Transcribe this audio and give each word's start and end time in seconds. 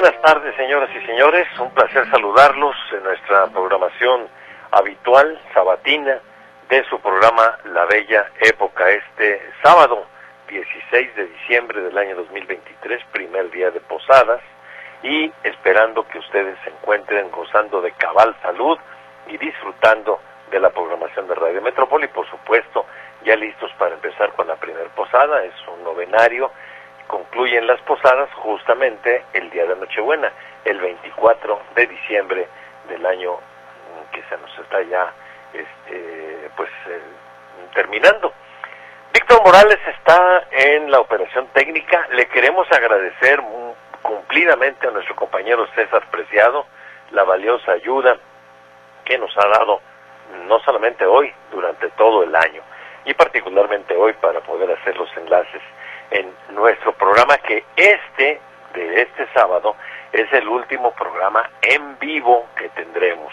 Buenas 0.00 0.22
tardes, 0.22 0.54
señoras 0.54 0.88
y 0.94 1.06
señores. 1.06 1.48
Un 1.58 1.70
placer 1.72 2.08
saludarlos 2.08 2.76
en 2.92 3.02
nuestra 3.02 3.48
programación 3.48 4.28
habitual, 4.70 5.40
sabatina, 5.52 6.20
de 6.68 6.84
su 6.84 7.00
programa 7.00 7.58
La 7.64 7.84
Bella 7.86 8.30
Época, 8.42 8.88
este 8.90 9.42
sábado 9.60 10.06
16 10.48 11.16
de 11.16 11.26
diciembre 11.26 11.80
del 11.80 11.98
año 11.98 12.14
2023, 12.14 13.02
primer 13.10 13.50
día 13.50 13.72
de 13.72 13.80
posadas, 13.80 14.40
y 15.02 15.32
esperando 15.42 16.06
que 16.06 16.20
ustedes 16.20 16.56
se 16.62 16.70
encuentren 16.70 17.32
gozando 17.32 17.80
de 17.80 17.90
cabal 17.90 18.36
salud 18.40 18.78
y 19.26 19.36
disfrutando 19.36 20.20
de 20.52 20.60
la 20.60 20.70
programación 20.70 21.26
de 21.26 21.34
Radio 21.34 21.60
Metrópoli, 21.60 22.06
por 22.06 22.30
supuesto, 22.30 22.86
ya 23.24 23.34
listos 23.34 23.72
para 23.78 23.96
empezar 23.96 24.30
con 24.34 24.46
la 24.46 24.54
primer 24.54 24.86
posada, 24.90 25.42
es 25.42 25.54
un 25.66 25.82
novenario 25.82 26.52
concluyen 27.08 27.66
las 27.66 27.80
posadas 27.80 28.32
justamente 28.34 29.24
el 29.32 29.50
día 29.50 29.66
de 29.66 29.74
Nochebuena, 29.74 30.30
el 30.64 30.78
24 30.78 31.60
de 31.74 31.86
diciembre 31.86 32.46
del 32.88 33.04
año 33.04 33.38
que 34.12 34.22
se 34.28 34.36
nos 34.38 34.58
está 34.58 34.82
ya 34.82 35.12
este, 35.52 36.50
pues 36.56 36.70
eh, 36.88 37.00
terminando. 37.74 38.32
Víctor 39.12 39.42
Morales 39.44 39.78
está 39.98 40.44
en 40.50 40.90
la 40.90 41.00
operación 41.00 41.48
técnica. 41.48 42.06
Le 42.12 42.26
queremos 42.26 42.70
agradecer 42.70 43.42
cumplidamente 44.02 44.86
a 44.86 44.90
nuestro 44.90 45.16
compañero 45.16 45.66
César 45.74 46.06
Preciado 46.10 46.66
la 47.10 47.24
valiosa 47.24 47.72
ayuda 47.72 48.16
que 49.04 49.18
nos 49.18 49.36
ha 49.38 49.48
dado 49.48 49.80
no 50.46 50.60
solamente 50.60 51.06
hoy, 51.06 51.32
durante 51.50 51.88
todo 51.90 52.22
el 52.22 52.36
año, 52.36 52.62
y 53.06 53.14
particularmente 53.14 53.96
hoy 53.96 54.12
para 54.14 54.40
poder 54.40 54.70
hacer 54.72 54.96
los 54.98 55.08
enlaces 55.16 55.62
en 56.10 56.32
nuestro 56.50 56.92
programa 56.92 57.38
que 57.38 57.64
este, 57.76 58.40
de 58.74 59.02
este 59.02 59.26
sábado, 59.34 59.76
es 60.12 60.32
el 60.32 60.48
último 60.48 60.92
programa 60.92 61.48
en 61.62 61.98
vivo 61.98 62.46
que 62.56 62.68
tendremos. 62.70 63.32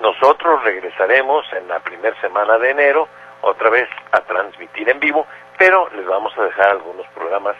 Nosotros 0.00 0.62
regresaremos 0.62 1.46
en 1.52 1.68
la 1.68 1.80
primera 1.80 2.18
semana 2.20 2.58
de 2.58 2.70
enero 2.70 3.08
otra 3.42 3.70
vez 3.70 3.88
a 4.12 4.20
transmitir 4.20 4.88
en 4.88 5.00
vivo, 5.00 5.26
pero 5.58 5.88
les 5.94 6.06
vamos 6.06 6.36
a 6.38 6.44
dejar 6.44 6.70
algunos 6.70 7.06
programas 7.08 7.56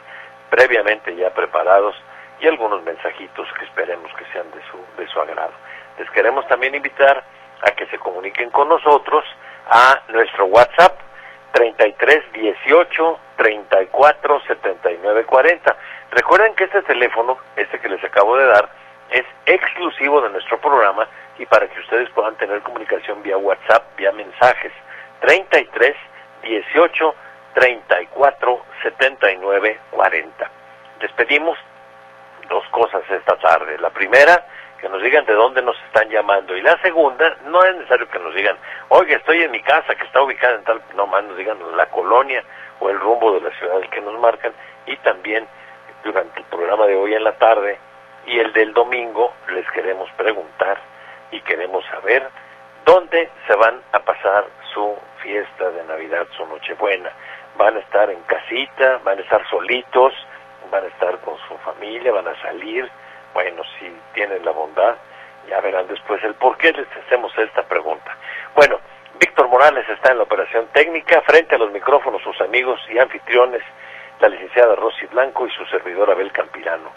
previamente 0.50 1.14
ya 1.14 1.30
preparados 1.30 1.94
y 2.40 2.46
algunos 2.46 2.82
mensajitos 2.82 3.48
que 3.58 3.64
esperemos 3.64 4.12
que 4.14 4.24
sean 4.32 4.50
de 4.50 4.60
su, 4.70 5.00
de 5.00 5.08
su 5.08 5.20
agrado. 5.20 5.52
Les 5.98 6.10
queremos 6.10 6.46
también 6.48 6.74
invitar 6.74 7.24
a 7.62 7.70
que 7.72 7.86
se 7.86 7.98
comuniquen 7.98 8.50
con 8.50 8.68
nosotros 8.68 9.24
a 9.70 10.00
nuestro 10.08 10.46
WhatsApp 10.46 11.05
33 11.56 12.32
18 12.34 13.18
34 13.38 14.40
79 14.46 15.24
40. 15.24 15.76
Recuerden 16.10 16.54
que 16.54 16.64
este 16.64 16.82
teléfono, 16.82 17.38
este 17.56 17.78
que 17.78 17.88
les 17.88 18.04
acabo 18.04 18.36
de 18.36 18.44
dar, 18.44 18.68
es 19.10 19.24
exclusivo 19.46 20.20
de 20.20 20.28
nuestro 20.28 20.60
programa 20.60 21.08
y 21.38 21.46
para 21.46 21.66
que 21.66 21.80
ustedes 21.80 22.10
puedan 22.10 22.36
tener 22.36 22.60
comunicación 22.60 23.22
vía 23.22 23.38
WhatsApp, 23.38 23.84
vía 23.96 24.12
mensajes. 24.12 24.70
33 25.20 25.96
18 26.42 27.14
34 27.54 28.62
79 28.82 29.80
40. 29.92 30.50
Les 31.00 31.12
pedimos 31.12 31.56
dos 32.50 32.68
cosas 32.68 33.02
esta 33.08 33.36
tarde. 33.38 33.78
La 33.78 33.88
primera, 33.88 34.44
que 34.80 34.88
nos 34.88 35.02
digan 35.02 35.24
de 35.24 35.32
dónde 35.32 35.62
nos 35.62 35.76
están 35.84 36.08
llamando. 36.08 36.56
Y 36.56 36.62
la 36.62 36.80
segunda, 36.82 37.36
no 37.46 37.62
es 37.64 37.76
necesario 37.76 38.08
que 38.08 38.18
nos 38.18 38.34
digan, 38.34 38.56
oiga, 38.88 39.16
estoy 39.16 39.42
en 39.42 39.50
mi 39.50 39.60
casa 39.62 39.94
que 39.94 40.04
está 40.04 40.22
ubicada 40.22 40.56
en 40.56 40.64
tal, 40.64 40.82
no 40.94 41.06
más 41.06 41.24
nos 41.24 41.36
digan 41.36 41.58
la 41.76 41.86
colonia 41.86 42.42
o 42.80 42.90
el 42.90 42.98
rumbo 43.00 43.32
de 43.32 43.40
la 43.40 43.56
ciudad 43.58 43.80
que 43.90 44.00
nos 44.00 44.18
marcan. 44.20 44.52
Y 44.86 44.96
también 44.98 45.46
durante 46.04 46.40
el 46.40 46.46
programa 46.46 46.86
de 46.86 46.96
hoy 46.96 47.14
en 47.14 47.24
la 47.24 47.32
tarde 47.32 47.78
y 48.26 48.38
el 48.38 48.52
del 48.52 48.72
domingo 48.72 49.32
les 49.48 49.68
queremos 49.70 50.10
preguntar 50.16 50.78
y 51.30 51.40
queremos 51.40 51.84
saber 51.86 52.28
dónde 52.84 53.30
se 53.46 53.54
van 53.56 53.80
a 53.92 53.98
pasar 54.00 54.46
su 54.72 54.96
fiesta 55.22 55.70
de 55.70 55.84
Navidad, 55.84 56.26
su 56.36 56.46
Nochebuena. 56.46 57.10
Van 57.56 57.76
a 57.76 57.80
estar 57.80 58.10
en 58.10 58.20
casita, 58.22 59.00
van 59.04 59.18
a 59.18 59.22
estar 59.22 59.48
solitos, 59.48 60.12
van 60.70 60.84
a 60.84 60.88
estar 60.88 61.18
con 61.20 61.36
su 61.48 61.56
familia, 61.58 62.12
van 62.12 62.28
a 62.28 62.40
salir 62.42 62.88
bueno, 63.36 63.62
si 63.78 63.94
tienen 64.14 64.42
la 64.46 64.50
bondad, 64.50 64.94
ya 65.46 65.60
verán 65.60 65.86
después 65.88 66.24
el 66.24 66.32
por 66.36 66.56
qué 66.56 66.72
les 66.72 66.86
hacemos 67.04 67.30
esta 67.36 67.64
pregunta. 67.64 68.16
Bueno, 68.54 68.80
Víctor 69.20 69.48
Morales 69.48 69.86
está 69.90 70.12
en 70.12 70.16
la 70.16 70.22
operación 70.22 70.66
técnica, 70.72 71.20
frente 71.20 71.54
a 71.54 71.58
los 71.58 71.70
micrófonos 71.70 72.22
sus 72.22 72.40
amigos 72.40 72.80
y 72.88 72.98
anfitriones, 72.98 73.60
la 74.20 74.30
licenciada 74.30 74.74
Rosy 74.76 75.04
Blanco 75.12 75.46
y 75.46 75.50
su 75.50 75.66
servidor 75.66 76.10
Abel 76.10 76.32
Campirano. 76.32 76.90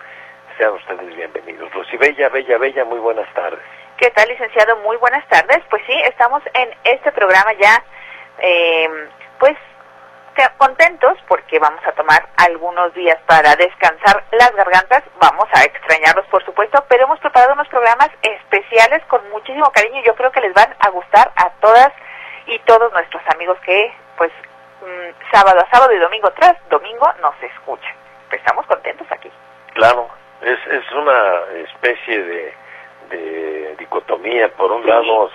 Sean 0.57 0.75
ustedes 0.75 1.13
bienvenidos. 1.13 1.73
Rosy 1.73 1.97
Bella, 1.97 2.29
Bella, 2.29 2.57
Bella, 2.57 2.85
muy 2.85 2.99
buenas 2.99 3.27
tardes. 3.33 3.59
¿Qué 3.97 4.09
tal, 4.11 4.29
licenciado? 4.29 4.77
Muy 4.77 4.95
buenas 4.95 5.27
tardes. 5.27 5.59
Pues 5.69 5.83
sí, 5.87 6.01
estamos 6.05 6.41
en 6.53 6.69
este 6.85 7.11
programa 7.11 7.51
ya, 7.59 7.83
eh, 8.37 8.87
pues 9.39 9.57
contentos 10.57 11.17
porque 11.27 11.59
vamos 11.59 11.85
a 11.85 11.91
tomar 11.91 12.27
algunos 12.37 12.93
días 12.93 13.17
para 13.25 13.55
descansar 13.55 14.23
las 14.31 14.55
gargantas. 14.55 15.03
Vamos 15.19 15.47
a 15.53 15.63
extrañarlos, 15.63 16.25
por 16.27 16.43
supuesto, 16.45 16.83
pero 16.87 17.03
hemos 17.03 17.19
preparado 17.19 17.53
unos 17.53 17.67
programas 17.67 18.09
especiales 18.21 19.03
con 19.05 19.27
muchísimo 19.31 19.69
cariño. 19.71 20.01
Yo 20.05 20.15
creo 20.15 20.31
que 20.31 20.41
les 20.41 20.53
van 20.53 20.73
a 20.79 20.89
gustar 20.89 21.31
a 21.35 21.49
todas 21.61 21.91
y 22.47 22.57
todos 22.59 22.91
nuestros 22.93 23.21
amigos 23.33 23.57
que, 23.65 23.93
pues, 24.17 24.31
mm, 24.81 25.31
sábado 25.31 25.59
a 25.59 25.69
sábado 25.69 25.93
y 25.93 25.99
domingo 25.99 26.31
tras 26.31 26.55
domingo 26.69 27.11
nos 27.21 27.35
escuchan. 27.43 27.93
Pues 28.29 28.39
estamos 28.41 28.65
contentos 28.65 29.07
aquí. 29.11 29.31
Claro, 29.73 30.09
es, 30.41 30.59
es 30.67 30.91
una 30.93 31.41
especie 31.65 32.23
de, 32.23 32.53
de 33.09 33.75
dicotomía. 33.77 34.49
Por 34.55 34.71
un 34.71 34.85
lado, 34.85 35.29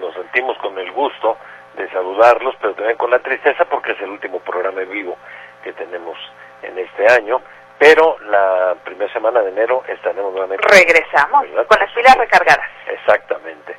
nos 0.00 0.14
sentimos 0.14 0.56
con 0.58 0.78
el 0.78 0.90
gusto 0.92 1.36
de 1.76 1.88
saludarlos, 1.90 2.54
pero 2.60 2.74
también 2.74 2.96
con 2.96 3.10
la 3.10 3.18
tristeza 3.18 3.64
porque 3.64 3.92
es 3.92 4.00
el 4.00 4.10
último 4.10 4.38
programa 4.40 4.82
en 4.82 4.90
vivo 4.90 5.16
que 5.62 5.72
tenemos 5.72 6.16
en 6.62 6.78
este 6.78 7.10
año. 7.10 7.40
Pero 7.78 8.16
la 8.20 8.76
primera 8.84 9.12
semana 9.12 9.40
de 9.40 9.50
enero 9.50 9.82
estaremos 9.88 10.32
nuevamente. 10.32 10.64
Regresamos 10.68 11.46
con 11.66 11.80
las 11.80 11.90
pilas 11.92 12.16
recargadas. 12.16 12.70
Exactamente. 12.86 13.74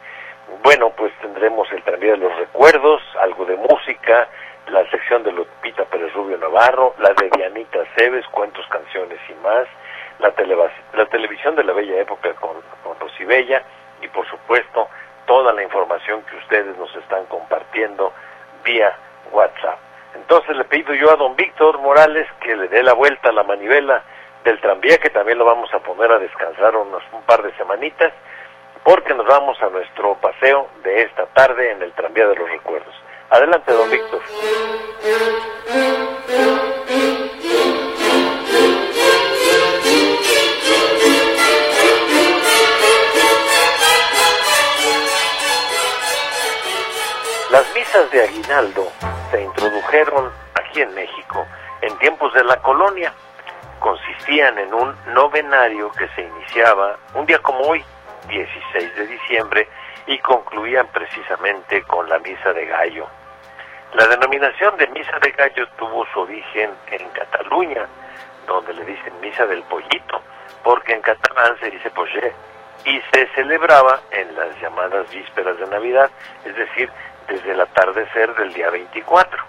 Bueno, 0.61 0.89
pues 0.89 1.13
tendremos 1.21 1.71
el 1.71 1.83
tranvía 1.83 2.11
de 2.11 2.17
los 2.17 2.35
recuerdos, 2.35 3.01
algo 3.19 3.45
de 3.45 3.55
música, 3.55 4.27
la 4.67 4.89
sección 4.89 5.23
de 5.23 5.31
Lupita 5.31 5.85
Pérez 5.85 6.13
Rubio 6.13 6.37
Navarro, 6.37 6.95
la 6.99 7.13
de 7.13 7.29
Dianita 7.29 7.79
Cebes, 7.95 8.25
cuentos, 8.27 8.65
canciones 8.67 9.19
y 9.29 9.33
más, 9.35 9.67
la, 10.19 10.33
la 10.93 11.05
televisión 11.05 11.55
de 11.55 11.63
la 11.63 11.73
bella 11.73 11.99
época 12.01 12.33
con, 12.35 12.57
con 12.83 12.93
Bella 13.25 13.63
y 14.01 14.07
por 14.09 14.27
supuesto 14.27 14.89
toda 15.25 15.53
la 15.53 15.63
información 15.63 16.23
que 16.23 16.35
ustedes 16.37 16.77
nos 16.77 16.93
están 16.95 17.25
compartiendo 17.25 18.13
vía 18.63 18.95
WhatsApp. 19.31 19.79
Entonces 20.15 20.55
le 20.55 20.63
pido 20.65 20.93
yo 20.93 21.11
a 21.11 21.15
don 21.15 21.35
Víctor 21.35 21.79
Morales 21.79 22.27
que 22.41 22.55
le 22.55 22.67
dé 22.67 22.83
la 22.83 22.93
vuelta 22.93 23.29
a 23.29 23.33
la 23.33 23.43
manivela 23.43 24.03
del 24.43 24.59
tranvía, 24.59 24.97
que 24.97 25.09
también 25.09 25.37
lo 25.37 25.45
vamos 25.45 25.73
a 25.73 25.79
poner 25.79 26.11
a 26.11 26.19
descansar 26.19 26.75
unos, 26.75 27.03
un 27.11 27.21
par 27.23 27.41
de 27.41 27.55
semanitas, 27.55 28.13
porque 28.83 29.13
nos 29.13 29.25
vamos 29.25 29.61
a 29.61 29.69
nuestro 29.69 30.15
paseo 30.15 30.67
de 30.83 31.03
esta 31.03 31.25
tarde 31.27 31.71
en 31.71 31.81
el 31.81 31.91
tranvía 31.93 32.27
de 32.27 32.35
los 32.35 32.49
recuerdos. 32.49 32.93
Adelante, 33.29 33.71
don 33.71 33.89
Víctor. 33.89 34.21
Las 47.53 47.71
misas 47.75 48.09
de 48.09 48.23
aguinaldo 48.23 48.91
se 49.29 49.43
introdujeron 49.43 50.31
aquí 50.55 50.81
en 50.81 50.91
México 50.95 51.45
en 51.81 51.95
tiempos 51.99 52.33
de 52.33 52.43
la 52.43 52.59
colonia. 52.59 53.13
Consistían 53.79 54.57
en 54.57 54.73
un 54.73 54.95
novenario 55.13 55.91
que 55.91 56.07
se 56.15 56.23
iniciaba 56.23 56.97
un 57.13 57.27
día 57.27 57.37
como 57.43 57.59
hoy, 57.59 57.85
16 58.27 58.95
de 58.95 59.05
diciembre, 59.05 59.67
y 60.07 60.17
concluían 60.17 60.87
precisamente 60.87 61.83
con 61.83 62.09
la 62.09 62.17
misa 62.17 62.53
de 62.53 62.65
gallo. 62.65 63.05
La 63.93 64.07
denominación 64.07 64.75
de 64.77 64.87
misa 64.87 65.19
de 65.21 65.29
gallo 65.33 65.67
tuvo 65.77 66.07
su 66.11 66.21
origen 66.21 66.71
en 66.89 67.07
Cataluña, 67.09 67.85
donde 68.47 68.73
le 68.73 68.83
dicen 68.83 69.13
misa 69.21 69.45
del 69.45 69.61
pollito, 69.61 70.23
porque 70.63 70.95
en 70.95 71.01
catalán 71.01 71.55
se 71.59 71.69
dice 71.69 71.91
poché, 71.91 72.33
y 72.83 72.99
se 73.13 73.27
celebraba 73.35 74.01
en 74.09 74.35
las 74.35 74.59
llamadas 74.59 75.07
vísperas 75.11 75.55
de 75.59 75.67
Navidad, 75.67 76.09
es 76.45 76.55
decir, 76.55 76.89
desde 77.27 77.51
el 77.51 77.61
atardecer 77.61 78.33
del 78.35 78.53
día 78.53 78.69
24. 78.69 79.43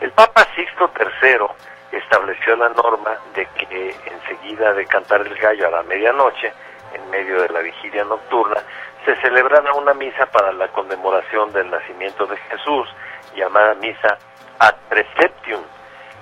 El 0.00 0.10
Papa 0.12 0.46
Sixto 0.54 0.90
III 0.98 1.46
estableció 1.92 2.56
la 2.56 2.68
norma 2.70 3.16
de 3.34 3.46
que 3.46 3.94
enseguida 4.06 4.72
de 4.72 4.86
cantar 4.86 5.26
el 5.26 5.34
gallo 5.36 5.68
a 5.68 5.70
la 5.70 5.82
medianoche, 5.82 6.52
en 6.94 7.10
medio 7.10 7.42
de 7.42 7.48
la 7.50 7.60
vigilia 7.60 8.04
nocturna, 8.04 8.60
se 9.04 9.16
celebrara 9.16 9.72
una 9.74 9.94
misa 9.94 10.26
para 10.26 10.52
la 10.52 10.68
conmemoración 10.68 11.52
del 11.52 11.70
nacimiento 11.70 12.26
de 12.26 12.36
Jesús, 12.36 12.88
llamada 13.34 13.74
misa 13.74 14.18
ad 14.58 14.74
preceptium, 14.88 15.62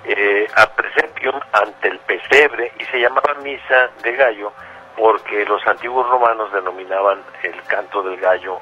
eh, 0.05 0.47
ad 0.55 0.69
preceptium 0.75 1.39
ante 1.53 1.87
el 1.87 1.99
pesebre, 1.99 2.71
y 2.79 2.85
se 2.85 2.99
llamaba 2.99 3.33
misa 3.41 3.89
de 4.03 4.15
gallo 4.15 4.51
porque 4.95 5.45
los 5.45 5.65
antiguos 5.65 6.07
romanos 6.09 6.51
denominaban 6.51 7.21
el 7.43 7.61
canto 7.63 8.03
del 8.03 8.19
gallo, 8.19 8.59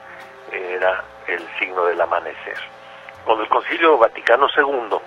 era 0.52 1.04
el 1.28 1.46
signo 1.60 1.86
del 1.86 2.00
amanecer. 2.00 2.58
Con 3.26 3.40
el 3.42 3.48
Concilio 3.50 3.98
Vaticano 3.98 4.48
II 4.56 4.98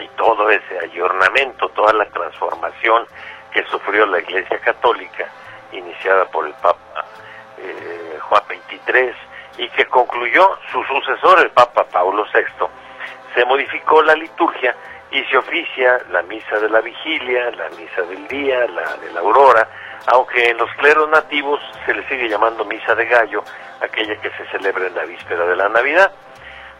y 0.00 0.08
todo 0.16 0.48
ese 0.50 0.78
ayornamiento, 0.78 1.68
toda 1.70 1.92
la 1.92 2.06
transformación 2.06 3.06
que 3.52 3.64
sufrió 3.64 4.06
la 4.06 4.20
Iglesia 4.20 4.58
Católica, 4.60 5.28
iniciada 5.72 6.24
por 6.26 6.46
el 6.46 6.54
Papa 6.54 7.04
eh, 7.58 8.18
Juan 8.20 8.42
XXIII 8.68 9.14
y 9.58 9.68
que 9.70 9.84
concluyó 9.86 10.58
su 10.70 10.82
sucesor, 10.84 11.40
el 11.40 11.50
Papa 11.50 11.84
Paulo 11.84 12.24
VI, 12.32 12.66
se 13.34 13.44
modificó 13.44 14.02
la 14.02 14.14
liturgia 14.14 14.74
y 15.10 15.22
se 15.24 15.36
oficia 15.36 16.00
la 16.10 16.22
misa 16.22 16.58
de 16.58 16.70
la 16.70 16.80
vigilia, 16.80 17.50
la 17.50 17.68
misa 17.70 18.02
del 18.02 18.26
día, 18.28 18.66
la 18.68 18.96
de 18.96 19.12
la 19.12 19.20
aurora, 19.20 19.68
aunque 20.06 20.50
en 20.50 20.56
los 20.56 20.70
cleros 20.74 21.08
nativos 21.08 21.60
se 21.86 21.94
le 21.94 22.06
sigue 22.08 22.28
llamando 22.28 22.64
misa 22.64 22.94
de 22.94 23.06
gallo, 23.06 23.42
aquella 23.80 24.16
que 24.20 24.30
se 24.30 24.46
celebra 24.46 24.86
en 24.86 24.94
la 24.94 25.04
víspera 25.04 25.46
de 25.46 25.56
la 25.56 25.68
Navidad. 25.68 26.12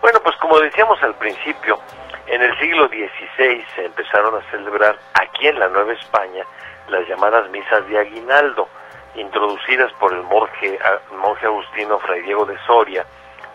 Bueno, 0.00 0.20
pues 0.22 0.36
como 0.36 0.58
decíamos 0.58 1.02
al 1.02 1.14
principio, 1.14 1.78
en 2.26 2.42
el 2.42 2.58
siglo 2.58 2.88
XVI 2.88 3.64
se 3.74 3.84
empezaron 3.84 4.34
a 4.34 4.50
celebrar 4.50 4.98
aquí 5.14 5.46
en 5.46 5.58
la 5.58 5.68
Nueva 5.68 5.92
España 5.92 6.44
las 6.88 7.06
llamadas 7.08 7.48
misas 7.50 7.86
de 7.88 7.98
aguinaldo, 7.98 8.68
introducidas 9.14 9.92
por 9.94 10.12
el 10.12 10.22
monje, 10.22 10.78
monje 11.12 11.46
agustino 11.46 11.98
Fray 12.00 12.22
Diego 12.22 12.44
de 12.44 12.58
Soria, 12.66 13.04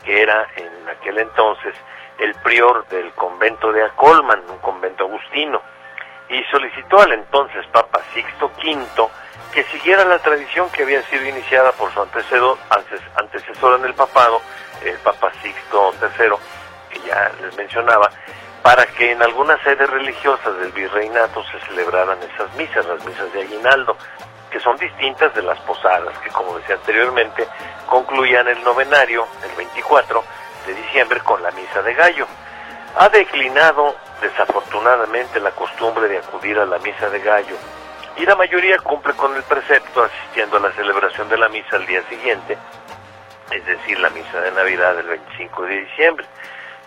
que 0.04 0.22
era 0.22 0.48
en 0.56 0.90
aquel 0.90 1.18
entonces 1.18 1.76
el 2.20 2.34
prior 2.36 2.88
del 2.88 3.12
convento 3.14 3.72
de 3.72 3.84
Acolman, 3.84 4.42
un 4.50 4.58
convento 4.60 5.06
agustino, 5.06 5.62
y 6.30 6.44
solicitó 6.52 7.00
al 7.00 7.14
entonces 7.14 7.66
Papa 7.68 8.02
Sixto 8.14 8.52
V 8.58 9.10
que 9.54 9.64
siguiera 9.66 10.06
la 10.06 10.20
tradición 10.20 10.70
que 10.70 10.84
había 10.84 11.02
sido 11.04 11.26
iniciada 11.26 11.72
por 11.72 11.92
su 11.94 12.02
antecesor, 12.02 12.58
antecesor 13.16 13.80
en 13.80 13.86
el 13.86 13.94
papado, 13.94 14.42
el 14.84 14.98
Papa 15.00 15.32
Sixto 15.42 15.94
III, 16.02 16.36
que 16.92 17.08
ya 17.08 17.32
les 17.42 17.56
mencionaba, 17.58 18.12
para 18.62 18.86
que 18.86 19.12
en 19.12 19.22
algunas 19.24 19.60
sedes 19.62 19.90
religiosas 19.90 20.60
del 20.60 20.72
virreinato 20.74 21.44
se 21.46 21.60
celebraran 21.68 22.20
esas 22.22 22.54
misas, 22.56 22.86
las 22.86 23.04
misas 23.06 23.32
de 23.34 23.42
aguinaldo, 23.42 23.98
que 24.52 24.60
son 24.60 24.78
distintas 24.78 25.34
de 25.34 25.42
las 25.42 25.60
posadas, 25.62 26.18
que 26.20 26.30
como 26.30 26.58
decía 26.60 26.76
anteriormente, 26.76 27.48
concluían 27.88 28.48
el 28.48 28.64
novenario, 28.64 29.28
el 29.44 29.56
24 29.56 30.24
de 30.68 30.74
diciembre, 30.74 31.20
con 31.22 31.42
la 31.42 31.52
misa 31.52 31.82
de 31.82 31.94
gallo. 31.94 32.28
Ha 33.00 33.10
declinado 33.10 33.96
desafortunadamente 34.22 35.40
la 35.40 35.52
costumbre 35.52 36.08
de 36.08 36.18
acudir 36.18 36.58
a 36.58 36.66
la 36.66 36.80
misa 36.80 37.08
de 37.12 37.20
gallo 37.20 37.56
y 38.16 38.26
la 38.26 38.36
mayoría 38.36 38.80
cumple 38.80 39.14
con 39.14 39.36
el 39.36 39.44
precepto 39.44 40.04
asistiendo 40.04 40.58
a 40.58 40.62
la 40.62 40.72
celebración 40.72 41.30
de 41.30 41.38
la 41.38 41.48
misa 41.48 41.76
al 41.76 41.86
día 41.86 42.02
siguiente, 42.10 42.58
es 43.52 43.64
decir, 43.68 44.00
la 44.00 44.10
misa 44.10 44.42
de 44.42 44.52
Navidad 44.52 44.96
del 44.96 45.06
25 45.06 45.62
de 45.62 45.82
diciembre. 45.82 46.26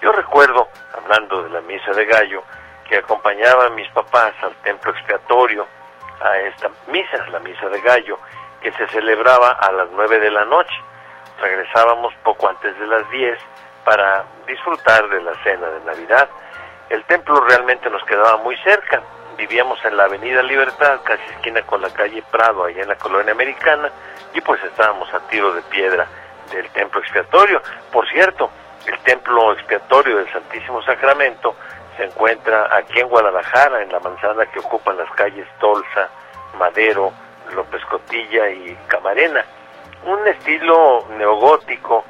Yo 0.03 0.11
recuerdo, 0.11 0.67
hablando 0.93 1.45
de 1.45 1.51
la 1.51 1.61
misa 1.61 1.93
de 1.93 2.05
gallo, 2.07 2.43
que 2.89 2.97
acompañaba 2.97 3.67
a 3.67 3.71
mis 3.71 3.89
papás 3.93 4.35
al 4.43 4.56
templo 4.65 4.91
expiatorio 4.91 5.65
a 6.21 6.39
esta 6.39 6.71
misa, 6.89 7.25
la 7.29 7.39
misa 7.39 7.69
de 7.69 7.81
gallo, 7.83 8.19
que 8.61 8.73
se 8.73 8.89
celebraba 8.89 9.51
a 9.51 9.71
las 9.71 9.89
9 9.93 10.19
de 10.19 10.31
la 10.33 10.45
noche. 10.45 10.75
Regresábamos 11.41 12.13
poco 12.25 12.49
antes 12.49 12.77
de 12.81 12.87
las 12.89 13.09
10 13.11 13.39
para 13.85 14.25
disfrutar 14.47 15.09
de 15.09 15.23
la 15.23 15.35
cena 15.43 15.69
de 15.69 15.81
Navidad. 15.81 16.29
El 16.88 17.05
templo 17.05 17.41
realmente 17.41 17.88
nos 17.91 18.05
quedaba 18.05 18.38
muy 18.38 18.56
cerca, 18.59 19.03
vivíamos 19.37 19.82
en 19.85 19.97
la 19.97 20.05
Avenida 20.05 20.43
Libertad, 20.43 21.00
casi 21.05 21.23
esquina 21.35 21.62
con 21.62 21.81
la 21.81 21.91
calle 21.91 22.23
Prado, 22.31 22.65
allá 22.65 22.82
en 22.82 22.88
la 22.88 22.97
colonia 22.97 23.32
americana, 23.32 23.91
y 24.35 24.41
pues 24.41 24.62
estábamos 24.65 25.12
a 25.15 25.21
tiro 25.29 25.53
de 25.53 25.62
piedra 25.62 26.06
del 26.53 26.69
templo 26.71 27.00
expiatorio. 27.00 27.62
Por 27.93 28.09
cierto, 28.09 28.50
el 28.87 28.99
templo 29.00 29.53
expiatorio 29.53 30.17
del 30.17 30.32
Santísimo 30.32 30.82
Sacramento 30.82 31.55
se 31.97 32.05
encuentra 32.05 32.77
aquí 32.77 33.00
en 33.00 33.09
Guadalajara, 33.09 33.82
en 33.82 33.93
la 33.93 34.00
manzana 34.00 34.47
que 34.47 34.59
ocupan 34.59 34.97
las 34.97 35.11
calles 35.12 35.47
Tolsa, 35.59 36.09
Madero, 36.59 37.12
López 37.55 37.85
Cotilla 37.87 38.49
y 38.50 38.77
Camarena. 38.87 39.44
Un 40.05 40.27
estilo 40.29 41.06
neogótico 41.11 42.05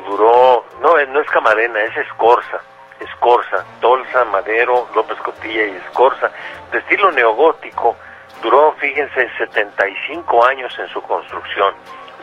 duró, 0.00 0.64
no, 0.80 0.96
no 1.06 1.20
es 1.20 1.30
Camarena, 1.30 1.82
es 1.82 1.96
Escorza 1.96 2.60
Escorza, 3.02 3.64
Tolsa, 3.80 4.24
Madero, 4.26 4.88
López 4.94 5.18
Cotilla 5.18 5.64
y 5.64 5.76
Escorza, 5.76 6.30
de 6.70 6.78
estilo 6.78 7.10
neogótico, 7.12 7.96
duró, 8.42 8.72
fíjense, 8.78 9.28
75 9.38 10.44
años 10.46 10.76
en 10.78 10.88
su 10.88 11.02
construcción. 11.02 11.74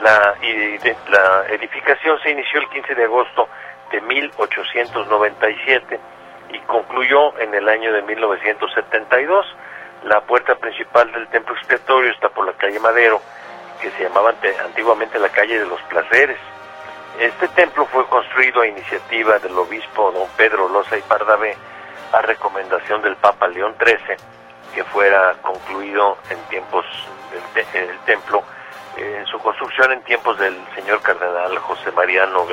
La, 0.01 0.35
la 1.09 1.45
edificación 1.49 2.19
se 2.21 2.31
inició 2.31 2.61
el 2.61 2.69
15 2.69 2.95
de 2.95 3.03
agosto 3.03 3.49
de 3.91 4.01
1897 4.01 5.99
y 6.53 6.59
concluyó 6.61 7.37
en 7.39 7.53
el 7.53 7.67
año 7.67 7.91
de 7.91 8.01
1972. 8.03 9.45
La 10.03 10.21
puerta 10.21 10.55
principal 10.55 11.11
del 11.11 11.27
templo 11.27 11.53
expiatorio 11.55 12.11
está 12.11 12.29
por 12.29 12.45
la 12.45 12.53
calle 12.53 12.79
Madero, 12.79 13.21
que 13.81 13.91
se 13.91 14.03
llamaba 14.03 14.33
antiguamente 14.65 15.19
la 15.19 15.29
calle 15.29 15.59
de 15.59 15.65
los 15.65 15.81
placeres. 15.83 16.37
Este 17.19 17.49
templo 17.49 17.85
fue 17.87 18.05
construido 18.07 18.61
a 18.61 18.67
iniciativa 18.67 19.39
del 19.39 19.57
obispo 19.57 20.09
don 20.13 20.29
Pedro 20.37 20.69
Loza 20.69 20.97
y 20.97 21.01
Pardavé 21.01 21.53
a 22.13 22.21
recomendación 22.21 23.01
del 23.01 23.17
Papa 23.17 23.49
León 23.49 23.75
XIII 23.77 24.15
que 24.73 24.85
fuera 24.85 25.33
concluido 25.41 26.17
en 26.29 26.37
tiempos 26.49 26.85
del 27.53 27.99
templo 28.05 28.41
eh, 28.95 29.17
en 29.19 29.25
su 29.25 29.37
construcción 29.39 29.91
en 29.91 30.01
tiempos 30.03 30.39
del 30.39 30.55
señor 30.73 31.01
cardenal 31.01 31.57
José 31.57 31.91
Mariano 31.91 32.45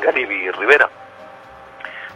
Garibi 0.00 0.50
Rivera. 0.52 0.88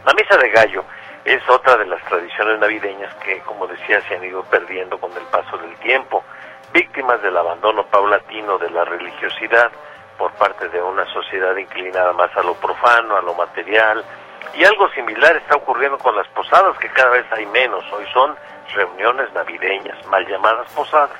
La 0.03 0.13
misa 0.15 0.35
de 0.35 0.49
gallo 0.49 0.83
es 1.23 1.47
otra 1.47 1.77
de 1.77 1.85
las 1.85 2.03
tradiciones 2.05 2.57
navideñas 2.57 3.13
que, 3.23 3.39
como 3.41 3.67
decía, 3.67 4.01
se 4.07 4.15
han 4.15 4.23
ido 4.23 4.41
perdiendo 4.45 4.97
con 4.97 5.11
el 5.15 5.25
paso 5.25 5.59
del 5.59 5.75
tiempo, 5.75 6.23
víctimas 6.73 7.21
del 7.21 7.37
abandono 7.37 7.85
paulatino 7.85 8.57
de 8.57 8.71
la 8.71 8.83
religiosidad, 8.83 9.71
por 10.19 10.31
parte 10.33 10.67
de 10.67 10.83
una 10.83 11.05
sociedad 11.13 11.55
inclinada 11.55 12.11
más 12.11 12.29
a 12.35 12.43
lo 12.43 12.53
profano, 12.55 13.15
a 13.15 13.21
lo 13.21 13.33
material, 13.33 14.03
y 14.53 14.65
algo 14.65 14.89
similar 14.89 15.35
está 15.37 15.55
ocurriendo 15.55 15.97
con 15.97 16.15
las 16.15 16.27
posadas, 16.27 16.77
que 16.77 16.89
cada 16.89 17.11
vez 17.11 17.25
hay 17.31 17.45
menos, 17.47 17.83
hoy 17.93 18.05
son 18.13 18.35
reuniones 18.75 19.31
navideñas, 19.33 20.05
mal 20.07 20.27
llamadas 20.27 20.69
posadas. 20.73 21.17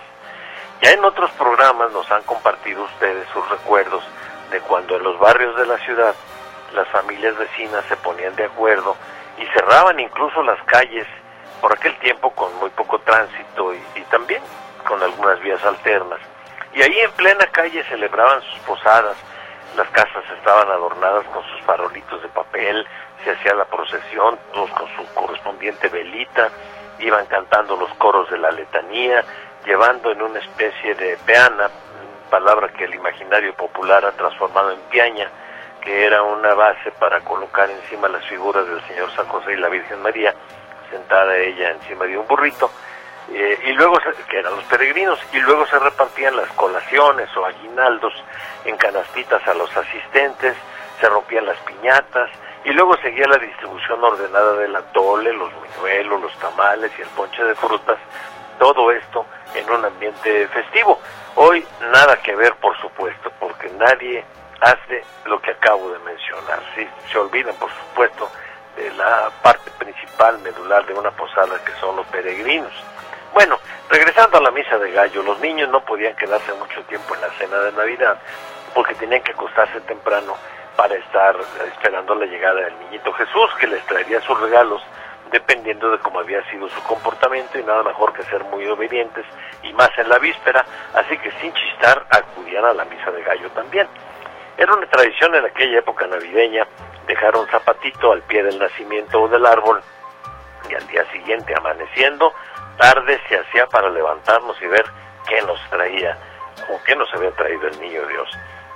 Ya 0.81 0.91
en 0.91 1.03
otros 1.03 1.31
programas 1.31 1.91
nos 1.91 2.11
han 2.11 2.23
compartido 2.23 2.83
ustedes 2.83 3.27
sus 3.29 3.49
recuerdos 3.49 4.03
de 4.51 4.59
cuando 4.61 4.97
en 4.97 5.03
los 5.03 5.17
barrios 5.17 5.55
de 5.55 5.65
la 5.65 5.77
ciudad 5.79 6.13
las 6.73 6.87
familias 6.89 7.37
vecinas 7.37 7.83
se 7.85 7.95
ponían 7.97 8.35
de 8.35 8.45
acuerdo 8.45 8.95
y 9.37 9.45
cerraban 9.47 9.99
incluso 9.99 10.43
las 10.43 10.61
calles 10.63 11.07
por 11.61 11.73
aquel 11.73 11.97
tiempo 11.99 12.31
con 12.31 12.53
muy 12.59 12.69
poco 12.71 12.99
tránsito 12.99 13.73
y, 13.73 14.01
también 14.11 14.41
con 14.85 15.01
algunas 15.01 15.39
vías 15.41 15.63
alternas 15.63 16.19
y 16.73 16.81
ahí 16.81 16.99
en 16.99 17.11
plena 17.11 17.45
calle 17.47 17.83
celebraban 17.85 18.41
sus 18.41 18.59
posadas, 18.59 19.17
las 19.75 19.89
casas 19.89 20.23
estaban 20.37 20.69
adornadas 20.69 21.25
con 21.27 21.43
sus 21.43 21.61
farolitos 21.61 22.21
de 22.21 22.29
papel, 22.29 22.85
se 23.23 23.31
hacía 23.31 23.53
la 23.53 23.65
procesión, 23.65 24.37
todos 24.53 24.69
con 24.71 24.87
su 24.95 25.13
correspondiente 25.13 25.89
velita, 25.89 26.49
iban 26.99 27.25
cantando 27.27 27.75
los 27.75 27.93
coros 27.95 28.29
de 28.29 28.37
la 28.37 28.51
letanía, 28.51 29.23
llevando 29.65 30.11
en 30.11 30.21
una 30.21 30.39
especie 30.39 30.95
de 30.95 31.17
peana, 31.25 31.69
palabra 32.29 32.69
que 32.69 32.85
el 32.85 32.95
imaginario 32.95 33.53
popular 33.55 34.05
ha 34.05 34.11
transformado 34.11 34.71
en 34.71 34.79
piaña, 34.91 35.29
que 35.81 36.05
era 36.05 36.23
una 36.23 36.53
base 36.53 36.91
para 36.91 37.21
colocar 37.21 37.69
encima 37.69 38.07
las 38.07 38.25
figuras 38.25 38.67
del 38.67 38.81
Señor 38.87 39.11
San 39.15 39.27
José 39.27 39.53
y 39.53 39.57
la 39.57 39.69
Virgen 39.69 40.01
María, 40.01 40.33
sentada 40.91 41.37
ella 41.37 41.71
encima 41.71 42.05
de 42.05 42.17
un 42.17 42.27
burrito, 42.27 42.69
eh, 43.33 43.59
y 43.65 43.73
luego 43.73 43.97
que 44.29 44.39
eran 44.39 44.55
los 44.55 44.63
peregrinos 44.65 45.19
y 45.33 45.39
luego 45.39 45.65
se 45.67 45.79
repartían 45.79 46.35
las 46.35 46.49
colaciones 46.51 47.29
o 47.37 47.45
aguinaldos 47.45 48.13
en 48.65 48.77
canastitas 48.77 49.45
a 49.47 49.53
los 49.53 49.75
asistentes 49.75 50.55
se 50.99 51.09
rompían 51.09 51.45
las 51.45 51.57
piñatas 51.59 52.29
y 52.65 52.71
luego 52.71 52.97
seguía 52.97 53.25
la 53.27 53.37
distribución 53.37 54.03
ordenada 54.03 54.53
del 54.53 54.75
atole 54.75 55.33
los 55.33 55.51
buñuelos 55.53 56.21
los 56.21 56.33
tamales 56.39 56.91
y 56.97 57.01
el 57.01 57.07
ponche 57.09 57.43
de 57.43 57.55
frutas 57.55 57.97
todo 58.59 58.91
esto 58.91 59.25
en 59.55 59.69
un 59.71 59.85
ambiente 59.85 60.47
festivo. 60.49 60.99
Hoy 61.35 61.65
nada 61.91 62.17
que 62.21 62.35
ver, 62.35 62.53
por 62.55 62.77
supuesto, 62.79 63.31
porque 63.39 63.69
nadie 63.71 64.23
hace 64.59 65.03
lo 65.25 65.41
que 65.41 65.51
acabo 65.51 65.89
de 65.91 65.99
mencionar. 65.99 66.59
¿sí? 66.75 66.87
Se 67.11 67.17
olvidan, 67.17 67.55
por 67.55 67.69
supuesto, 67.71 68.29
de 68.75 68.91
la 68.91 69.31
parte 69.41 69.71
principal, 69.71 70.37
medular 70.39 70.85
de 70.85 70.93
una 70.93 71.11
posada, 71.11 71.57
que 71.63 71.71
son 71.79 71.95
los 71.95 72.05
peregrinos. 72.07 72.73
Bueno, 73.33 73.57
regresando 73.89 74.37
a 74.37 74.41
la 74.41 74.51
misa 74.51 74.77
de 74.77 74.91
gallo, 74.91 75.23
los 75.23 75.39
niños 75.39 75.69
no 75.69 75.81
podían 75.81 76.15
quedarse 76.15 76.53
mucho 76.53 76.81
tiempo 76.83 77.15
en 77.15 77.21
la 77.21 77.29
cena 77.31 77.57
de 77.59 77.71
Navidad 77.73 78.17
porque 78.73 78.95
tenían 78.95 79.21
que 79.21 79.31
acostarse 79.31 79.81
temprano 79.81 80.35
para 80.75 80.95
estar 80.95 81.35
esperando 81.67 82.15
la 82.15 82.25
llegada 82.25 82.61
del 82.61 82.79
niñito 82.79 83.11
Jesús, 83.13 83.49
que 83.59 83.67
les 83.67 83.85
traería 83.85 84.21
sus 84.21 84.39
regalos 84.39 84.81
dependiendo 85.31 85.91
de 85.91 85.99
cómo 85.99 86.19
había 86.19 86.43
sido 86.49 86.67
su 86.69 86.81
comportamiento 86.83 87.59
y 87.59 87.63
nada 87.63 87.83
mejor 87.83 88.13
que 88.13 88.23
ser 88.23 88.43
muy 88.45 88.65
obedientes 88.67 89.25
y 89.63 89.73
más 89.73 89.89
en 89.97 90.09
la 90.09 90.17
víspera, 90.17 90.65
así 90.93 91.17
que 91.17 91.31
sin 91.39 91.53
chistar 91.53 92.05
acudían 92.09 92.65
a 92.65 92.73
la 92.73 92.85
misa 92.85 93.11
de 93.11 93.21
gallo 93.23 93.49
también. 93.51 93.87
Era 94.57 94.73
una 94.73 94.87
tradición 94.87 95.35
en 95.35 95.45
aquella 95.45 95.79
época 95.79 96.07
navideña 96.07 96.67
dejar 97.07 97.35
un 97.35 97.47
zapatito 97.47 98.11
al 98.11 98.21
pie 98.23 98.43
del 98.43 98.59
nacimiento 98.59 99.21
o 99.21 99.27
del 99.27 99.45
árbol 99.45 99.81
y 100.69 100.75
al 100.75 100.87
día 100.87 101.05
siguiente 101.11 101.53
amaneciendo, 101.57 102.33
tarde 102.77 103.19
se 103.27 103.37
hacía 103.37 103.67
para 103.67 103.89
levantarnos 103.89 104.61
y 104.61 104.67
ver 104.67 104.85
qué 105.27 105.41
nos 105.41 105.59
traía 105.69 106.17
o 106.69 106.79
qué 106.85 106.95
nos 106.95 107.13
había 107.13 107.31
traído 107.31 107.67
el 107.67 107.79
niño 107.79 108.05
Dios. 108.07 108.29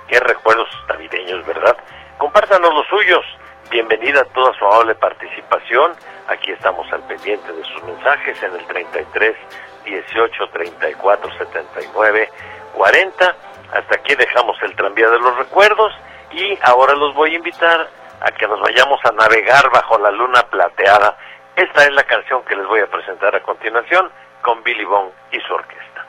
Qué 0.08 0.20
recuerdos 0.20 0.68
navideños, 0.88 1.44
¿verdad? 1.46 1.76
Compártanos 2.18 2.72
los 2.74 2.86
suyos. 2.88 3.24
Bienvenida 3.70 4.20
a 4.20 4.24
toda 4.24 4.52
su 4.58 4.64
amable 4.64 4.94
participación. 4.94 5.92
Aquí 6.28 6.52
estamos 6.52 6.90
al 6.92 7.02
pendiente 7.04 7.52
de 7.52 7.64
sus 7.64 7.82
mensajes 7.84 8.42
en 8.42 8.52
el 8.54 8.66
33 8.66 9.36
18 9.84 10.48
34 10.52 11.38
79 11.38 12.30
40. 12.74 13.36
Hasta 13.72 13.94
aquí 13.94 14.14
dejamos 14.14 14.56
el 14.62 14.76
tranvía 14.76 15.08
de 15.08 15.18
los 15.18 15.36
recuerdos 15.38 15.92
y 16.30 16.58
ahora 16.62 16.94
los 16.94 17.14
voy 17.14 17.32
a 17.32 17.36
invitar 17.36 17.88
a 18.20 18.30
que 18.32 18.46
nos 18.46 18.60
vayamos 18.60 19.00
a 19.04 19.12
navegar 19.12 19.70
bajo 19.70 19.98
la 19.98 20.10
luna 20.10 20.42
plateada. 20.50 21.16
Esta 21.56 21.84
es 21.84 21.92
la 21.92 22.02
canción 22.02 22.42
que 22.44 22.56
les 22.56 22.66
voy 22.66 22.80
a 22.80 22.86
presentar 22.88 23.34
a 23.34 23.42
continuación 23.42 24.10
con 24.42 24.62
Billy 24.64 24.84
Bond 24.84 25.12
y 25.30 25.40
su 25.40 25.54
orquesta. 25.54 26.06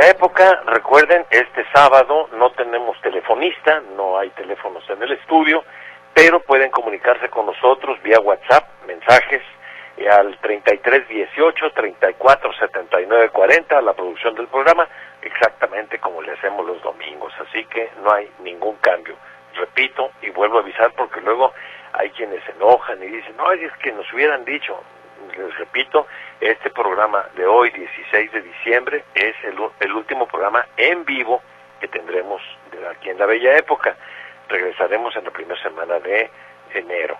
La 0.00 0.08
Época. 0.08 0.62
Recuerden, 0.64 1.26
este 1.30 1.62
sábado 1.74 2.30
no 2.32 2.50
tenemos 2.52 2.98
telefonista, 3.02 3.82
no 3.98 4.16
hay 4.16 4.30
teléfonos 4.30 4.82
en 4.88 5.02
el 5.02 5.12
estudio, 5.12 5.62
pero 6.14 6.40
pueden 6.40 6.70
comunicarse 6.70 7.28
con 7.28 7.44
nosotros 7.44 8.00
vía 8.02 8.18
WhatsApp, 8.18 8.66
mensajes 8.86 9.42
eh, 9.98 10.08
al 10.08 10.38
33 10.38 11.06
18 11.06 11.72
34 11.72 12.52
79 12.54 13.28
40, 13.28 13.82
la 13.82 13.92
producción 13.92 14.34
del 14.36 14.46
programa, 14.46 14.88
exactamente 15.20 15.98
como 15.98 16.22
le 16.22 16.32
hacemos 16.32 16.64
los 16.64 16.80
domingos. 16.80 17.34
Así 17.38 17.66
que 17.66 17.90
no 18.02 18.10
hay 18.10 18.26
ningún 18.42 18.76
cambio. 18.76 19.16
Repito 19.52 20.12
y 20.22 20.30
vuelvo 20.30 20.56
a 20.56 20.62
avisar 20.62 20.92
porque 20.92 21.20
luego 21.20 21.52
hay 21.92 22.08
quienes 22.12 22.42
se 22.44 22.52
enojan 22.52 23.02
y 23.02 23.06
dicen, 23.06 23.36
no, 23.36 23.52
es 23.52 23.70
que 23.82 23.92
nos 23.92 24.10
hubieran 24.14 24.46
dicho, 24.46 24.82
les 25.36 25.58
repito, 25.58 26.06
este 26.40 26.70
programa 26.70 27.26
de 27.36 27.46
hoy, 27.46 27.70
16 27.70 28.32
de 28.32 28.42
diciembre, 28.42 29.04
es 29.14 29.34
el, 29.44 29.56
el 29.80 29.92
último 29.92 30.26
programa 30.26 30.66
en 30.76 31.04
vivo 31.04 31.42
que 31.80 31.88
tendremos 31.88 32.42
de 32.70 32.86
aquí 32.88 33.10
en 33.10 33.18
la 33.18 33.26
Bella 33.26 33.56
Época. 33.56 33.96
Regresaremos 34.48 35.14
en 35.16 35.24
la 35.24 35.30
primera 35.30 35.60
semana 35.62 35.98
de 36.00 36.30
enero. 36.74 37.16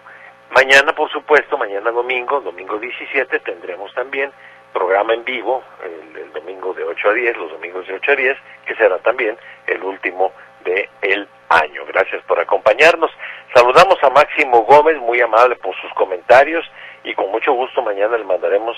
Mañana, 0.50 0.92
por 0.94 1.10
supuesto, 1.10 1.56
mañana 1.56 1.90
domingo, 1.90 2.40
domingo 2.40 2.78
17, 2.78 3.38
tendremos 3.40 3.94
también 3.94 4.32
programa 4.72 5.14
en 5.14 5.24
vivo, 5.24 5.62
el, 5.82 6.16
el, 6.16 6.32
domingo 6.32 6.72
de 6.74 6.84
8 6.84 7.08
a 7.08 7.12
10, 7.12 7.36
los 7.36 7.50
domingos 7.52 7.86
de 7.86 7.94
8 7.94 8.12
a 8.12 8.16
10, 8.16 8.38
que 8.66 8.74
será 8.74 8.98
también 8.98 9.36
el 9.66 9.82
último 9.82 10.32
de 10.64 10.88
el 11.02 11.28
año. 11.48 11.84
Gracias 11.86 12.22
por 12.24 12.38
acompañarnos. 12.40 13.10
Saludamos 13.54 14.02
a 14.02 14.10
Máximo 14.10 14.62
Gómez, 14.62 14.96
muy 14.98 15.20
amable 15.20 15.56
por 15.56 15.74
sus 15.80 15.92
comentarios 15.94 16.64
y 17.04 17.14
con 17.14 17.30
mucho 17.30 17.52
gusto 17.52 17.82
mañana 17.82 18.16
le 18.16 18.24
mandaremos 18.24 18.76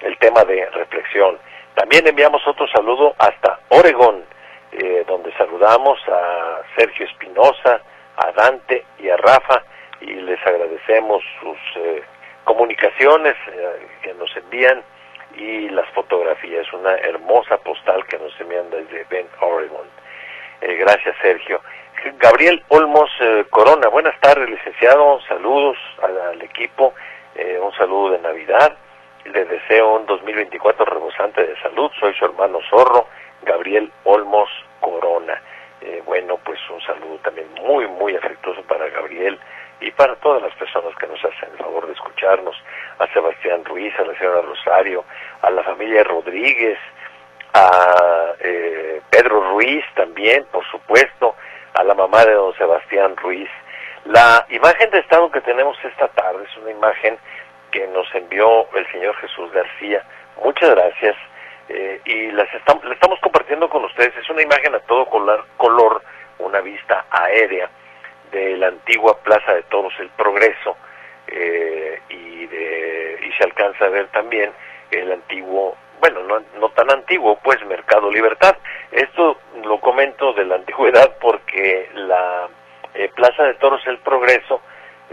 el 0.00 0.16
tema 0.18 0.44
de 0.44 0.68
reflexión. 0.70 1.38
También 1.74 2.06
enviamos 2.06 2.46
otro 2.46 2.66
saludo 2.68 3.14
hasta 3.18 3.58
Oregón, 3.68 4.24
eh, 4.72 5.04
donde 5.06 5.32
saludamos 5.32 5.98
a 6.08 6.62
Sergio 6.76 7.06
Espinosa, 7.06 7.80
a 8.16 8.32
Dante 8.32 8.84
y 8.98 9.08
a 9.08 9.16
Rafa 9.16 9.62
y 10.00 10.14
les 10.14 10.40
agradecemos 10.46 11.22
sus 11.40 11.58
eh, 11.76 12.02
comunicaciones 12.44 13.34
eh, 13.48 13.88
que 14.02 14.14
nos 14.14 14.34
envían 14.36 14.82
y 15.36 15.68
las 15.70 15.88
fotografías, 15.90 16.72
una 16.72 16.94
hermosa 16.96 17.56
postal 17.58 18.04
que 18.06 18.18
nos 18.18 18.38
envían 18.40 18.70
desde 18.70 19.04
Bend, 19.04 19.28
Oregon. 19.40 19.86
Eh, 20.64 20.76
gracias, 20.76 21.14
Sergio. 21.20 21.60
Gabriel 22.18 22.62
Olmos 22.68 23.10
eh, 23.20 23.44
Corona, 23.50 23.88
buenas 23.88 24.18
tardes, 24.20 24.48
licenciado, 24.48 25.20
saludos 25.28 25.76
al, 26.02 26.40
equipo, 26.40 26.94
eh, 27.34 27.58
un 27.60 27.70
saludo 27.74 28.12
de 28.12 28.20
Navidad, 28.20 28.74
le 29.26 29.44
deseo 29.44 29.96
un 29.96 30.06
2024 30.06 30.86
rebosante 30.86 31.46
de 31.46 31.54
salud, 31.60 31.90
soy 32.00 32.14
su 32.14 32.24
hermano 32.24 32.60
Zorro, 32.70 33.08
Gabriel 33.42 33.92
Olmos 34.04 34.48
Corona. 34.80 35.38
Eh, 35.82 36.02
bueno, 36.06 36.38
pues 36.42 36.58
un 36.70 36.80
saludo 36.80 37.18
también 37.18 37.48
muy, 37.60 37.86
muy 37.86 38.16
afectuoso 38.16 38.62
para 38.62 38.88
Gabriel, 38.88 39.38
y 39.82 39.90
para 39.90 40.16
todas 40.16 40.40
las 40.40 40.54
personas 40.54 40.96
que 40.96 41.06
nos 41.06 41.22
hacen 41.22 41.50
el 41.52 41.58
favor 41.58 41.86
de 41.86 41.92
escucharnos, 41.92 42.56
a 42.98 43.06
Sebastián 43.08 43.66
Ruiz, 43.66 43.92
a 43.98 44.04
la 44.04 44.16
señora 44.16 44.40
Rosario, 44.40 45.04
a 45.42 45.50
la 45.50 45.62
familia 45.62 46.04
Rodríguez, 46.04 46.78
a 47.54 48.34
eh, 48.40 49.00
Pedro 49.10 49.52
Ruiz 49.52 49.84
también, 49.94 50.44
por 50.52 50.64
supuesto, 50.70 51.34
a 51.74 51.84
la 51.84 51.94
mamá 51.94 52.24
de 52.24 52.32
don 52.32 52.54
Sebastián 52.56 53.16
Ruiz. 53.16 53.48
La 54.04 54.44
imagen 54.50 54.90
de 54.90 54.98
estado 54.98 55.30
que 55.30 55.40
tenemos 55.40 55.76
esta 55.84 56.08
tarde 56.08 56.44
es 56.44 56.56
una 56.58 56.72
imagen 56.72 57.16
que 57.70 57.86
nos 57.88 58.12
envió 58.14 58.68
el 58.74 58.86
señor 58.92 59.16
Jesús 59.16 59.50
García. 59.52 60.04
Muchas 60.42 60.70
gracias. 60.70 61.16
Eh, 61.68 62.00
y 62.04 62.30
las 62.32 62.52
estamos, 62.52 62.84
estamos 62.92 63.18
compartiendo 63.20 63.68
con 63.70 63.84
ustedes. 63.84 64.14
Es 64.16 64.28
una 64.28 64.42
imagen 64.42 64.74
a 64.74 64.80
todo 64.80 65.06
color, 65.06 65.46
color 65.56 66.02
una 66.38 66.60
vista 66.60 67.06
aérea 67.10 67.70
de 68.30 68.56
la 68.56 68.68
antigua 68.68 69.16
Plaza 69.22 69.54
de 69.54 69.62
Toros 69.64 69.94
El 69.98 70.10
Progreso 70.10 70.76
eh, 71.28 72.00
y, 72.08 72.46
de, 72.46 73.18
y 73.22 73.32
se 73.32 73.44
alcanza 73.44 73.86
a 73.86 73.88
ver 73.88 74.08
también 74.08 74.52
el 74.90 75.12
antiguo, 75.12 75.76
bueno, 76.04 76.22
no, 76.24 76.44
no 76.60 76.68
tan 76.70 76.90
antiguo, 76.90 77.38
pues 77.42 77.64
Mercado 77.64 78.10
Libertad. 78.10 78.58
Esto 78.92 79.38
lo 79.64 79.80
comento 79.80 80.34
de 80.34 80.44
la 80.44 80.54
antigüedad 80.60 81.16
porque 81.18 81.88
la 81.94 82.46
eh, 82.92 83.10
Plaza 83.14 83.44
de 83.44 83.54
Toros 83.54 83.80
El 83.86 83.96
Progreso 84.00 84.60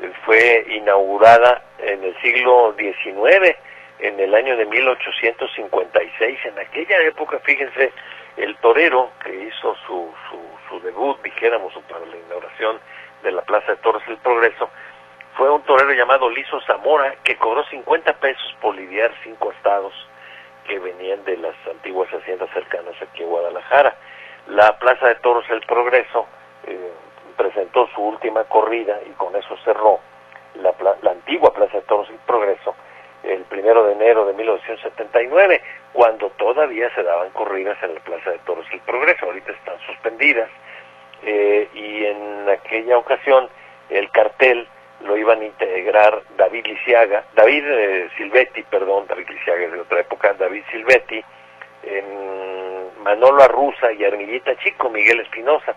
eh, 0.02 0.12
fue 0.26 0.66
inaugurada 0.68 1.64
en 1.78 2.04
el 2.04 2.22
siglo 2.22 2.76
XIX, 2.78 3.56
en 4.00 4.20
el 4.20 4.36
año 4.36 4.58
de 4.58 4.66
1856. 4.66 6.40
En 6.48 6.60
aquella 6.60 7.02
época, 7.04 7.40
fíjense, 7.40 7.94
el 8.36 8.58
torero 8.58 9.12
que 9.24 9.34
hizo 9.34 9.74
su, 9.88 10.14
su, 10.30 10.40
su 10.68 10.82
debut, 10.82 11.22
dijéramos, 11.24 11.74
para 11.90 12.06
la 12.06 12.18
inauguración 12.18 12.82
de 13.24 13.32
la 13.32 13.44
Plaza 13.44 13.72
de 13.72 13.78
Toros 13.78 14.04
El 14.10 14.18
Progreso, 14.18 14.70
fue 15.38 15.50
un 15.50 15.62
torero 15.62 15.94
llamado 15.94 16.30
Lizo 16.30 16.60
Zamora, 16.68 17.16
que 17.24 17.38
cobró 17.38 17.64
50 17.64 18.12
pesos 18.20 18.58
por 18.60 18.76
lidiar 18.76 19.14
cinco 19.24 19.54
estados 19.54 19.94
que 20.72 20.80
venían 20.80 21.22
de 21.26 21.36
las 21.36 21.56
antiguas 21.70 22.10
haciendas 22.14 22.50
cercanas 22.54 22.96
aquí 23.02 23.24
a 23.24 23.26
Guadalajara. 23.26 23.94
La 24.48 24.80
Plaza 24.80 25.10
de 25.10 25.16
Toros 25.16 25.44
El 25.50 25.60
Progreso 25.62 26.28
eh, 26.66 26.92
presentó 27.36 27.90
su 27.94 28.02
última 28.02 28.46
corrida 28.46 28.98
y 29.06 29.10
con 29.12 29.36
eso 29.36 29.58
cerró 29.66 30.00
la, 30.56 30.74
la 31.02 31.12
antigua 31.12 31.54
Plaza 31.54 31.78
de 31.78 31.84
Toros 31.84 32.10
El 32.10 32.20
Progreso 32.26 32.74
el 33.24 33.44
primero 33.44 33.84
de 33.84 33.94
enero 33.94 34.26
de 34.26 34.34
1979, 34.34 35.62
cuando 35.94 36.30
todavía 36.32 36.90
se 36.96 37.04
daban 37.04 37.30
corridas 37.32 37.78
en 37.84 37.94
la 37.94 38.00
Plaza 38.00 38.32
de 38.32 38.40
Toros 38.40 38.66
El 38.72 38.80
Progreso. 38.80 39.26
Ahorita 39.26 39.52
están 39.52 39.78
suspendidas 39.86 40.50
eh, 41.24 41.68
y 41.74 42.06
en 42.06 42.50
aquella 42.50 42.98
ocasión 42.98 43.50
el 43.90 44.10
cartel 44.12 44.68
lo 45.06 45.18
iban 45.18 45.42
a 45.42 45.46
integrar 45.46 46.22
David 46.38 46.68
Lisiaga, 46.68 47.24
David 47.36 47.64
eh, 47.66 48.10
Silvetti, 48.18 48.64
perdón, 48.64 49.06
David 49.08 49.30
Lisiaga 49.30 49.66
es 49.66 49.72
de 49.72 49.80
otra 49.80 50.00
época, 50.02 50.34
David 50.34 50.64
Silvetti, 50.72 51.24
Manolo 53.04 53.44
Arruza 53.44 53.92
y 53.92 54.04
Armillita 54.04 54.56
Chico, 54.58 54.90
Miguel 54.90 55.20
Espinosa. 55.22 55.76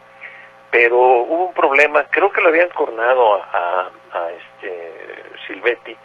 Pero 0.71 0.99
hubo 0.99 1.47
un 1.47 1.55
problema, 1.55 2.05
creo 2.11 2.31
que 2.31 2.41
lo 2.41 2.49
habían 2.49 2.69
cornado 2.71 3.35
a, 3.35 3.91
a, 4.13 4.31
este 4.31 5.33
Silvetti 5.47 5.97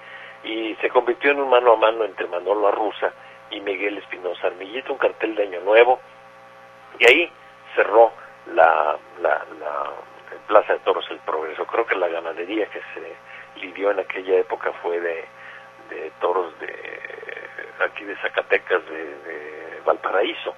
y 0.43 0.75
se 0.75 0.89
convirtió 0.89 1.31
en 1.31 1.41
un 1.41 1.49
mano 1.49 1.73
a 1.73 1.75
mano 1.75 2.05
entre 2.05 2.27
Manolo 2.27 2.67
Arruza 2.67 3.11
y 3.49 3.59
Miguel 3.61 3.97
Espinosa 3.97 4.47
Armillita, 4.47 4.91
un 4.91 4.99
cartel 4.99 5.35
de 5.35 5.43
Año 5.43 5.61
Nuevo, 5.61 5.99
y 6.99 7.05
ahí 7.05 7.31
cerró 7.75 8.11
la, 8.53 8.97
la, 9.21 9.45
la 9.59 9.91
Plaza 10.49 10.73
de 10.73 10.79
Toros 10.79 11.05
El 11.11 11.19
Progreso. 11.19 11.63
Creo 11.67 11.85
que 11.85 11.95
la 11.95 12.07
ganadería 12.07 12.65
que 12.65 12.81
se 12.95 13.61
lidió 13.61 13.91
en 13.91 13.99
aquella 13.99 14.39
época 14.39 14.73
fue 14.81 14.99
de, 14.99 15.23
toros 16.19 16.59
de 16.59 16.73
aquí 17.85 18.03
de 18.03 18.15
Zacatecas, 18.17 18.83
de, 18.89 19.03
de 19.03 19.81
Valparaíso. 19.85 20.55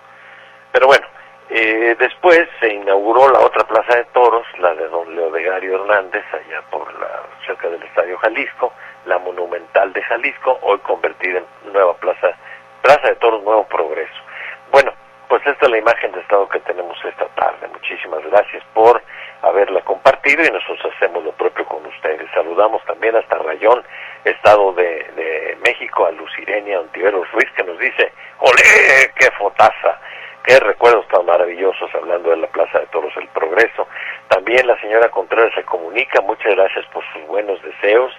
Pero 0.72 0.88
bueno, 0.88 1.06
eh, 1.50 1.98
después 2.00 2.48
se 2.62 2.74
inauguró 2.74 3.30
la 3.30 3.42
otra 3.42 3.68
plaza 3.68 3.98
de 3.98 4.06
toros, 4.14 4.48
la 4.60 4.74
de 4.76 4.88
don 4.88 5.14
Leodegario 5.14 5.76
Hernández, 5.76 6.24
allá 6.32 6.62
por 6.72 6.98
la 6.98 7.24
cerca 7.46 7.68
del 7.68 7.84
Estadio 7.84 8.18
Jalisco, 8.20 8.72
la 9.06 9.20
monumental 9.20 9.92
de 9.92 10.02
Jalisco, 10.04 10.58
hoy 10.62 10.80
convertida 10.80 11.40
en 11.40 11.74
nueva 11.74 11.94
plaza, 11.96 12.30
plaza 12.82 13.10
de 13.10 13.16
toros 13.18 13.44
Nuevo 13.44 13.68
Progreso. 13.68 14.22
Pues 15.32 15.48
esta 15.48 15.66
es 15.66 15.72
la 15.72 15.78
imagen 15.78 16.12
de 16.12 16.20
estado 16.20 16.50
que 16.50 16.60
tenemos 16.60 16.98
esta 17.06 17.26
tarde. 17.36 17.66
Muchísimas 17.70 18.22
gracias 18.26 18.62
por 18.74 19.02
haberla 19.44 19.80
compartido 19.80 20.44
y 20.44 20.52
nosotros 20.52 20.94
hacemos 20.94 21.24
lo 21.24 21.32
propio 21.32 21.64
con 21.68 21.86
ustedes. 21.86 22.30
Saludamos 22.34 22.84
también 22.84 23.16
hasta 23.16 23.38
Rayón, 23.38 23.82
Estado 24.26 24.74
de, 24.74 24.84
de 25.16 25.58
México, 25.64 26.06
a 26.06 26.12
Lucirenia 26.12 26.82
Ontiveros 26.82 27.32
Ruiz, 27.32 27.50
que 27.56 27.64
nos 27.64 27.80
dice, 27.80 28.12
¡olé! 28.40 29.14
¡Qué 29.18 29.32
fotaza! 29.40 30.02
Qué 30.44 30.60
recuerdos 30.60 31.08
tan 31.08 31.26
maravillosos 31.26 31.90
hablando 31.96 32.32
de 32.32 32.36
la 32.36 32.48
Plaza 32.48 32.80
de 32.80 32.88
Toros 32.88 33.16
El 33.16 33.30
Progreso. 33.30 33.88
También 34.28 34.68
la 34.68 34.78
señora 34.82 35.08
Contreras 35.08 35.54
se 35.56 35.64
comunica, 35.64 36.20
muchas 36.20 36.56
gracias 36.56 36.86
por 36.88 37.06
sus 37.14 37.26
buenos 37.28 37.62
deseos 37.62 38.12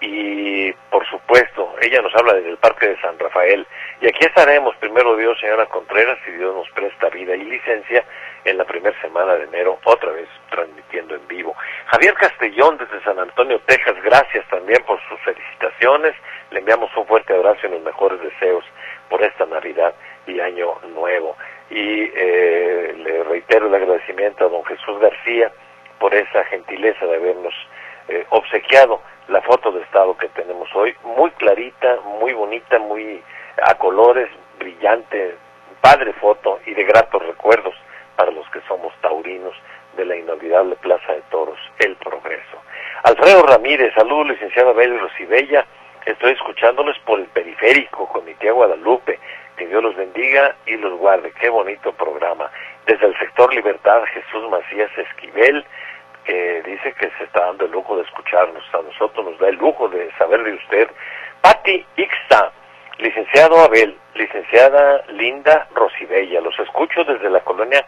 y 0.00 0.72
por 0.90 1.06
supuesto, 1.08 1.74
ella 1.80 2.00
nos 2.02 2.14
habla 2.14 2.34
desde 2.34 2.50
el 2.50 2.56
Parque 2.58 2.88
de 2.88 3.00
San 3.00 3.18
Rafael. 3.18 3.66
Y 4.00 4.06
aquí 4.06 4.24
estaremos, 4.24 4.76
primero 4.76 5.16
Dios, 5.16 5.38
señora 5.40 5.66
Contreras, 5.66 6.18
si 6.24 6.32
Dios 6.32 6.54
nos 6.54 6.70
presta 6.70 7.08
vida 7.10 7.34
y 7.34 7.44
licencia, 7.44 8.04
en 8.44 8.56
la 8.56 8.64
primera 8.64 8.98
semana 9.00 9.34
de 9.34 9.44
enero, 9.44 9.78
otra 9.84 10.12
vez 10.12 10.28
transmitiendo 10.50 11.14
en 11.14 11.26
vivo. 11.26 11.54
Javier 11.86 12.14
Castellón 12.14 12.78
desde 12.78 13.02
San 13.02 13.18
Antonio, 13.18 13.60
Texas, 13.66 13.96
gracias 14.02 14.46
también 14.48 14.82
por 14.86 15.00
sus 15.08 15.20
felicitaciones. 15.20 16.14
Le 16.50 16.60
enviamos 16.60 16.90
un 16.96 17.06
fuerte 17.06 17.34
abrazo 17.34 17.66
y 17.66 17.70
los 17.70 17.82
mejores 17.82 18.20
deseos 18.20 18.64
por 19.08 19.22
esta 19.22 19.44
Navidad 19.46 19.94
y 20.26 20.40
Año 20.40 20.78
Nuevo. 20.94 21.36
Y 21.70 22.10
eh, 22.14 22.94
le 22.96 23.24
reitero 23.24 23.66
el 23.66 23.74
agradecimiento 23.74 24.46
a 24.46 24.48
don 24.48 24.64
Jesús 24.64 24.98
García 25.00 25.52
por 25.98 26.14
esa 26.14 26.44
gentileza 26.44 27.04
de 27.04 27.16
habernos 27.16 27.54
eh, 28.08 28.24
obsequiado 28.30 29.02
la 29.28 29.42
foto 29.42 29.70
de 29.70 29.82
estado 29.82 30.16
que 30.16 30.28
tenemos 30.28 30.68
hoy, 30.74 30.94
muy 31.04 31.30
clarita, 31.32 31.98
muy 32.20 32.32
bonita, 32.32 32.78
muy 32.78 33.22
a 33.62 33.74
colores, 33.74 34.28
brillante, 34.58 35.36
padre 35.80 36.12
foto 36.14 36.60
y 36.66 36.74
de 36.74 36.84
gratos 36.84 37.24
recuerdos 37.26 37.74
para 38.16 38.30
los 38.30 38.48
que 38.50 38.60
somos 38.66 38.92
taurinos 39.00 39.54
de 39.96 40.04
la 40.04 40.16
inolvidable 40.16 40.76
Plaza 40.76 41.12
de 41.12 41.22
Toros, 41.30 41.58
El 41.78 41.96
Progreso. 41.96 42.62
Alfredo 43.02 43.42
Ramírez, 43.42 43.92
saludos, 43.94 44.28
licenciado 44.28 44.70
Abel 44.70 44.98
Rosibella, 44.98 45.66
estoy 46.06 46.32
escuchándoles 46.32 46.98
por 47.00 47.20
el 47.20 47.26
periférico 47.26 48.08
con 48.08 48.24
mi 48.24 48.34
tía 48.34 48.52
Guadalupe, 48.52 49.18
que 49.56 49.66
Dios 49.66 49.82
los 49.82 49.96
bendiga 49.96 50.54
y 50.66 50.76
los 50.76 50.98
guarde, 50.98 51.32
qué 51.40 51.48
bonito 51.48 51.92
programa. 51.92 52.50
Desde 52.86 53.06
el 53.06 53.18
sector 53.18 53.52
Libertad, 53.52 54.04
Jesús 54.04 54.48
Macías 54.50 54.90
Esquivel, 54.96 55.64
que 56.28 56.62
dice 56.62 56.92
que 56.92 57.10
se 57.16 57.24
está 57.24 57.46
dando 57.46 57.64
el 57.64 57.70
lujo 57.70 57.96
de 57.96 58.02
escucharnos. 58.02 58.62
A 58.74 58.82
nosotros 58.82 59.24
nos 59.24 59.38
da 59.38 59.48
el 59.48 59.56
lujo 59.56 59.88
de 59.88 60.12
saber 60.18 60.44
de 60.44 60.52
usted. 60.52 60.90
Patti 61.40 61.86
Ixta, 61.96 62.52
licenciado 62.98 63.58
Abel, 63.60 63.96
licenciada 64.14 65.04
Linda 65.08 65.66
Rosibella. 65.74 66.42
Los 66.42 66.58
escucho 66.58 67.02
desde 67.04 67.30
la 67.30 67.40
colonia 67.40 67.82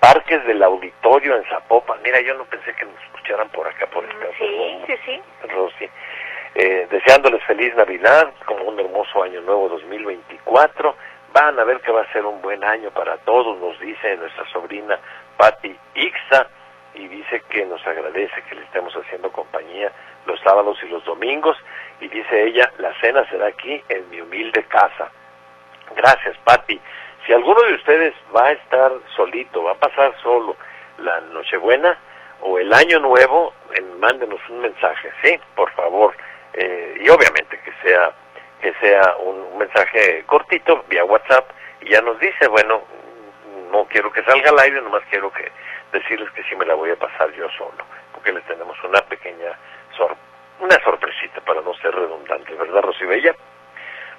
Parques 0.00 0.42
del 0.46 0.62
Auditorio 0.62 1.36
en 1.36 1.44
Zapopan. 1.44 1.98
Mira, 2.02 2.18
yo 2.22 2.32
no 2.34 2.44
pensé 2.46 2.74
que 2.74 2.86
nos 2.86 2.98
escucharan 3.02 3.50
por 3.50 3.68
acá, 3.68 3.86
por 3.88 4.04
esta 4.04 4.26
Sí, 4.38 4.78
sí, 4.86 4.94
sí. 5.04 5.22
Rosy. 5.50 5.88
Eh, 6.54 6.86
deseándoles 6.90 7.44
feliz 7.44 7.74
Navidad, 7.74 8.32
como 8.46 8.64
un 8.64 8.80
hermoso 8.80 9.22
año 9.22 9.42
nuevo 9.42 9.68
2024. 9.68 10.96
Van 11.34 11.58
a 11.60 11.64
ver 11.64 11.80
que 11.80 11.92
va 11.92 12.02
a 12.02 12.12
ser 12.12 12.24
un 12.24 12.40
buen 12.40 12.64
año 12.64 12.90
para 12.90 13.18
todos, 13.18 13.58
nos 13.58 13.78
dice 13.80 14.16
nuestra 14.16 14.46
sobrina 14.50 14.98
Patti 15.36 15.76
Ixta 15.94 16.48
y 16.94 17.08
dice 17.08 17.42
que 17.48 17.64
nos 17.66 17.84
agradece 17.86 18.42
que 18.48 18.54
le 18.54 18.62
estemos 18.62 18.94
haciendo 18.94 19.30
compañía 19.32 19.92
los 20.26 20.40
sábados 20.40 20.78
y 20.82 20.88
los 20.88 21.04
domingos 21.04 21.56
y 22.00 22.08
dice 22.08 22.44
ella, 22.44 22.70
la 22.78 22.92
cena 23.00 23.28
será 23.30 23.46
aquí 23.46 23.82
en 23.88 24.08
mi 24.10 24.20
humilde 24.20 24.64
casa. 24.64 25.10
Gracias, 25.96 26.36
Patti. 26.44 26.80
Si 27.26 27.32
alguno 27.32 27.62
de 27.62 27.74
ustedes 27.74 28.14
va 28.34 28.46
a 28.46 28.52
estar 28.52 28.92
solito, 29.14 29.62
va 29.62 29.72
a 29.72 29.78
pasar 29.78 30.14
solo 30.22 30.56
la 30.98 31.20
Nochebuena 31.20 31.98
o 32.40 32.58
el 32.58 32.72
Año 32.72 32.98
Nuevo, 32.98 33.54
en, 33.74 34.00
mándenos 34.00 34.40
un 34.48 34.60
mensaje, 34.60 35.12
¿sí? 35.22 35.38
Por 35.54 35.70
favor. 35.72 36.14
Eh, 36.54 37.00
y 37.00 37.08
obviamente 37.08 37.58
que 37.60 37.72
sea 37.82 38.12
que 38.60 38.72
sea 38.74 39.16
un, 39.18 39.40
un 39.40 39.58
mensaje 39.58 40.22
cortito 40.26 40.84
vía 40.88 41.04
WhatsApp 41.04 41.50
y 41.80 41.90
ya 41.90 42.00
nos 42.00 42.18
dice, 42.20 42.46
bueno, 42.46 42.82
no 43.72 43.86
quiero 43.86 44.12
que 44.12 44.22
salga 44.22 44.50
al 44.50 44.58
aire, 44.60 44.80
nomás 44.80 45.02
quiero 45.10 45.32
que 45.32 45.50
decirles 45.92 46.30
que 46.32 46.42
sí 46.44 46.56
me 46.56 46.66
la 46.66 46.74
voy 46.74 46.90
a 46.90 46.96
pasar 46.96 47.30
yo 47.32 47.48
solo, 47.50 47.84
porque 48.12 48.32
les 48.32 48.44
tenemos 48.44 48.76
una 48.84 49.00
pequeña 49.02 49.52
sor 49.96 50.16
una 50.60 50.76
sorpresita 50.84 51.40
para 51.40 51.60
no 51.60 51.74
ser 51.74 51.92
redundante, 51.94 52.54
¿verdad, 52.54 52.82
Rosibella? 52.82 53.34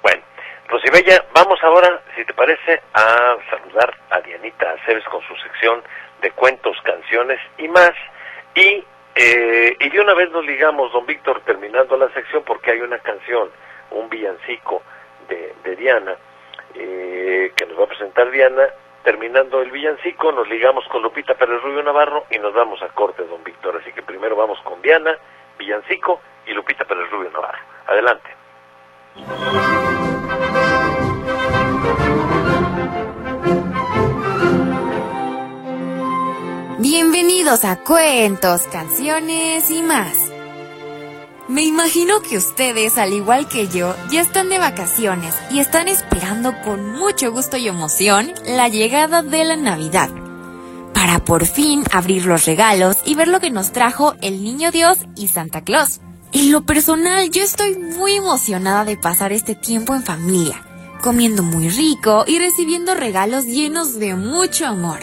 Bueno, 0.02 0.22
Rosibella, 0.68 1.24
vamos 1.32 1.58
ahora, 1.62 2.02
si 2.14 2.24
te 2.24 2.34
parece, 2.34 2.82
a 2.92 3.36
saludar 3.48 3.94
a 4.10 4.20
Dianita 4.20 4.70
Aceves 4.72 5.04
con 5.04 5.22
su 5.22 5.34
sección 5.36 5.82
de 6.20 6.30
cuentos, 6.32 6.76
canciones 6.82 7.40
y 7.58 7.68
más. 7.68 7.92
Y 8.54 8.84
Eh, 9.16 9.76
y 9.78 9.90
de 9.90 10.00
una 10.00 10.12
vez 10.12 10.28
nos 10.32 10.44
ligamos, 10.44 10.92
don 10.92 11.06
Víctor, 11.06 11.40
terminando 11.42 11.96
la 11.96 12.08
sección, 12.12 12.42
porque 12.42 12.72
hay 12.72 12.80
una 12.80 12.98
canción, 12.98 13.48
un 13.92 14.10
villancico 14.10 14.82
de, 15.28 15.54
de 15.62 15.76
Diana, 15.76 16.16
eh, 16.74 17.52
que 17.54 17.64
nos 17.66 17.78
va 17.78 17.84
a 17.84 17.86
presentar 17.86 18.28
Diana. 18.32 18.66
Terminando 19.04 19.60
el 19.60 19.70
villancico, 19.70 20.32
nos 20.32 20.48
ligamos 20.48 20.82
con 20.88 21.02
Lupita 21.02 21.34
Pérez 21.34 21.60
Rubio 21.62 21.82
Navarro 21.82 22.24
y 22.30 22.38
nos 22.38 22.54
vamos 22.54 22.82
a 22.82 22.88
corte, 22.88 23.22
don 23.24 23.44
Víctor. 23.44 23.76
Así 23.76 23.92
que 23.92 24.02
primero 24.02 24.34
vamos 24.34 24.58
con 24.64 24.80
Diana, 24.80 25.14
villancico 25.58 26.22
y 26.46 26.52
Lupita 26.52 26.86
Pérez 26.86 27.10
Rubio 27.10 27.30
Navarro. 27.30 27.58
Adelante. 27.86 28.30
Bienvenidos 36.78 37.64
a 37.66 37.84
Cuentos, 37.84 38.66
Canciones 38.68 39.70
y 39.70 39.82
más. 39.82 40.33
Me 41.46 41.62
imagino 41.62 42.22
que 42.22 42.38
ustedes, 42.38 42.96
al 42.96 43.12
igual 43.12 43.46
que 43.48 43.68
yo, 43.68 43.94
ya 44.10 44.22
están 44.22 44.48
de 44.48 44.58
vacaciones 44.58 45.34
y 45.50 45.58
están 45.58 45.88
esperando 45.88 46.54
con 46.62 46.92
mucho 46.92 47.30
gusto 47.32 47.58
y 47.58 47.68
emoción 47.68 48.32
la 48.46 48.70
llegada 48.70 49.22
de 49.22 49.44
la 49.44 49.56
Navidad, 49.56 50.08
para 50.94 51.22
por 51.22 51.44
fin 51.44 51.84
abrir 51.92 52.24
los 52.24 52.46
regalos 52.46 52.96
y 53.04 53.14
ver 53.14 53.28
lo 53.28 53.40
que 53.40 53.50
nos 53.50 53.72
trajo 53.72 54.14
el 54.22 54.42
Niño 54.42 54.70
Dios 54.70 54.96
y 55.16 55.28
Santa 55.28 55.60
Claus. 55.60 56.00
En 56.32 56.50
lo 56.50 56.62
personal, 56.62 57.30
yo 57.30 57.42
estoy 57.42 57.76
muy 57.76 58.14
emocionada 58.14 58.86
de 58.86 58.96
pasar 58.96 59.30
este 59.34 59.54
tiempo 59.54 59.94
en 59.94 60.02
familia, 60.02 60.62
comiendo 61.02 61.42
muy 61.42 61.68
rico 61.68 62.24
y 62.26 62.38
recibiendo 62.38 62.94
regalos 62.94 63.44
llenos 63.44 63.98
de 63.98 64.14
mucho 64.14 64.66
amor. 64.66 65.00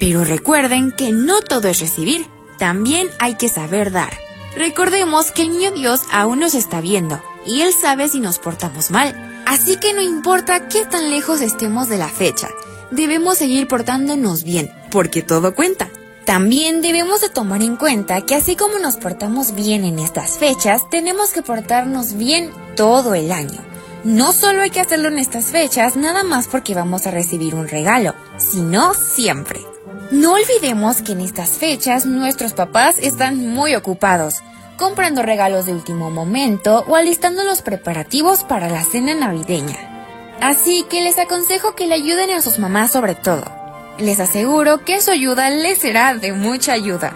Pero 0.00 0.24
recuerden 0.24 0.90
que 0.90 1.12
no 1.12 1.40
todo 1.40 1.68
es 1.68 1.78
recibir, 1.78 2.26
también 2.58 3.06
hay 3.20 3.36
que 3.36 3.48
saber 3.48 3.92
dar. 3.92 4.23
Recordemos 4.56 5.30
que 5.32 5.42
el 5.42 5.50
niño 5.50 5.72
Dios 5.72 6.02
aún 6.12 6.40
nos 6.40 6.54
está 6.54 6.80
viendo 6.80 7.20
y 7.44 7.62
Él 7.62 7.72
sabe 7.72 8.08
si 8.08 8.20
nos 8.20 8.38
portamos 8.38 8.90
mal. 8.90 9.42
Así 9.46 9.76
que 9.76 9.92
no 9.92 10.00
importa 10.00 10.68
qué 10.68 10.84
tan 10.86 11.10
lejos 11.10 11.40
estemos 11.40 11.88
de 11.88 11.98
la 11.98 12.08
fecha, 12.08 12.48
debemos 12.90 13.38
seguir 13.38 13.68
portándonos 13.68 14.44
bien, 14.44 14.72
porque 14.90 15.22
todo 15.22 15.54
cuenta. 15.54 15.90
También 16.24 16.80
debemos 16.80 17.20
de 17.20 17.28
tomar 17.28 17.62
en 17.62 17.76
cuenta 17.76 18.22
que 18.22 18.34
así 18.34 18.56
como 18.56 18.78
nos 18.78 18.96
portamos 18.96 19.54
bien 19.54 19.84
en 19.84 19.98
estas 19.98 20.38
fechas, 20.38 20.88
tenemos 20.88 21.32
que 21.32 21.42
portarnos 21.42 22.14
bien 22.14 22.50
todo 22.76 23.14
el 23.14 23.30
año. 23.30 23.60
No 24.04 24.32
solo 24.32 24.62
hay 24.62 24.70
que 24.70 24.80
hacerlo 24.80 25.08
en 25.08 25.18
estas 25.18 25.46
fechas, 25.46 25.96
nada 25.96 26.24
más 26.24 26.48
porque 26.48 26.74
vamos 26.74 27.06
a 27.06 27.10
recibir 27.10 27.54
un 27.54 27.68
regalo, 27.68 28.14
sino 28.38 28.94
siempre. 28.94 29.73
No 30.10 30.32
olvidemos 30.32 31.02
que 31.02 31.12
en 31.12 31.20
estas 31.20 31.50
fechas 31.50 32.06
nuestros 32.06 32.52
papás 32.52 32.96
están 32.98 33.48
muy 33.48 33.74
ocupados, 33.74 34.42
comprando 34.76 35.22
regalos 35.22 35.66
de 35.66 35.72
último 35.72 36.10
momento 36.10 36.84
o 36.88 36.96
alistando 36.96 37.44
los 37.44 37.62
preparativos 37.62 38.44
para 38.44 38.68
la 38.68 38.84
cena 38.84 39.14
navideña. 39.14 40.36
Así 40.40 40.84
que 40.88 41.02
les 41.02 41.18
aconsejo 41.18 41.74
que 41.74 41.86
le 41.86 41.94
ayuden 41.94 42.30
a 42.30 42.42
sus 42.42 42.58
mamás 42.58 42.90
sobre 42.90 43.14
todo 43.14 43.64
les 43.98 44.20
aseguro 44.20 44.84
que 44.84 45.00
su 45.00 45.10
ayuda 45.10 45.50
les 45.50 45.78
será 45.78 46.14
de 46.14 46.32
mucha 46.32 46.72
ayuda. 46.72 47.14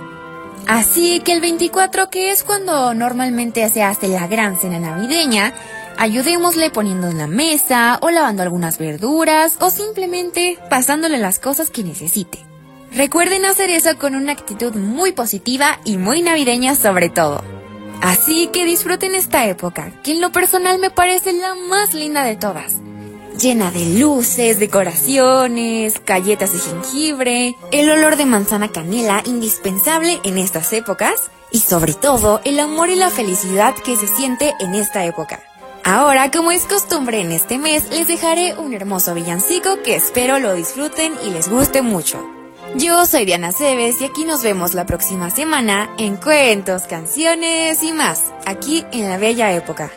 Así 0.67 1.21
que 1.21 1.33
el 1.33 1.41
24, 1.41 2.11
que 2.11 2.31
es 2.31 2.43
cuando 2.43 2.95
normalmente 2.95 3.69
se 3.71 3.83
hace 3.83 4.09
la 4.09 4.27
gran 4.27 4.61
cena 4.61 4.79
navideña, 4.79 5.55
ayudémosle 5.97 6.71
poniendo 6.71 7.09
en 7.09 7.19
la 7.19 7.27
mesa 7.27 7.99
o 8.03 8.11
lavando 8.11 8.43
algunas 8.43 8.79
verduras 8.79 9.57
o 9.61 9.71
simplemente 9.71 10.59
pasándole 10.69 11.19
las 11.19 11.39
cosas 11.39 11.71
que 11.71 11.83
necesite. 11.83 12.48
Recuerden 12.93 13.45
hacer 13.45 13.71
eso 13.71 13.97
con 13.99 14.15
una 14.15 14.33
actitud 14.33 14.75
muy 14.75 15.13
positiva 15.13 15.79
y 15.85 15.99
muy 15.99 16.23
navideña 16.23 16.75
sobre 16.75 17.09
todo. 17.09 17.43
Así 18.01 18.49
que 18.53 18.65
disfruten 18.65 19.15
esta 19.15 19.47
época, 19.47 19.93
que 20.03 20.13
en 20.13 20.21
lo 20.21 20.31
personal 20.31 20.79
me 20.79 20.91
parece 20.91 21.33
la 21.33 21.55
más 21.55 21.95
linda 21.95 22.25
de 22.25 22.37
todas 22.37 22.77
llena 23.39 23.71
de 23.71 24.01
luces, 24.01 24.59
decoraciones, 24.59 26.05
galletas 26.05 26.53
de 26.53 26.59
jengibre, 26.59 27.57
el 27.71 27.91
olor 27.91 28.17
de 28.17 28.27
manzana 28.27 28.69
canela 28.69 29.23
indispensable 29.25 30.21
en 30.25 30.39
estas 30.39 30.73
épocas 30.73 31.31
y 31.51 31.61
sobre 31.61 31.95
todo 31.95 32.41
el 32.45 32.59
amor 32.59 32.91
y 32.91 32.97
la 32.97 33.11
felicidad 33.11 33.75
que 33.77 33.97
se 33.97 34.09
siente 34.09 34.55
en 34.61 34.75
esta 34.75 35.05
época. 35.05 35.41
Ahora, 35.85 36.31
como 36.31 36.51
es 36.51 36.65
costumbre 36.65 37.21
en 37.21 37.33
este 37.33 37.59
mes, 37.59 37.89
les 37.91 38.09
dejaré 38.09 38.55
un 38.59 38.75
hermoso 38.75 39.15
villancico 39.15 39.83
que 39.83 39.95
espero 39.95 40.39
lo 40.39 40.55
disfruten 40.55 41.15
y 41.25 41.31
les 41.31 41.49
guste 41.49 41.81
mucho. 41.81 42.38
Yo 42.79 43.07
soy 43.07 43.25
Diana 43.25 43.51
Cebes 43.51 44.01
y 44.01 44.05
aquí 44.05 44.25
nos 44.25 44.45
vemos 44.45 44.73
la 44.73 44.87
próxima 44.87 45.31
semana 45.31 45.91
en 45.99 46.15
Cuentos, 46.15 46.83
Canciones 46.83 47.83
y 47.83 47.93
más, 47.93 48.33
aquí 48.47 48.85
en 48.93 49.09
la 49.09 49.19
Bella 49.19 49.53
Época. 49.53 49.91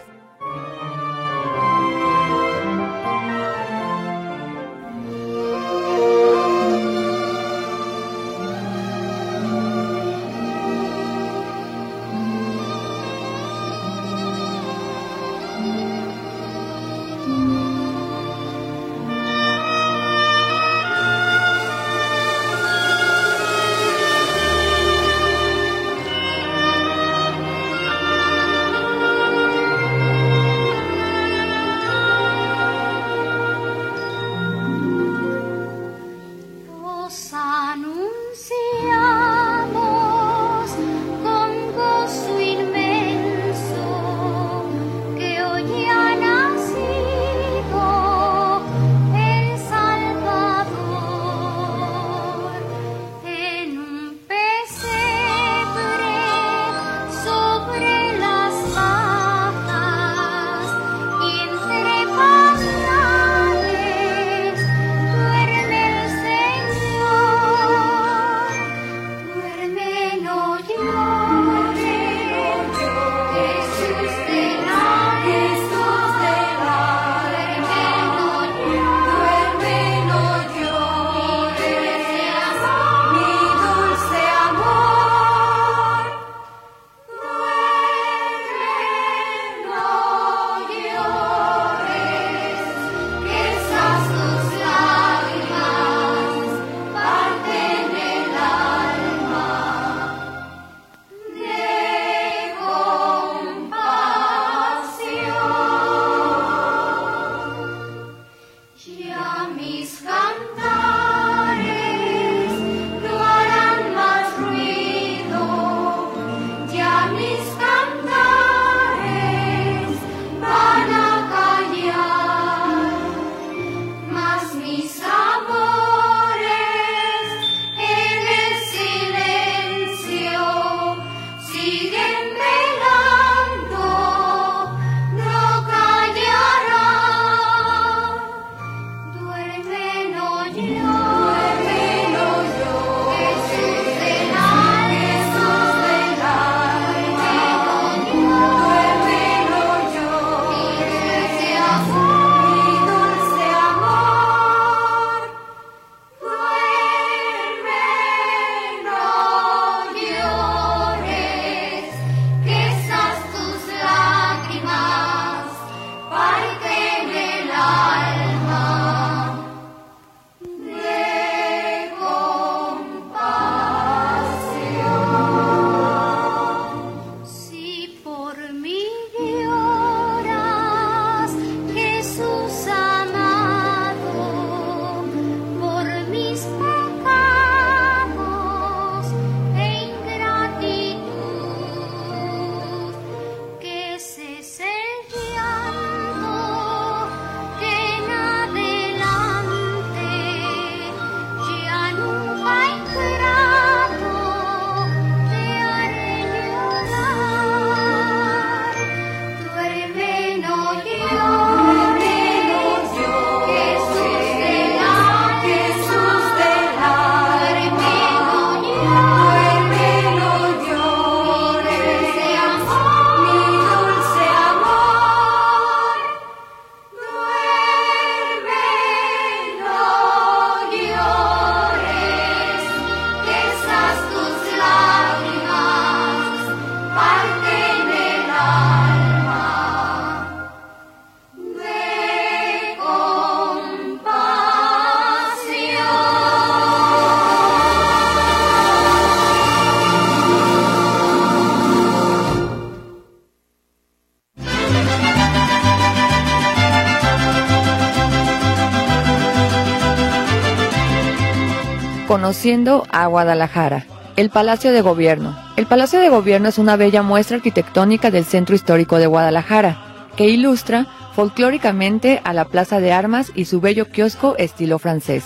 Conociendo 262.32 262.88
a 262.94 263.08
Guadalajara. 263.08 263.86
El 264.16 264.30
Palacio 264.30 264.72
de 264.72 264.80
Gobierno. 264.80 265.38
El 265.58 265.66
Palacio 265.66 266.00
de 266.00 266.08
Gobierno 266.08 266.48
es 266.48 266.60
una 266.60 266.78
bella 266.78 267.04
muestra 267.04 267.36
arquitectónica 267.36 268.10
del 268.10 268.24
centro 268.24 268.56
histórico 268.56 269.00
de 269.00 269.08
Guadalajara, 269.08 270.08
que 270.16 270.30
ilustra 270.30 270.88
folclóricamente 271.14 272.22
a 272.24 272.32
la 272.32 272.46
Plaza 272.46 272.80
de 272.80 272.94
Armas 272.94 273.34
y 273.36 273.44
su 273.44 273.60
bello 273.60 273.90
kiosco 273.90 274.38
estilo 274.38 274.80
francés. 274.80 275.26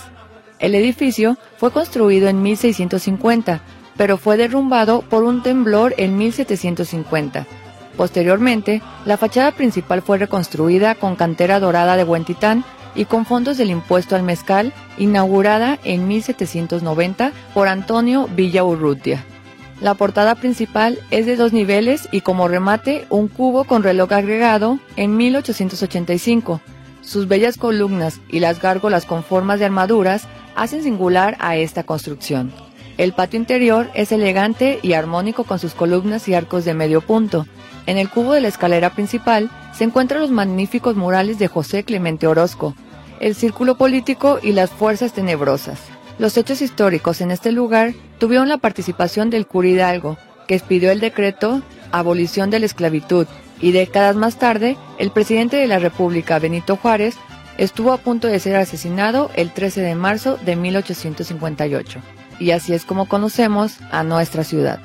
El 0.58 0.74
edificio 0.74 1.38
fue 1.58 1.70
construido 1.70 2.26
en 2.26 2.42
1650, 2.42 3.60
pero 3.96 4.16
fue 4.16 4.36
derrumbado 4.36 5.02
por 5.02 5.22
un 5.22 5.44
temblor 5.44 5.94
en 5.98 6.18
1750. 6.18 7.46
Posteriormente, 7.96 8.82
la 9.04 9.16
fachada 9.16 9.52
principal 9.52 10.02
fue 10.02 10.18
reconstruida 10.18 10.96
con 10.96 11.14
cantera 11.14 11.60
dorada 11.60 11.96
de 11.96 12.02
Huentitán 12.02 12.64
y 12.96 13.04
con 13.04 13.26
fondos 13.26 13.56
del 13.58 13.70
impuesto 13.70 14.16
al 14.16 14.22
mezcal, 14.22 14.72
inaugurada 14.98 15.78
en 15.84 16.08
1790 16.08 17.32
por 17.54 17.68
Antonio 17.68 18.28
Villa 18.34 18.64
Urrutia. 18.64 19.24
La 19.80 19.94
portada 19.94 20.34
principal 20.34 20.98
es 21.10 21.26
de 21.26 21.36
dos 21.36 21.52
niveles 21.52 22.08
y 22.10 22.22
como 22.22 22.48
remate 22.48 23.06
un 23.10 23.28
cubo 23.28 23.64
con 23.64 23.82
reloj 23.82 24.10
agregado 24.12 24.78
en 24.96 25.16
1885. 25.16 26.60
Sus 27.02 27.28
bellas 27.28 27.58
columnas 27.58 28.20
y 28.28 28.40
las 28.40 28.60
gárgolas 28.60 29.04
con 29.04 29.22
formas 29.22 29.58
de 29.58 29.66
armaduras 29.66 30.26
hacen 30.56 30.82
singular 30.82 31.36
a 31.40 31.56
esta 31.56 31.84
construcción. 31.84 32.52
El 32.96 33.12
patio 33.12 33.38
interior 33.38 33.90
es 33.94 34.10
elegante 34.10 34.78
y 34.82 34.94
armónico 34.94 35.44
con 35.44 35.58
sus 35.58 35.74
columnas 35.74 36.26
y 36.28 36.34
arcos 36.34 36.64
de 36.64 36.72
medio 36.72 37.02
punto. 37.02 37.46
En 37.84 37.98
el 37.98 38.08
cubo 38.08 38.32
de 38.32 38.40
la 38.40 38.48
escalera 38.48 38.90
principal 38.94 39.50
se 39.74 39.84
encuentran 39.84 40.22
los 40.22 40.30
magníficos 40.30 40.96
murales 40.96 41.38
de 41.38 41.48
José 41.48 41.84
Clemente 41.84 42.26
Orozco, 42.26 42.74
el 43.20 43.34
círculo 43.34 43.76
político 43.76 44.38
y 44.42 44.52
las 44.52 44.70
fuerzas 44.70 45.12
tenebrosas. 45.12 45.80
Los 46.18 46.36
hechos 46.36 46.62
históricos 46.62 47.20
en 47.20 47.30
este 47.30 47.52
lugar 47.52 47.92
tuvieron 48.18 48.48
la 48.48 48.58
participación 48.58 49.30
del 49.30 49.46
cura 49.46 49.68
Hidalgo, 49.68 50.16
que 50.46 50.54
expidió 50.54 50.90
el 50.90 51.00
decreto 51.00 51.62
abolición 51.92 52.50
de 52.50 52.60
la 52.60 52.66
esclavitud, 52.66 53.26
y 53.60 53.72
décadas 53.72 54.16
más 54.16 54.38
tarde, 54.38 54.76
el 54.98 55.10
presidente 55.10 55.56
de 55.56 55.66
la 55.66 55.78
República, 55.78 56.38
Benito 56.38 56.76
Juárez, 56.76 57.16
estuvo 57.58 57.92
a 57.92 57.98
punto 57.98 58.28
de 58.28 58.38
ser 58.38 58.56
asesinado 58.56 59.30
el 59.34 59.52
13 59.52 59.80
de 59.80 59.94
marzo 59.94 60.36
de 60.44 60.56
1858. 60.56 62.00
Y 62.38 62.50
así 62.50 62.74
es 62.74 62.84
como 62.84 63.08
conocemos 63.08 63.78
a 63.90 64.02
nuestra 64.02 64.44
ciudad. 64.44 64.78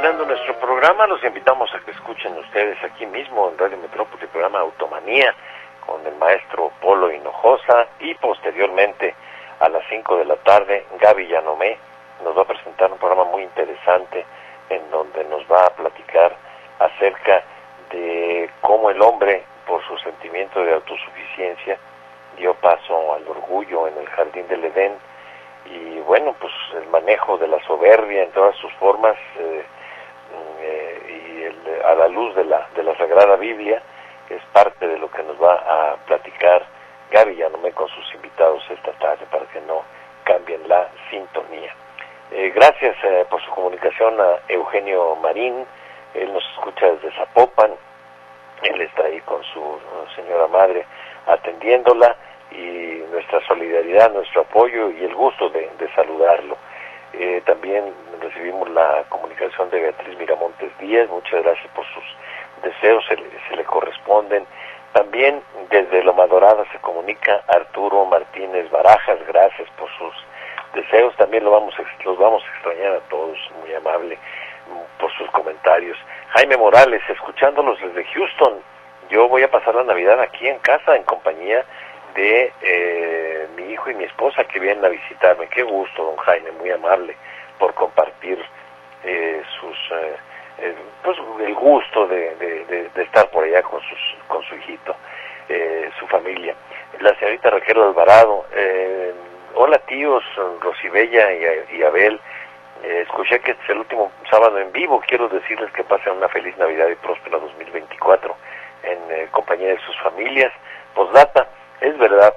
Terminando 0.00 0.24
nuestro 0.24 0.54
programa, 0.54 1.06
los 1.06 1.22
invitamos 1.22 1.68
a 1.74 1.80
que 1.80 1.90
escuchen 1.90 2.34
ustedes 2.38 2.82
aquí 2.82 3.04
mismo 3.04 3.50
en 3.50 3.58
Radio 3.58 3.76
Metrópoli 3.76 4.22
el 4.22 4.30
programa 4.30 4.60
Automanía 4.60 5.34
con 5.84 6.06
el 6.06 6.14
maestro 6.14 6.72
Polo 6.80 7.12
Hinojosa 7.12 7.86
y 7.98 8.14
posteriormente 8.14 9.14
a 9.58 9.68
las 9.68 9.82
5 9.90 10.16
de 10.16 10.24
la 10.24 10.36
tarde 10.36 10.86
Gaby 10.98 11.28
Yanomé 11.28 11.76
nos 12.24 12.34
va 12.34 12.40
a 12.40 12.46
presentar 12.46 12.90
un 12.90 12.96
programa 12.96 13.24
muy 13.24 13.42
interesante 13.42 14.24
en 14.70 14.90
donde 14.90 15.22
nos 15.24 15.42
va 15.52 15.66
a 15.66 15.74
platicar 15.74 16.34
acerca 16.78 17.42
de 17.90 18.48
cómo 18.62 18.88
el 18.88 19.02
hombre, 19.02 19.44
por 19.66 19.86
su 19.86 19.98
sentimiento 19.98 20.64
de 20.64 20.72
autosuficiencia, 20.72 21.76
dio 22.38 22.54
paso 22.54 23.12
al 23.12 23.28
orgullo 23.28 23.86
en 23.86 23.98
el 23.98 24.08
jardín 24.08 24.48
del 24.48 24.64
Edén 24.64 24.94
y 25.66 26.00
bueno, 26.00 26.34
pues 26.40 26.54
el 26.82 26.88
manejo 26.88 27.36
de 27.36 27.48
la 27.48 27.62
soberbia 27.66 28.22
en 28.22 28.30
todas 28.30 28.56
sus 28.56 28.72
formas 28.76 29.16
eh, 29.38 29.62
y 31.08 31.42
el, 31.42 31.84
a 31.84 31.94
la 31.94 32.08
luz 32.08 32.34
de 32.34 32.44
la, 32.44 32.68
de 32.74 32.82
la 32.82 32.96
Sagrada 32.96 33.36
Biblia 33.36 33.82
es 34.28 34.42
parte 34.52 34.86
de 34.86 34.98
lo 34.98 35.10
que 35.10 35.22
nos 35.22 35.40
va 35.42 35.54
a 35.54 35.96
platicar 36.06 36.64
Gaby 37.10 37.36
Yanome 37.36 37.72
con 37.72 37.88
sus 37.88 38.14
invitados 38.14 38.62
esta 38.70 38.92
tarde 38.92 39.26
para 39.30 39.44
que 39.46 39.60
no 39.62 39.82
cambien 40.24 40.68
la 40.68 40.88
sintonía. 41.10 41.74
Eh, 42.30 42.52
gracias 42.54 42.96
eh, 43.02 43.26
por 43.28 43.42
su 43.42 43.50
comunicación 43.50 44.20
a 44.20 44.38
Eugenio 44.48 45.16
Marín, 45.16 45.66
él 46.14 46.32
nos 46.32 46.44
escucha 46.54 46.86
desde 46.92 47.10
Zapopan, 47.16 47.72
él 48.62 48.80
está 48.82 49.04
ahí 49.04 49.20
con 49.22 49.42
su 49.44 49.80
señora 50.14 50.46
madre 50.46 50.84
atendiéndola 51.26 52.16
y 52.52 53.02
nuestra 53.10 53.40
solidaridad, 53.46 54.12
nuestro 54.12 54.42
apoyo 54.42 54.90
y 54.90 55.04
el 55.04 55.14
gusto 55.14 55.48
de, 55.50 55.70
saludarlo. 55.94 56.56
Eh, 57.12 57.42
también 57.44 57.92
recibimos 58.20 58.68
la 58.70 59.04
comunicación 59.08 59.70
de 59.70 59.80
Beatriz 59.80 60.16
Miramontes 60.18 60.76
Díaz, 60.78 61.08
muchas 61.08 61.42
gracias 61.42 61.68
por 61.74 61.84
sus 61.86 62.04
deseos, 62.62 63.04
se 63.06 63.16
le, 63.16 63.24
se 63.48 63.56
le 63.56 63.64
corresponden. 63.64 64.46
También 64.92 65.42
desde 65.70 66.02
Loma 66.02 66.26
Dorada 66.26 66.64
se 66.72 66.78
comunica 66.78 67.42
Arturo 67.46 68.04
Martínez 68.06 68.70
Barajas, 68.70 69.18
gracias 69.26 69.68
por 69.78 69.88
sus 69.98 70.14
deseos, 70.74 71.14
también 71.16 71.44
lo 71.44 71.52
vamos, 71.52 71.74
los 72.04 72.18
vamos 72.18 72.42
a 72.44 72.54
extrañar 72.54 72.94
a 72.94 73.00
todos, 73.08 73.38
muy 73.60 73.74
amable 73.74 74.18
por 74.98 75.12
sus 75.14 75.30
comentarios. 75.30 75.96
Jaime 76.30 76.56
Morales, 76.56 77.02
escuchándolos 77.08 77.80
desde 77.80 78.04
Houston, 78.04 78.60
yo 79.10 79.28
voy 79.28 79.42
a 79.42 79.50
pasar 79.50 79.74
la 79.74 79.84
Navidad 79.84 80.20
aquí 80.20 80.48
en 80.48 80.58
casa 80.60 80.94
en 80.94 81.02
compañía 81.04 81.64
de 82.14 82.52
eh, 82.62 83.48
mi 83.56 83.72
hijo 83.72 83.90
y 83.90 83.94
mi 83.94 84.04
esposa 84.04 84.44
que 84.44 84.58
vienen 84.58 84.84
a 84.84 84.88
visitarme. 84.88 85.48
Qué 85.48 85.62
gusto, 85.62 86.04
don 86.04 86.16
Jaime, 86.16 86.50
muy 86.52 86.70
amable 86.70 87.16
por 87.58 87.74
compartir 87.74 88.38
eh, 89.04 89.42
sus, 89.58 89.76
eh, 89.92 90.74
pues 91.02 91.16
el 91.40 91.54
gusto 91.54 92.06
de, 92.06 92.34
de, 92.94 93.02
estar 93.02 93.30
por 93.30 93.44
allá 93.44 93.62
con 93.62 93.80
sus, 93.80 94.16
con 94.28 94.42
su 94.44 94.54
hijito, 94.56 94.94
su 95.98 96.06
familia. 96.06 96.54
La 97.00 97.14
señorita 97.18 97.50
Raquel 97.50 97.80
Alvarado, 97.80 98.44
hola 99.54 99.78
tíos, 99.86 100.22
Rosibella 100.60 101.32
y, 101.32 101.76
y 101.78 101.82
Abel. 101.82 102.20
escuché 102.82 103.40
que 103.40 103.52
este 103.52 103.64
es 103.64 103.70
el 103.70 103.78
último 103.78 104.12
sábado 104.30 104.58
en 104.58 104.70
vivo. 104.72 105.02
Quiero 105.06 105.28
decirles 105.28 105.72
que 105.72 105.82
pasen 105.84 106.12
una 106.12 106.28
feliz 106.28 106.56
Navidad 106.58 106.88
y 106.88 106.94
próspera 106.96 107.38
2024 107.38 108.36
en 108.82 109.26
compañía 109.28 109.68
de 109.68 109.80
sus 109.80 109.98
familias. 110.00 110.52
Postdata, 110.94 111.48
es 111.80 111.98
verdad, 111.98 112.34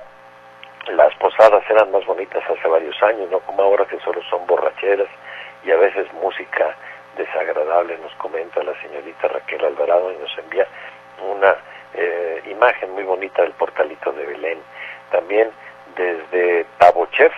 las 0.87 1.13
posadas 1.15 1.63
eran 1.69 1.91
más 1.91 2.05
bonitas 2.05 2.43
hace 2.49 2.67
varios 2.67 3.01
años, 3.03 3.29
no 3.31 3.39
como 3.39 3.63
ahora 3.63 3.85
que 3.85 3.99
solo 3.99 4.21
son 4.29 4.45
borracheras 4.47 5.09
y 5.63 5.71
a 5.71 5.77
veces 5.77 6.11
música 6.13 6.75
desagradable, 7.17 7.97
nos 7.99 8.13
comenta 8.15 8.63
la 8.63 8.73
señorita 8.81 9.27
Raquel 9.27 9.63
Alvarado 9.63 10.11
y 10.11 10.17
nos 10.17 10.37
envía 10.37 10.67
una 11.21 11.55
eh, 11.93 12.41
imagen 12.49 12.91
muy 12.91 13.03
bonita 13.03 13.43
del 13.43 13.51
portalito 13.53 14.11
de 14.11 14.25
Belén. 14.25 14.59
También 15.11 15.51
desde 15.95 16.65
Tabochev, 16.79 17.31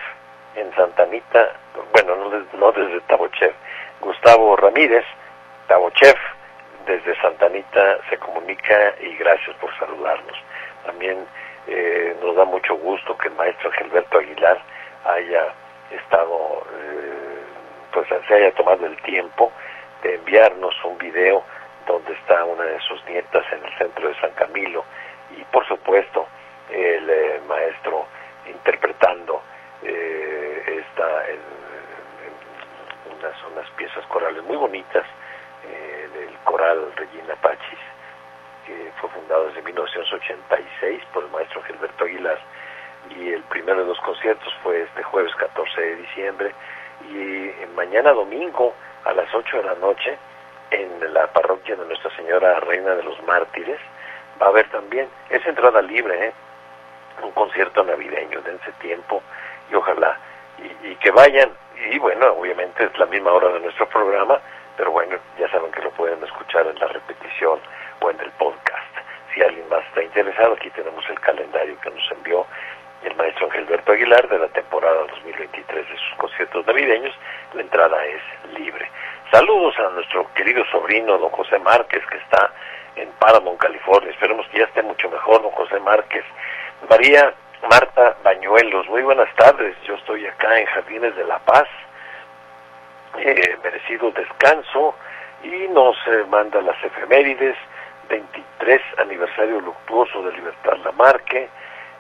en 0.56 0.74
Santanita, 0.76 1.52
bueno, 1.92 2.16
no 2.16 2.30
desde, 2.30 2.58
no 2.58 2.72
desde 2.72 3.02
Tabochev, 3.02 3.54
Gustavo 4.00 4.56
Ramírez, 4.56 5.06
Tabochev, 5.68 6.16
desde 6.86 7.20
Santanita 7.20 7.98
se 8.10 8.18
comunica 8.18 8.94
y 9.02 9.16
gracias 9.18 9.56
por 9.58 9.76
saludarnos. 9.78 10.38
También 10.86 11.26
eh, 11.68 12.16
nos 12.22 12.36
da 12.36 12.46
mucho 12.46 12.76
gusto 12.76 13.18
que 13.18 13.28
el 13.28 13.36
maestro 13.36 13.72
Gilberto 13.72 14.20
Aguilar 14.20 14.62
haya 15.06 15.54
estado, 15.90 16.64
eh, 16.74 17.44
pues 17.92 18.08
se 18.28 18.34
haya 18.34 18.52
tomado 18.54 18.86
el 18.86 18.96
tiempo 19.02 19.52
de 20.04 20.16
enviarnos 20.16 20.76
un 20.84 20.98
video 20.98 21.44
donde 21.88 22.14
está 22.14 22.44
una 22.46 22.64
de 22.64 22.80
sus 22.82 23.04
nietas 23.06 23.46
en 23.52 23.66
el 23.66 23.78
centro 23.78 24.08
de 24.08 24.16
San 24.20 24.32
Camilo 24.32 24.84
y 25.38 25.44
por 25.46 25.68
supuesto 25.68 26.28
el 26.70 27.10
eh, 27.10 27.42
maestro 27.48 28.06
interpretando 28.48 29.42
esta 29.82 31.30
en, 31.30 31.40
unas, 33.18 33.44
unas 33.52 33.70
piezas 33.72 34.06
corales 34.08 34.44
muy 34.44 34.58
bonitas 34.58 35.06
del 35.64 36.34
coral 36.44 36.92
Regina 36.96 37.36
Pachis 37.36 37.80
que 38.66 38.92
fue 39.00 39.10
fundado 39.10 39.48
desde 39.48 39.62
1986 39.62 41.04
por 41.14 41.24
el 41.24 41.32
maestro 41.32 41.62
Gilberto 41.64 42.04
Aguilar. 42.06 42.40
Y 43.18 43.34
el 43.34 43.44
primero 43.44 43.82
de 43.82 43.88
los 43.88 44.00
conciertos 44.00 44.54
fue 44.64 44.82
este 44.82 45.04
jueves 45.04 45.34
14 45.36 45.82
de 45.82 45.96
diciembre. 45.96 46.56
Y 47.10 47.52
mañana 47.76 48.12
domingo 48.14 48.74
a 49.04 49.14
las 49.14 49.34
8 49.34 49.58
de 49.58 49.64
la 49.64 49.76
noche 49.76 50.18
en 50.72 51.14
la 51.14 51.28
parroquia 51.28 51.76
de 51.76 51.86
Nuestra 51.86 52.16
Señora 52.16 52.60
Reina 52.62 52.96
de 52.96 53.04
los 53.04 53.22
Mártires 53.24 53.80
va 54.42 54.48
a 54.48 54.50
haber 54.50 54.70
también, 54.70 55.08
es 55.30 55.46
entrada 55.46 55.82
libre, 55.82 56.28
¿eh? 56.28 56.34
un 57.22 57.32
concierto 57.32 57.84
navideño, 57.84 58.42
de 58.42 58.56
ese 58.56 58.72
tiempo 58.82 59.22
y 59.72 59.76
ojalá 59.76 60.18
y, 60.84 60.96
que 60.96 61.12
vayan. 61.12 61.52
Y 61.92 62.00
bueno, 62.00 62.28
obviamente 62.34 62.86
es 62.86 62.98
la 62.98 63.06
misma 63.06 63.32
hora 63.32 63.50
de 63.50 63.60
nuestro 63.60 63.88
programa, 63.90 64.40
pero 64.78 64.92
bueno, 64.92 65.18
ya 65.38 65.50
saben 65.50 65.72
que 65.72 65.82
lo 65.82 65.92
pueden 65.92 66.24
escuchar 66.24 66.68
en 66.68 66.80
la 66.80 66.88
repetición 66.88 67.60
o 68.02 68.10
en 68.10 68.20
el 68.20 68.32
podcast. 68.32 68.94
Si 69.34 69.42
alguien 69.42 69.68
más 69.70 69.84
está 69.88 70.04
interesado, 70.04 70.54
aquí 70.54 70.70
tenemos 70.72 71.04
el 71.10 71.20
calendario 71.20 71.80
que 71.82 71.90
nos 71.90 72.12
envió 72.12 72.46
el 73.04 73.16
maestro 73.16 73.46
Angelberto 73.48 73.92
Aguilar 73.92 74.28
de 74.30 74.40
la 74.40 74.48
temporada 74.48 75.06
2023 75.12 75.90
de 75.90 75.98
sus 75.98 76.18
conciertos 76.18 76.66
navideños. 76.66 77.14
La 77.54 77.62
entrada 77.62 78.04
es 78.06 78.22
libre. 78.58 78.90
Saludos 79.32 79.78
a 79.80 79.90
nuestro 79.90 80.32
querido 80.34 80.64
sobrino, 80.72 81.18
don 81.18 81.30
José 81.30 81.60
Márquez, 81.60 82.06
que 82.08 82.18
está 82.18 82.52
en 82.96 83.10
Paramount, 83.20 83.60
California. 83.60 84.12
Esperemos 84.12 84.48
que 84.48 84.60
ya 84.60 84.66
esté 84.66 84.82
mucho 84.82 85.10
mejor, 85.10 85.42
don 85.42 85.52
José 85.52 85.80
Márquez. 85.80 86.24
María 86.90 87.34
Marta 87.70 88.16
Bañuelos, 88.24 88.88
muy 88.88 89.02
buenas 89.02 89.34
tardes. 89.36 89.76
Yo 89.86 89.96
estoy 89.96 90.26
acá 90.26 90.60
en 90.60 90.66
Jardines 90.68 91.16
de 91.16 91.26
la 91.26 91.40
Paz. 91.40 91.68
Eh, 93.18 93.58
merecido 93.64 94.12
descanso 94.12 94.96
y 95.44 95.68
nos 95.70 95.96
eh, 96.08 96.26
manda 96.30 96.62
las 96.62 96.82
efemérides 96.84 97.56
23 98.10 98.82
aniversario 98.98 99.60
luctuoso 99.62 100.24
de 100.24 100.34
Libertad 100.34 100.78
Lamarque. 100.84 101.50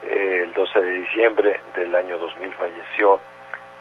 Eh, 0.03 0.41
el 0.43 0.53
12 0.53 0.81
de 0.81 0.91
diciembre 0.91 1.59
del 1.75 1.95
año 1.95 2.17
2000 2.17 2.53
falleció 2.53 3.19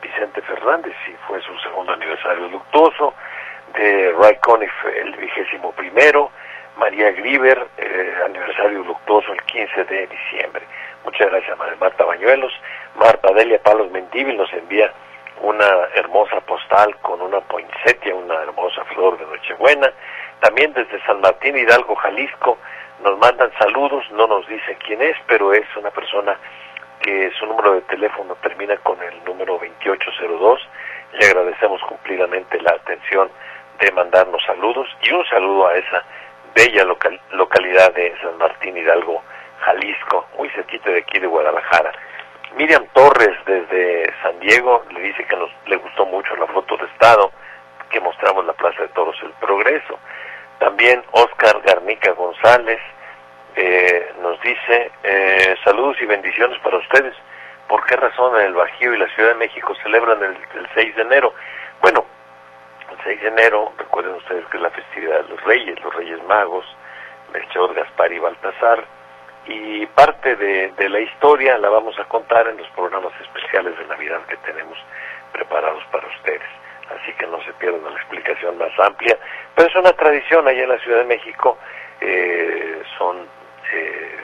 Vicente 0.03 0.43
Fernández 0.43 0.95
y 1.09 1.13
fue 1.27 1.41
su 1.43 1.59
segundo 1.61 1.93
aniversario 1.93 2.49
luctuoso. 2.49 3.15
De 3.75 4.13
Ray 4.13 4.37
Conniff 4.41 4.73
el 4.97 5.13
vigésimo 5.17 5.73
primero. 5.73 6.31
María 6.77 7.13
Griver 7.13 7.67
eh, 7.79 8.15
aniversario 8.25 8.81
luctuoso 8.81 9.33
el 9.33 9.43
15 9.43 9.85
de 9.85 10.07
diciembre. 10.07 10.63
Muchas 11.05 11.29
gracias 11.31 11.57
Marta 11.79 12.05
Bañuelos. 12.05 12.53
Marta 12.97 13.33
Delia 13.33 13.61
Palos 13.63 13.91
Mendívil 13.91 14.37
nos 14.37 14.53
envía 14.53 14.93
una 15.41 15.67
hermosa 15.95 16.41
postal 16.41 16.97
con 17.03 17.21
una 17.21 17.41
poinsettia, 17.41 18.15
una 18.15 18.43
hermosa 18.43 18.85
flor 18.85 19.19
de 19.19 19.27
Nochebuena. 19.27 19.93
También 20.45 20.75
desde 20.75 21.03
San 21.07 21.23
Martín 21.23 21.57
Hidalgo, 21.57 21.95
Jalisco, 21.95 22.59
nos 23.03 23.19
mandan 23.19 23.51
saludos, 23.59 24.05
no 24.11 24.27
nos 24.27 24.47
dice 24.47 24.77
quién 24.85 25.01
es, 25.01 25.17
pero 25.27 25.55
es 25.55 25.65
una 25.75 25.91
persona 25.91 26.37
que 27.01 27.31
su 27.39 27.47
número 27.47 27.73
de 27.73 27.81
teléfono 27.81 28.35
termina 28.43 28.77
con 28.77 29.03
el 29.03 29.25
número 29.25 29.55
2802. 29.55 30.61
Le 31.15 31.27
agradecemos 31.29 31.81
cumplidamente 31.85 32.61
la 32.61 32.73
atención 32.73 33.31
de 33.81 33.91
mandarnos 33.93 34.45
saludos 34.45 34.87
y 35.01 35.13
un 35.13 35.25
saludo 35.29 35.67
a 35.67 35.77
esa 35.77 36.05
bella 36.55 36.85
localidad 37.33 37.95
de 37.95 38.15
San 38.21 38.37
Martín 38.37 38.77
Hidalgo, 38.77 39.23
Jalisco, 39.61 40.27
muy 40.37 40.51
cerquita 40.51 40.91
de 40.91 40.99
aquí 40.99 41.21
de 41.21 41.27
Guadalajara. 41.27 41.91
Miriam 42.55 42.87
Torres 42.93 43.35
desde 43.47 44.13
San 44.23 44.39
Diego 44.41 44.85
le 44.93 45.01
dice 45.01 45.25
que 45.25 45.37
nos, 45.37 45.51
le 45.69 45.77
gustó 45.77 46.05
mucho 46.05 46.37
la 46.37 46.47
foto 46.49 46.77
de 46.77 46.85
estado 46.85 47.33
que 47.89 47.99
mostramos 48.01 48.45
la 48.45 48.53
Plaza 48.53 48.83
de 48.83 48.89
Toros 48.89 49.17
El 49.23 49.31
Progreso. 49.41 49.99
También 50.65 51.05
Oscar 51.11 51.61
Garnica 51.61 52.13
González 52.13 52.81
eh, 53.55 54.11
nos 54.23 54.41
dice 54.41 54.91
eh, 55.03 55.55
saludos 55.63 55.99
y 56.01 56.07
bendiciones 56.07 56.59
para 56.61 56.79
ustedes. 56.79 57.13
¿Por 57.69 57.85
qué 57.85 57.97
razón 57.97 58.41
el 58.41 58.55
Bajío 58.55 58.95
y 58.95 58.99
la 58.99 59.15
Ciudad 59.15 59.29
de 59.29 59.35
México 59.35 59.75
celebran 59.83 60.23
el, 60.23 60.31
el 60.59 60.67
6 60.75 60.97
de 60.97 61.03
enero? 61.03 61.35
Bueno, 61.83 62.07
el 62.91 62.97
6 63.05 63.21
de 63.21 63.29
enero, 63.29 63.75
recuerden 63.77 64.15
ustedes 64.15 64.47
que 64.47 64.57
es 64.57 64.63
la 64.63 64.71
festividad 64.71 65.25
de 65.25 65.29
los 65.29 65.45
reyes, 65.45 65.79
los 65.85 65.95
reyes 65.95 66.25
magos, 66.25 66.65
Melchor, 67.35 67.75
Gaspar 67.75 68.11
y 68.11 68.19
Baltasar 68.21 68.85
y 69.47 69.85
parte 69.85 70.35
de, 70.35 70.89
la 70.89 71.01
historia 71.01 71.59
la 71.59 71.69
vamos 71.69 71.99
a 71.99 72.05
contar 72.05 72.49
en 72.49 72.57
los 72.57 72.69
programas 72.69 73.13
especiales 73.21 73.77
de 73.77 73.85
Navidad 73.85 74.23
que 74.29 74.39
tenemos 74.39 74.79
preparados 75.31 75.85
para 75.93 76.07
ustedes. 76.07 76.64
Así 76.91 77.13
que 77.15 77.27
no 77.27 77.43
se 77.45 77.53
pierdan 77.55 77.85
la 77.85 77.99
explicación 77.99 78.59
más 78.59 78.73
amplia. 78.79 79.19
Pero 79.55 79.69
es 79.69 79.77
una 79.77 79.93
tradición 79.93 80.47
allá 80.47 80.63
en 80.63 80.69
la 80.69 80.79
Ciudad 80.79 80.99
de 80.99 81.05
México, 81.05 81.59
eh, 82.01 82.83
son 82.99 83.27
eh, 83.73 84.17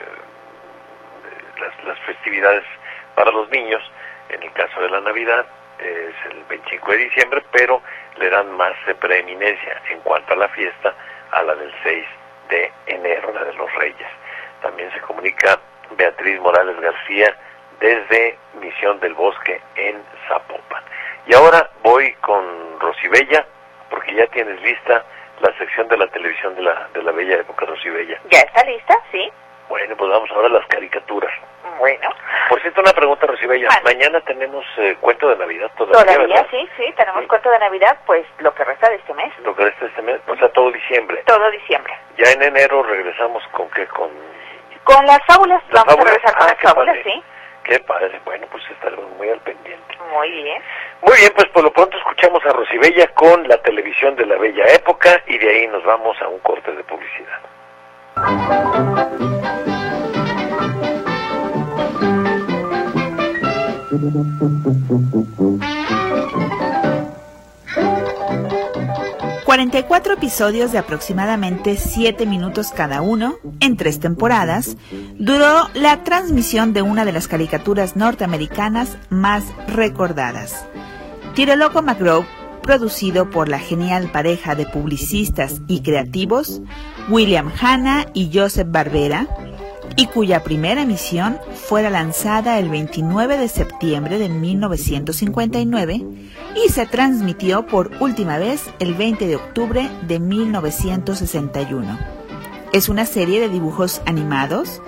las, 1.59 1.83
las, 1.85 1.99
festividades 2.01 2.63
para 3.15 3.31
los 3.31 3.49
niños, 3.49 3.81
en 4.29 4.43
el 4.43 4.51
caso 4.53 4.81
de 4.81 4.89
la 4.89 5.01
Navidad 5.01 5.45
es 5.81 6.31
el 6.31 6.43
25 6.43 6.91
de 6.91 6.97
diciembre, 6.97 7.43
pero 7.51 7.81
le 8.17 8.29
dan 8.29 8.51
más 8.55 8.73
preeminencia 8.99 9.81
en 9.89 9.99
cuanto 10.01 10.33
a 10.33 10.37
la 10.37 10.49
fiesta 10.49 10.93
a 11.31 11.43
la 11.43 11.55
del 11.55 11.73
6 11.83 12.05
de 12.49 12.71
enero, 12.85 13.31
la 13.33 13.43
de 13.45 13.53
los 13.53 13.73
Reyes. 13.75 14.07
También 14.61 14.91
se 14.93 14.99
comunica 15.01 15.59
Beatriz 15.97 16.39
Morales 16.39 16.79
García 16.79 17.35
desde 17.79 18.37
Misión 18.61 18.99
del 18.99 19.13
Bosque 19.13 19.59
en 19.75 20.03
Zapopan. 20.27 20.83
Y 21.25 21.33
ahora 21.33 21.69
voy 21.83 22.13
con 22.15 22.79
Rosibella, 22.79 23.45
porque 23.89 24.13
ya 24.15 24.27
tienes 24.27 24.61
lista 24.61 25.05
la 25.39 25.57
sección 25.57 25.87
de 25.87 25.97
la 25.97 26.07
televisión 26.07 26.55
de 26.55 26.61
la, 26.61 26.87
de 26.93 27.03
la 27.03 27.11
bella 27.11 27.35
época 27.35 27.65
Rosibella. 27.65 28.19
¿Ya 28.29 28.39
está 28.39 28.63
lista? 28.63 28.97
Sí. 29.11 29.31
Bueno, 29.69 29.95
pues 29.95 30.11
vamos 30.11 30.29
ahora 30.31 30.47
a 30.47 30.51
las 30.51 30.67
caricaturas. 30.67 31.31
Bueno. 31.79 32.09
Por 32.49 32.61
cierto, 32.61 32.81
una 32.81 32.91
pregunta, 32.91 33.25
Rosibella. 33.25 33.69
Mañana 33.83 34.19
tenemos 34.21 34.65
eh, 34.77 34.97
cuento 34.99 35.29
de 35.29 35.37
Navidad 35.37 35.71
todavía, 35.77 36.13
Todavía, 36.13 36.45
sí, 36.51 36.69
sí, 36.77 36.93
tenemos 36.97 37.25
cuento 37.27 37.49
de 37.49 37.59
Navidad, 37.59 37.97
pues 38.05 38.25
lo 38.39 38.53
que 38.53 38.63
resta 38.63 38.89
de 38.89 38.95
este 38.95 39.13
mes. 39.13 39.33
Lo 39.43 39.55
que 39.55 39.63
resta 39.63 39.85
de 39.85 39.89
este 39.91 40.01
mes, 40.01 40.19
o 40.27 40.35
sea, 40.35 40.49
todo 40.49 40.71
diciembre. 40.71 41.23
Todo 41.25 41.49
diciembre. 41.51 41.93
Ya 42.17 42.31
en 42.31 42.43
enero 42.43 42.83
regresamos 42.83 43.43
con 43.51 43.69
qué, 43.69 43.87
con 43.87 44.09
con 44.83 45.05
las 45.05 45.19
fábulas, 45.27 45.61
vamos 45.71 45.95
a 45.95 46.03
regresar 46.03 46.35
con 46.35 46.43
ah, 46.43 46.53
las 46.53 46.59
fábulas, 46.59 46.97
sí. 47.03 47.23
Qué 47.63 47.79
padre, 47.79 48.19
bueno, 48.25 48.47
pues 48.51 48.63
estaremos 48.71 49.09
muy 49.17 49.29
al 49.29 49.39
pendiente. 49.39 49.97
Muy 50.13 50.31
bien. 50.31 50.61
Muy 51.01 51.17
bien, 51.17 51.31
pues 51.35 51.47
por 51.49 51.63
lo 51.63 51.71
pronto 51.71 51.97
escuchamos 51.97 52.43
a 52.45 52.53
Rosibella 52.53 53.07
con 53.13 53.47
la 53.47 53.57
televisión 53.57 54.15
de 54.15 54.25
la 54.25 54.37
bella 54.37 54.65
época 54.73 55.21
y 55.27 55.37
de 55.37 55.49
ahí 55.49 55.67
nos 55.67 55.83
vamos 55.83 56.19
a 56.21 56.27
un 56.27 56.39
corte 56.39 56.71
de 56.71 56.83
publicidad. 56.83 57.39
...44 69.51 70.13
episodios 70.13 70.71
de 70.71 70.77
aproximadamente 70.77 71.75
7 71.75 72.25
minutos 72.25 72.71
cada 72.73 73.01
uno, 73.01 73.35
en 73.59 73.75
tres 73.75 73.99
temporadas... 73.99 74.77
...duró 75.19 75.67
la 75.73 76.05
transmisión 76.05 76.71
de 76.71 76.81
una 76.81 77.03
de 77.03 77.11
las 77.11 77.27
caricaturas 77.27 77.97
norteamericanas 77.97 78.97
más 79.09 79.43
recordadas. 79.67 80.65
Tiro 81.35 81.57
Loco 81.57 81.81
McGraw, 81.81 82.23
producido 82.63 83.29
por 83.29 83.49
la 83.49 83.59
genial 83.59 84.09
pareja 84.09 84.55
de 84.55 84.67
publicistas 84.67 85.59
y 85.67 85.81
creativos... 85.81 86.61
...William 87.09 87.51
Hanna 87.59 88.05
y 88.13 88.31
Joseph 88.33 88.69
Barbera 88.71 89.27
y 89.95 90.07
cuya 90.07 90.43
primera 90.43 90.81
emisión 90.81 91.37
fuera 91.67 91.89
lanzada 91.89 92.59
el 92.59 92.69
29 92.69 93.37
de 93.37 93.47
septiembre 93.47 94.17
de 94.19 94.29
1959 94.29 96.05
y 96.55 96.69
se 96.69 96.85
transmitió 96.85 97.65
por 97.65 97.91
última 97.99 98.37
vez 98.37 98.63
el 98.79 98.93
20 98.93 99.27
de 99.27 99.35
octubre 99.35 99.89
de 100.07 100.19
1961. 100.19 101.99
Es 102.73 102.87
una 102.87 103.05
serie 103.05 103.41
de 103.41 103.49
dibujos 103.49 104.01
animados 104.05 104.81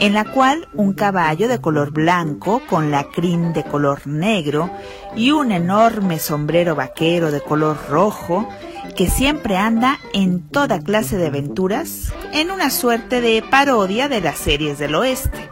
en 0.00 0.14
la 0.14 0.24
cual 0.24 0.68
un 0.74 0.92
caballo 0.92 1.48
de 1.48 1.60
color 1.60 1.92
blanco 1.92 2.62
con 2.68 2.90
la 2.90 3.04
crin 3.04 3.52
de 3.52 3.64
color 3.64 4.06
negro 4.06 4.70
y 5.16 5.32
un 5.32 5.52
enorme 5.52 6.18
sombrero 6.18 6.74
vaquero 6.74 7.30
de 7.30 7.40
color 7.40 7.76
rojo 7.88 8.48
que 8.96 9.08
siempre 9.08 9.56
anda 9.56 9.98
en 10.12 10.40
toda 10.48 10.80
clase 10.80 11.16
de 11.16 11.28
aventuras, 11.28 12.12
en 12.32 12.50
una 12.50 12.70
suerte 12.70 13.20
de 13.20 13.42
parodia 13.42 14.08
de 14.08 14.20
las 14.20 14.38
series 14.38 14.78
del 14.78 14.94
oeste. 14.94 15.50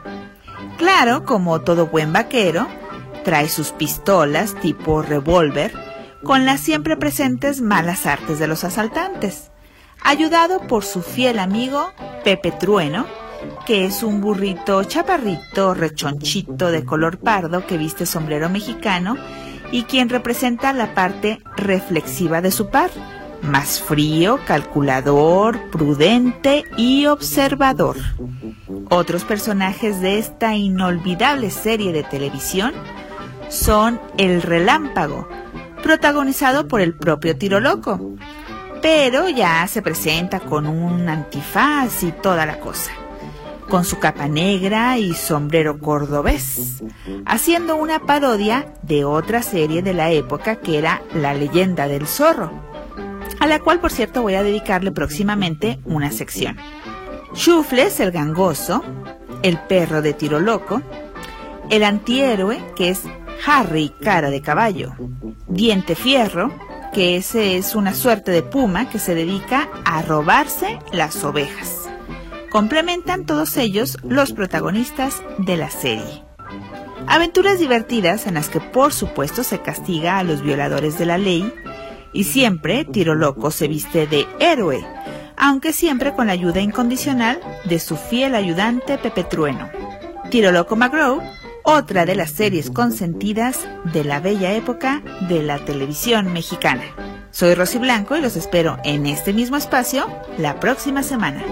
Claro, 0.78 1.24
como 1.24 1.60
todo 1.60 1.86
buen 1.86 2.12
vaquero, 2.12 2.66
trae 3.24 3.48
sus 3.48 3.72
pistolas 3.72 4.54
tipo 4.60 5.02
revólver, 5.02 5.72
con 6.22 6.44
las 6.44 6.60
siempre 6.60 6.96
presentes 6.96 7.60
malas 7.60 8.06
artes 8.06 8.38
de 8.38 8.46
los 8.46 8.64
asaltantes, 8.64 9.50
ayudado 10.02 10.60
por 10.66 10.84
su 10.84 11.02
fiel 11.02 11.38
amigo 11.38 11.92
Pepe 12.24 12.52
Trueno, 12.52 13.06
que 13.66 13.84
es 13.84 14.02
un 14.02 14.20
burrito 14.20 14.82
chaparrito, 14.84 15.74
rechonchito 15.74 16.70
de 16.70 16.84
color 16.84 17.18
pardo 17.18 17.66
que 17.66 17.78
viste 17.78 18.06
sombrero 18.06 18.48
mexicano 18.48 19.16
y 19.72 19.84
quien 19.84 20.08
representa 20.08 20.72
la 20.72 20.94
parte 20.94 21.40
reflexiva 21.56 22.40
de 22.40 22.50
su 22.50 22.68
par 22.68 22.90
más 23.42 23.80
frío, 23.80 24.38
calculador, 24.46 25.70
prudente 25.70 26.64
y 26.76 27.06
observador. 27.06 27.96
Otros 28.90 29.24
personajes 29.24 30.00
de 30.00 30.18
esta 30.18 30.54
inolvidable 30.54 31.50
serie 31.50 31.92
de 31.92 32.02
televisión 32.02 32.72
son 33.48 34.00
El 34.18 34.42
Relámpago, 34.42 35.28
protagonizado 35.82 36.68
por 36.68 36.80
el 36.80 36.94
propio 36.94 37.36
Tiro 37.36 37.60
Loco, 37.60 38.16
pero 38.82 39.28
ya 39.28 39.66
se 39.68 39.82
presenta 39.82 40.40
con 40.40 40.66
un 40.66 41.08
antifaz 41.08 42.02
y 42.02 42.12
toda 42.12 42.46
la 42.46 42.58
cosa, 42.58 42.90
con 43.68 43.84
su 43.84 43.98
capa 43.98 44.28
negra 44.28 44.98
y 44.98 45.14
sombrero 45.14 45.78
cordobés, 45.78 46.82
haciendo 47.24 47.76
una 47.76 48.00
parodia 48.00 48.74
de 48.82 49.04
otra 49.04 49.42
serie 49.42 49.82
de 49.82 49.94
la 49.94 50.10
época 50.10 50.56
que 50.56 50.78
era 50.78 51.02
La 51.14 51.34
leyenda 51.34 51.88
del 51.88 52.06
zorro 52.06 52.66
a 53.38 53.46
la 53.46 53.60
cual 53.60 53.80
por 53.80 53.92
cierto 53.92 54.22
voy 54.22 54.34
a 54.34 54.42
dedicarle 54.42 54.92
próximamente 54.92 55.78
una 55.84 56.10
sección. 56.10 56.56
Chufles, 57.34 58.00
el 58.00 58.12
gangoso, 58.12 58.82
el 59.42 59.58
perro 59.58 60.02
de 60.02 60.14
tiro 60.14 60.40
loco, 60.40 60.82
el 61.70 61.84
antihéroe, 61.84 62.58
que 62.74 62.90
es 62.90 63.02
Harry, 63.46 63.92
cara 64.02 64.30
de 64.30 64.40
caballo, 64.40 64.94
Diente 65.48 65.94
Fierro, 65.94 66.52
que 66.92 67.16
ese 67.16 67.56
es 67.56 67.74
una 67.74 67.92
suerte 67.92 68.30
de 68.30 68.42
puma 68.42 68.88
que 68.88 68.98
se 68.98 69.14
dedica 69.14 69.68
a 69.84 70.02
robarse 70.02 70.78
las 70.92 71.22
ovejas. 71.24 71.85
Complementan 72.56 73.26
todos 73.26 73.58
ellos 73.58 73.98
los 74.02 74.32
protagonistas 74.32 75.22
de 75.36 75.58
la 75.58 75.68
serie. 75.68 76.24
Aventuras 77.06 77.58
divertidas 77.58 78.26
en 78.26 78.32
las 78.32 78.48
que 78.48 78.60
por 78.60 78.94
supuesto 78.94 79.44
se 79.44 79.60
castiga 79.60 80.18
a 80.18 80.24
los 80.24 80.40
violadores 80.40 80.96
de 80.98 81.04
la 81.04 81.18
ley 81.18 81.52
y 82.14 82.24
siempre 82.24 82.86
Tiro 82.86 83.14
Loco 83.14 83.50
se 83.50 83.68
viste 83.68 84.06
de 84.06 84.26
héroe, 84.40 84.82
aunque 85.36 85.74
siempre 85.74 86.14
con 86.14 86.28
la 86.28 86.32
ayuda 86.32 86.62
incondicional 86.62 87.40
de 87.66 87.78
su 87.78 87.98
fiel 87.98 88.34
ayudante 88.34 88.96
Pepe 88.96 89.24
Trueno. 89.24 89.68
Tiro 90.30 90.50
Loco 90.50 90.76
McGraw, 90.76 91.20
otra 91.62 92.06
de 92.06 92.14
las 92.14 92.30
series 92.30 92.70
consentidas 92.70 93.68
de 93.92 94.02
la 94.02 94.18
bella 94.18 94.54
época 94.54 95.02
de 95.28 95.42
la 95.42 95.58
televisión 95.58 96.32
mexicana. 96.32 96.84
Soy 97.32 97.54
Rosy 97.54 97.76
Blanco 97.76 98.16
y 98.16 98.22
los 98.22 98.34
espero 98.34 98.78
en 98.82 99.04
este 99.04 99.34
mismo 99.34 99.58
espacio 99.58 100.06
la 100.38 100.58
próxima 100.58 101.02
semana. 101.02 101.44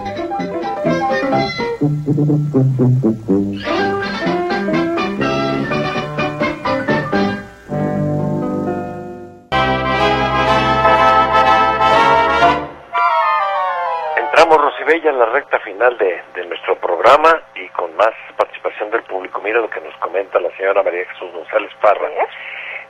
Bella 14.84 15.10
en 15.10 15.18
la 15.18 15.26
recta 15.26 15.58
final 15.60 15.96
de, 15.96 16.44
nuestro 16.46 16.76
programa 16.76 17.40
y 17.54 17.66
con 17.68 17.96
más 17.96 18.12
participación 18.36 18.90
del 18.90 19.02
público. 19.04 19.40
Mira 19.42 19.60
lo 19.60 19.70
que 19.70 19.80
nos 19.80 19.96
comenta 19.96 20.38
la 20.38 20.54
señora 20.58 20.82
María 20.82 21.06
Jesús 21.06 21.32
González 21.32 21.70
Parra. 21.80 22.08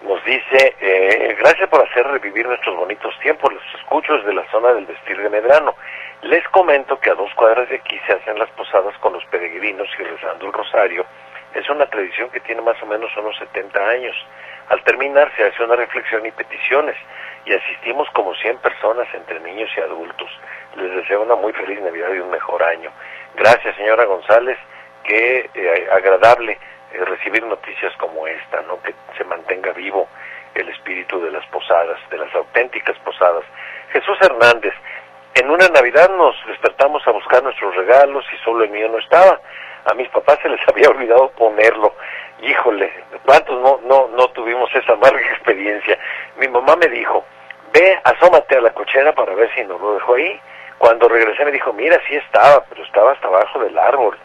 Nos 0.02 0.22
dice, 0.24 0.74
eh, 0.80 1.36
gracias 1.38 1.68
por 1.68 1.88
hacer 1.88 2.04
revivir 2.08 2.46
nuestros 2.48 2.76
bonitos 2.76 3.14
tiempos, 3.22 3.52
los 3.52 3.62
escucho 3.80 4.12
desde 4.14 4.34
la 4.34 4.44
zona 4.50 4.74
del 4.74 4.86
vestir 4.86 5.16
de 5.18 5.30
Medrano. 5.30 5.76
Les 6.24 6.42
comento 6.48 6.98
que 7.00 7.10
a 7.10 7.14
dos 7.14 7.30
cuadras 7.34 7.68
de 7.68 7.76
aquí 7.76 8.00
se 8.06 8.14
hacen 8.14 8.38
las 8.38 8.48
posadas 8.52 8.96
con 9.00 9.12
los 9.12 9.22
peregrinos 9.26 9.86
y 9.98 10.02
rezando 10.04 10.46
el 10.46 10.54
rosario. 10.54 11.04
Es 11.52 11.68
una 11.68 11.84
tradición 11.84 12.30
que 12.30 12.40
tiene 12.40 12.62
más 12.62 12.82
o 12.82 12.86
menos 12.86 13.14
unos 13.18 13.36
70 13.36 13.78
años. 13.78 14.16
Al 14.70 14.82
terminar 14.84 15.30
se 15.36 15.44
hace 15.44 15.62
una 15.62 15.76
reflexión 15.76 16.24
y 16.24 16.30
peticiones 16.30 16.96
y 17.44 17.52
asistimos 17.52 18.08
como 18.14 18.34
100 18.36 18.56
personas 18.56 19.06
entre 19.12 19.38
niños 19.40 19.68
y 19.76 19.80
adultos. 19.80 20.30
Les 20.76 20.94
deseo 20.94 21.24
una 21.24 21.34
muy 21.34 21.52
feliz 21.52 21.78
Navidad 21.82 22.14
y 22.14 22.20
un 22.20 22.30
mejor 22.30 22.62
año. 22.62 22.90
Gracias, 23.34 23.76
señora 23.76 24.06
González. 24.06 24.56
Qué 25.02 25.50
eh, 25.52 25.88
agradable 25.92 26.58
eh, 26.92 27.04
recibir 27.04 27.44
noticias 27.44 27.94
como 27.98 28.26
esta, 28.26 28.62
¿no? 28.62 28.80
Que 28.80 28.94
se 29.18 29.24
mantenga 29.24 29.72
vivo 29.72 30.08
el 30.54 30.70
espíritu 30.70 31.20
de 31.20 31.30
las 31.30 31.44
posadas, 31.48 31.98
de 32.08 32.16
las 32.16 32.34
auténticas 32.34 32.96
posadas. 33.00 33.44
Jesús 33.92 34.16
Hernández, 34.22 34.72
en 35.34 35.50
una 35.50 35.68
Navidad 35.68 36.10
nos 36.10 36.34
despertamos 36.46 37.06
a 37.06 37.10
buscar 37.10 37.42
nuestros 37.42 37.74
regalos 37.74 38.24
y 38.32 38.44
solo 38.44 38.64
el 38.64 38.70
mío 38.70 38.88
no 38.88 38.98
estaba. 38.98 39.40
A 39.84 39.94
mis 39.94 40.08
papás 40.08 40.38
se 40.42 40.48
les 40.48 40.60
había 40.68 40.88
olvidado 40.88 41.30
ponerlo. 41.30 41.94
Híjole, 42.40 42.92
¿cuántos 43.24 43.60
no, 43.60 43.80
no, 43.84 44.08
no 44.16 44.28
tuvimos 44.28 44.74
esa 44.74 44.92
amarga 44.92 45.20
experiencia? 45.32 45.98
Mi 46.36 46.48
mamá 46.48 46.76
me 46.76 46.86
dijo, 46.88 47.24
ve, 47.72 47.98
asómate 48.04 48.56
a 48.56 48.60
la 48.60 48.70
cochera 48.70 49.12
para 49.12 49.34
ver 49.34 49.52
si 49.54 49.64
no 49.64 49.78
lo 49.78 49.94
dejó 49.94 50.14
ahí. 50.14 50.40
Cuando 50.78 51.08
regresé 51.08 51.44
me 51.44 51.52
dijo, 51.52 51.72
mira, 51.72 51.98
sí 52.08 52.16
estaba, 52.16 52.64
pero 52.68 52.84
estaba 52.84 53.12
hasta 53.12 53.28
abajo 53.28 53.58
del 53.60 53.78
árbol. 53.78 54.16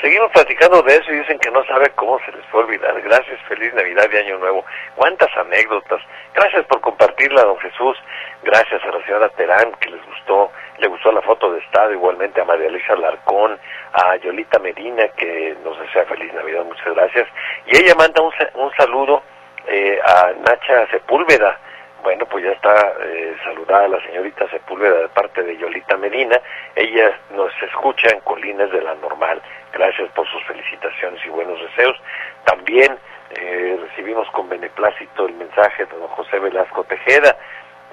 Seguimos 0.00 0.30
platicando 0.30 0.80
de 0.82 0.94
eso 0.94 1.12
y 1.12 1.18
dicen 1.18 1.40
que 1.40 1.50
no 1.50 1.64
sabe 1.64 1.90
cómo 1.96 2.20
se 2.20 2.30
les 2.30 2.44
fue 2.46 2.62
olvidar. 2.62 3.00
Gracias, 3.02 3.40
feliz 3.48 3.74
Navidad 3.74 4.06
y 4.12 4.16
Año 4.16 4.38
Nuevo. 4.38 4.64
Cuántas 4.94 5.28
anécdotas. 5.36 6.00
Gracias 6.34 6.64
por 6.66 6.80
compartirla, 6.80 7.42
don 7.42 7.58
Jesús. 7.58 7.98
Gracias 8.44 8.80
a 8.84 8.92
la 8.92 9.04
señora 9.04 9.28
Terán, 9.30 9.72
que 9.80 9.90
les 9.90 10.04
gustó, 10.06 10.52
le 10.78 10.86
gustó 10.86 11.10
la 11.10 11.22
foto 11.22 11.52
de 11.52 11.58
estado, 11.58 11.92
igualmente 11.92 12.40
a 12.40 12.44
María 12.44 12.68
Elisa 12.68 12.94
Larcón, 12.94 13.58
a 13.92 14.14
Yolita 14.16 14.60
Medina, 14.60 15.08
que 15.16 15.56
nos 15.64 15.78
desea 15.80 16.04
feliz 16.04 16.32
Navidad, 16.32 16.64
muchas 16.64 16.94
gracias. 16.94 17.26
Y 17.66 17.76
ella 17.78 17.96
manda 17.96 18.22
un, 18.22 18.32
un 18.54 18.72
saludo 18.76 19.22
eh, 19.66 19.98
a 20.04 20.32
Nacha 20.46 20.86
Sepúlveda, 20.92 21.58
bueno, 22.02 22.24
pues 22.26 22.44
ya 22.44 22.52
está 22.52 22.94
eh, 23.02 23.36
saludada 23.44 23.88
la 23.88 24.00
señorita 24.06 24.48
Sepúlveda 24.48 25.00
de 25.00 25.08
parte 25.08 25.42
de 25.42 25.56
Yolita 25.56 25.96
Medina. 25.96 26.40
Ella 26.76 27.18
nos 27.30 27.52
escucha 27.62 28.08
en 28.10 28.20
Colinas 28.20 28.70
de 28.70 28.80
la 28.80 28.94
Normal. 28.94 29.42
Gracias 29.72 30.10
por 30.12 30.26
sus 30.28 30.42
felicitaciones 30.44 31.24
y 31.24 31.28
buenos 31.28 31.60
deseos. 31.60 31.96
También 32.44 32.98
eh, 33.30 33.78
recibimos 33.80 34.28
con 34.30 34.48
beneplácito 34.48 35.26
el 35.26 35.34
mensaje 35.34 35.84
de 35.84 35.96
don 35.96 36.08
José 36.08 36.38
Velasco 36.38 36.84
Tejeda. 36.84 37.36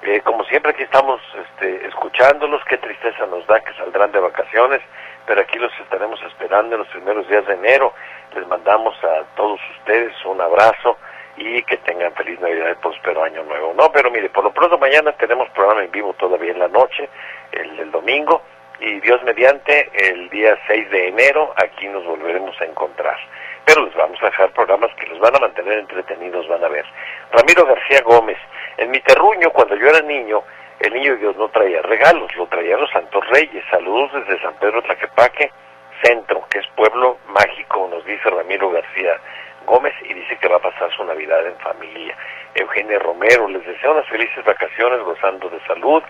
Eh, 0.01 0.21
como 0.21 0.43
siempre 0.45 0.71
aquí 0.71 0.84
estamos 0.84 1.19
este, 1.36 1.88
escuchándolos, 1.88 2.63
qué 2.65 2.78
tristeza 2.78 3.26
nos 3.26 3.45
da 3.47 3.59
que 3.59 3.73
saldrán 3.73 4.11
de 4.11 4.19
vacaciones, 4.19 4.82
pero 5.26 5.41
aquí 5.41 5.57
los 5.57 5.71
estaremos 5.80 6.21
esperando 6.23 6.76
en 6.76 6.82
los 6.82 6.89
primeros 6.89 7.28
días 7.28 7.45
de 7.47 7.53
enero. 7.55 7.93
Les 8.36 8.47
mandamos 8.47 8.95
a 9.03 9.23
todos 9.36 9.59
ustedes 9.80 10.13
un 10.26 10.39
abrazo 10.41 10.97
y 11.38 11.61
que 11.63 11.78
tengan 11.78 12.13
feliz 12.13 12.39
Navidad 12.39 12.71
y 12.71 12.76
próspero 12.76 13.23
año 13.23 13.43
nuevo. 13.43 13.73
No, 13.76 13.91
pero 13.91 14.09
mire, 14.11 14.30
por 14.30 14.43
lo 14.43 14.53
pronto 14.53 14.78
mañana 14.78 15.11
tenemos 15.13 15.49
programa 15.49 15.84
en 15.84 15.91
vivo 15.91 16.13
todavía 16.13 16.51
en 16.51 16.59
la 16.59 16.67
noche, 16.67 17.09
el, 17.51 17.91
domingo, 17.91 18.41
y 18.80 18.99
Dios 18.99 19.21
mediante, 19.23 19.89
el 19.93 20.30
día 20.30 20.57
6 20.67 20.89
de 20.89 21.07
enero 21.09 21.53
aquí 21.57 21.88
nos 21.88 22.05
volveremos 22.05 22.59
a 22.61 22.65
encontrar. 22.65 23.17
Pero 23.65 23.86
les 23.86 23.95
vamos 23.95 24.21
a 24.21 24.28
dejar 24.28 24.51
programas 24.51 24.93
que 24.95 25.07
los 25.07 25.19
van 25.19 25.36
a 25.36 25.39
mantener 25.39 25.80
entretenidos, 25.80 26.47
van 26.47 26.63
a 26.63 26.67
ver. 26.67 26.86
Ramiro 27.32 27.65
García 27.65 28.01
Gómez, 28.03 28.38
en 28.78 28.91
mi 28.91 28.99
terruño, 28.99 29.49
cuando 29.51 29.76
yo 29.76 29.88
era 29.88 30.01
niño, 30.01 30.43
el 30.80 30.93
niño 30.93 31.13
de 31.13 31.17
Dios 31.17 31.38
no 31.38 31.49
traía 31.49 31.82
regalos, 31.82 32.36
lo 32.36 32.47
traían 32.47 32.82
los 32.82 32.91
santos 32.91 33.26
reyes. 33.30 33.63
Saludos 33.71 34.11
desde 34.13 34.41
San 34.41 34.53
Pedro 34.55 34.82
Tlaquepaque, 34.84 35.51
centro, 36.03 36.45
que 36.49 36.59
es 36.59 36.67
pueblo 36.76 37.17
mágico, 37.28 37.88
nos 37.89 38.05
dice 38.05 38.30
Ramiro 38.30 38.69
García 38.69 39.19
Gómez 39.65 39.93
y 40.03 40.13
dice 40.13 40.38
que 40.38 40.47
va 40.47 40.57
a 40.57 40.61
pasar 40.61 40.91
su 40.95 41.03
Navidad 41.03 41.45
en 41.47 41.57
familia. 41.57 42.15
Eugenia 42.55 42.99
Romero, 42.99 43.47
les 43.49 43.65
deseo 43.65 43.91
unas 43.91 44.07
felices 44.07 44.43
vacaciones 44.43 44.99
gozando 45.01 45.49
de 45.49 45.59
salud. 45.67 46.01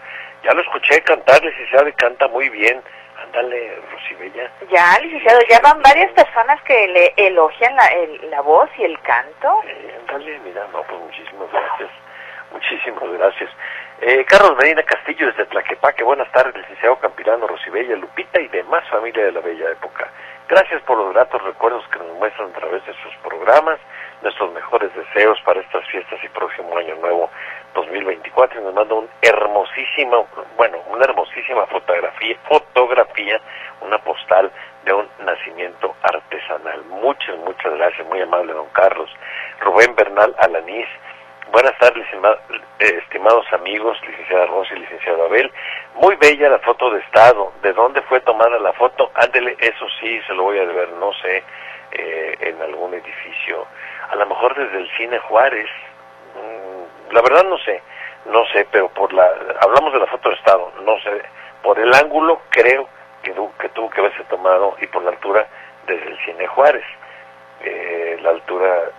Ya 0.44 0.54
lo 0.54 0.62
escuché 0.62 1.02
cantar, 1.02 1.44
licenciado, 1.44 1.88
y 1.88 1.94
canta 1.94 2.28
muy 2.28 2.50
bien. 2.50 2.82
Ándale, 3.24 3.80
Rosibella. 3.92 4.52
Ya, 4.70 5.00
licenciado, 5.00 5.40
ya 5.50 5.60
van 5.62 5.82
varias 5.82 6.12
personas 6.12 6.62
que 6.64 6.88
le 6.88 7.14
elogian 7.18 7.76
la, 7.76 7.90
la 8.30 8.42
voz 8.42 8.70
y 8.78 8.84
el 8.84 9.00
canto. 9.02 9.62
Eh, 9.66 10.00
ándale, 10.02 10.40
mira, 10.40 10.68
no, 10.72 10.84
pues 10.84 11.02
muchísimas 11.02 11.52
gracias. 11.52 11.90
Muchísimas 12.52 13.12
gracias. 13.12 13.50
Eh, 14.02 14.26
Carlos 14.26 14.56
Medina 14.58 14.84
Castillo 14.84 15.28
desde 15.28 15.46
Tlaquepaque, 15.46 16.04
buenas 16.04 16.32
tardes, 16.32 16.56
licenciado 16.56 17.00
Campilano, 17.00 17.48
Rosibella, 17.48 17.96
Lupita 17.96 18.40
y 18.40 18.48
demás 18.50 18.88
familia 18.90 19.26
de 19.26 19.32
la 19.32 19.40
bella 19.40 19.72
época. 19.72 20.12
Gracias 20.48 20.82
por 20.84 20.98
los 20.98 21.14
gratos 21.14 21.42
recuerdos 21.44 21.88
que 21.88 22.00
nos 22.00 22.14
muestran 22.18 22.50
a 22.50 22.60
través 22.60 22.86
de 22.86 22.94
sus 23.02 23.16
programas, 23.24 23.80
nuestros 24.26 24.52
mejores 24.54 24.90
deseos 24.96 25.40
para 25.46 25.62
estas 25.62 25.86
fiestas 25.86 26.20
y 26.24 26.28
próximo 26.30 26.76
año 26.76 26.96
nuevo 26.96 27.30
2024 27.76 28.60
y 28.60 28.64
nos 28.64 28.74
manda 28.74 28.96
un 28.96 29.08
hermosísimo, 29.22 30.28
bueno, 30.58 30.80
una 30.90 31.06
hermosísima 31.06 31.68
fotografía, 31.68 32.36
fotografía, 32.50 33.40
una 33.82 34.00
postal 34.00 34.52
de 34.84 34.94
un 34.94 35.08
nacimiento 35.24 35.96
artesanal. 36.02 36.84
Muchas, 36.86 37.38
muchas 37.38 37.72
gracias, 37.76 38.08
muy 38.08 38.20
amable 38.20 38.54
don 38.54 38.68
Carlos. 38.70 39.12
Rubén 39.62 39.96
Bernal 39.96 40.36
Alanís, 40.40 40.88
Buenas 41.52 41.78
tardes, 41.78 42.06
eh, 42.12 43.00
estimados 43.04 43.46
amigos, 43.54 43.96
licenciada 44.08 44.48
Rosa 44.48 44.74
y 44.74 44.80
licenciado 44.80 45.26
Abel. 45.26 45.50
Muy 45.94 46.16
bella 46.16 46.50
la 46.50 46.60
foto 46.60 46.90
de 46.90 47.00
estado. 47.00 47.54
¿De 47.62 47.72
dónde 47.72 48.02
fue 48.02 48.20
tomada 48.22 48.58
la 48.58 48.74
foto? 48.74 49.12
Ándele, 49.14 49.56
eso 49.60 49.86
sí, 50.00 50.20
se 50.26 50.34
lo 50.34 50.44
voy 50.44 50.58
a 50.58 50.66
ver, 50.66 50.90
no 50.94 51.14
sé, 51.14 51.44
eh, 51.92 52.36
en 52.42 52.62
algún 52.62 52.94
edificio. 52.96 53.68
A 54.10 54.16
lo 54.16 54.26
mejor 54.26 54.56
desde 54.56 54.78
el 54.78 54.90
Cine 54.98 55.20
Juárez. 55.20 55.70
Mm, 56.36 57.14
la 57.14 57.22
verdad 57.22 57.44
no 57.46 57.58
sé, 57.60 57.82
no 58.26 58.46
sé, 58.48 58.68
pero 58.72 58.90
por 58.90 59.14
la... 59.14 59.26
Hablamos 59.62 59.94
de 59.94 60.00
la 60.00 60.08
foto 60.08 60.30
de 60.30 60.36
estado, 60.36 60.72
no 60.84 61.00
sé. 61.00 61.22
Por 61.62 61.80
el 61.80 61.94
ángulo 61.94 62.42
creo 62.50 62.88
que, 63.24 63.34
que 63.60 63.70
tuvo 63.70 63.90
que 63.90 64.02
haberse 64.02 64.24
tomado 64.26 64.76
y 64.82 64.88
por 64.88 65.04
la 65.04 65.12
altura 65.12 65.48
desde 65.88 66.08
el 66.08 66.18
Cine 66.26 66.48
Juárez. 66.48 66.86
Eh, 67.62 68.18
la 68.22 68.32
altura, 68.32 68.92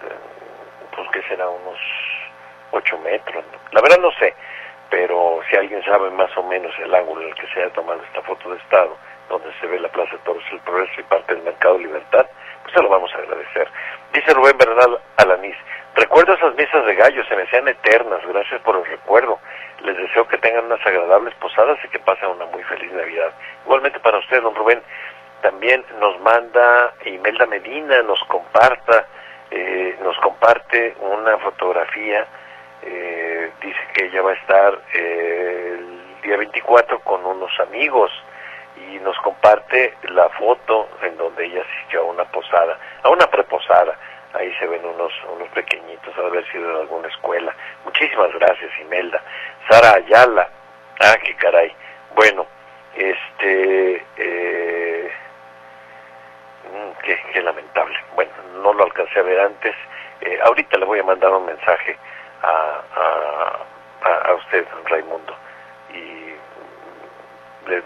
pues 0.94 1.08
que 1.10 1.22
será 1.22 1.48
unos 1.48 1.78
8 2.72 2.98
metros. 2.98 3.44
La 3.72 3.80
verdad 3.80 3.98
no 4.00 4.10
sé, 4.12 4.34
pero 4.90 5.40
si 5.48 5.56
alguien 5.56 5.82
sabe 5.84 6.10
más 6.10 6.34
o 6.36 6.42
menos 6.42 6.72
el 6.78 6.94
ángulo 6.94 7.22
en 7.22 7.28
el 7.28 7.34
que 7.34 7.46
se 7.48 7.62
ha 7.62 7.70
tomado 7.70 8.02
esta 8.02 8.22
foto 8.22 8.50
de 8.50 8.56
Estado, 8.58 8.96
donde 9.28 9.52
se 9.60 9.66
ve 9.66 9.78
la 9.78 9.88
Plaza 9.88 10.16
Toros, 10.24 10.42
el 10.50 10.60
Progreso 10.60 11.00
y 11.00 11.04
parte 11.04 11.34
del 11.34 11.44
Mercado 11.44 11.78
Libertad, 11.78 12.26
se 12.76 12.82
lo 12.82 12.88
vamos 12.90 13.12
a 13.14 13.18
agradecer. 13.18 13.68
Dice 14.12 14.34
Rubén 14.34 14.58
Bernal 14.58 14.98
Alanís, 15.16 15.56
recuerdo 15.94 16.34
esas 16.34 16.54
misas 16.56 16.84
de 16.84 16.94
gallo, 16.94 17.24
se 17.24 17.36
me 17.36 17.46
sean 17.46 17.66
eternas, 17.68 18.20
gracias 18.26 18.60
por 18.60 18.76
el 18.76 18.84
recuerdo. 18.84 19.38
Les 19.82 19.96
deseo 19.96 20.28
que 20.28 20.38
tengan 20.38 20.66
unas 20.66 20.84
agradables 20.84 21.34
posadas 21.36 21.78
y 21.84 21.88
que 21.88 21.98
pasen 22.00 22.28
una 22.28 22.46
muy 22.46 22.62
feliz 22.64 22.92
Navidad. 22.92 23.32
Igualmente 23.64 23.98
para 24.00 24.18
usted, 24.18 24.42
don 24.42 24.54
Rubén, 24.54 24.82
también 25.40 25.84
nos 26.00 26.20
manda 26.20 26.92
Imelda 27.04 27.46
Medina, 27.46 28.02
nos 28.02 28.22
comparta 28.24 29.06
eh, 29.50 29.96
nos 30.02 30.16
comparte 30.18 30.96
una 31.00 31.38
fotografía, 31.38 32.26
eh, 32.82 33.52
dice 33.62 33.78
que 33.94 34.06
ella 34.06 34.20
va 34.22 34.32
a 34.32 34.34
estar 34.34 34.80
eh, 34.92 35.78
el 35.78 36.22
día 36.22 36.36
24 36.36 36.98
con 37.00 37.24
unos 37.24 37.52
amigos 37.60 38.10
y 38.76 38.98
nos 39.00 39.16
comparte 39.18 39.94
la 40.10 40.28
foto 40.30 40.88
en 41.02 41.16
donde 41.16 41.46
ella 41.46 41.62
asistió 41.62 42.00
a 42.00 42.04
una 42.04 42.24
posada, 42.24 42.78
a 43.02 43.08
una 43.08 43.26
preposada. 43.26 43.96
Ahí 44.34 44.52
se 44.58 44.66
ven 44.66 44.84
unos, 44.84 45.12
unos 45.34 45.48
pequeñitos, 45.48 46.14
de 46.14 46.26
haber 46.26 46.46
sido 46.52 46.68
de 46.74 46.80
alguna 46.82 47.08
escuela. 47.08 47.54
Muchísimas 47.84 48.32
gracias, 48.34 48.70
Imelda. 48.80 49.22
Sara 49.68 49.94
Ayala, 49.94 50.48
ah, 51.00 51.14
qué 51.24 51.34
caray. 51.36 51.74
Bueno, 52.14 52.46
este, 52.94 54.04
eh, 54.16 55.12
mm, 56.64 57.02
qué, 57.32 57.42
lamentable. 57.42 57.98
Bueno, 58.14 58.32
no 58.62 58.72
lo 58.74 58.84
alcancé 58.84 59.20
a 59.20 59.22
ver 59.22 59.40
antes. 59.40 59.74
Eh, 60.20 60.38
ahorita 60.44 60.78
le 60.78 60.84
voy 60.84 60.98
a 60.98 61.04
mandar 61.04 61.32
un 61.32 61.46
mensaje 61.46 61.96
a, 62.42 62.82
a, 62.96 64.30
a 64.30 64.34
usted, 64.34 64.66
Raimundo, 64.84 65.34
y 65.92 66.34
le, 67.68 67.82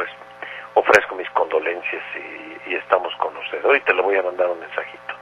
pues, 0.00 0.10
ofrezco 0.74 1.14
mis 1.14 1.28
condolencias 1.30 2.02
y, 2.16 2.70
y, 2.70 2.74
estamos 2.74 3.14
con 3.16 3.36
usted. 3.36 3.62
Ahorita 3.62 3.92
le 3.92 4.00
voy 4.00 4.16
a 4.16 4.22
mandar 4.22 4.48
un 4.48 4.58
mensajito. 4.58 5.14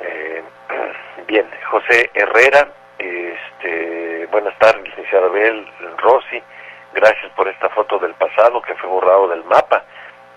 Eh, 0.00 0.42
bien, 1.26 1.48
José 1.70 2.10
Herrera, 2.12 2.68
este, 2.98 4.26
buenas 4.26 4.58
tardes, 4.58 4.84
licenciado 4.84 5.28
Abel, 5.28 5.66
Rossi, 5.96 6.42
gracias 6.92 7.32
por 7.32 7.48
esta 7.48 7.70
foto 7.70 7.98
del 7.98 8.12
pasado 8.14 8.60
que 8.60 8.74
fue 8.74 8.90
borrado 8.90 9.28
del 9.28 9.44
mapa. 9.44 9.84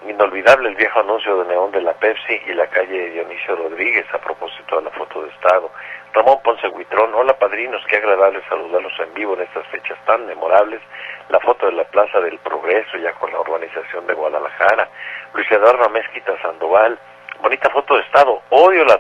Inolvidable 0.08 0.70
el 0.70 0.76
viejo 0.76 1.02
anuncio 1.02 1.44
de 1.44 1.50
neón 1.50 1.72
de 1.72 1.82
la 1.82 1.94
Pepsi 1.94 2.40
y 2.48 2.54
la 2.54 2.68
calle 2.68 3.10
Dionisio 3.10 3.58
Rodríguez 3.58 4.06
a 4.14 4.20
propósito 4.20 4.78
de 4.78 4.84
la 4.84 4.92
foto 4.92 5.24
de 5.24 5.30
Estado. 5.32 5.70
Ramón 6.14 6.40
Ponce 6.44 6.68
Huitrón, 6.68 7.14
hola 7.14 7.38
padrinos, 7.38 7.86
qué 7.88 7.98
agradable 7.98 8.42
saludarlos 8.50 8.94
en 9.00 9.14
vivo 9.14 9.36
en 9.36 9.42
estas 9.42 9.66
fechas 9.68 9.98
tan 10.06 10.26
memorables. 10.26 10.82
La 11.30 11.40
foto 11.40 11.68
de 11.68 11.74
la 11.74 11.84
Plaza 11.84 12.20
del 12.20 12.40
Progreso 12.40 12.98
ya 12.98 13.14
con 13.14 13.32
la 13.32 13.40
urbanización 13.40 14.08
de 14.08 14.16
Guadalajara. 14.16 14.90
Luis 15.34 15.50
Eduardo 15.52 15.88
Mezquita 15.90 16.36
Sandoval, 16.42 16.98
bonita 17.42 17.70
foto 17.70 17.96
de 17.96 18.02
Estado. 18.02 18.42
Odio 18.50 18.86
la, 18.86 19.00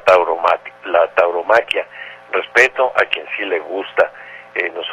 la 0.86 1.08
tauromaquia, 1.16 1.88
respeto 2.32 2.94
a 2.96 3.06
quien 3.06 3.26
sí 3.36 3.44
le 3.46 3.60
gusta. 3.60 4.12
Eh, 4.56 4.72
nos, 4.72 4.88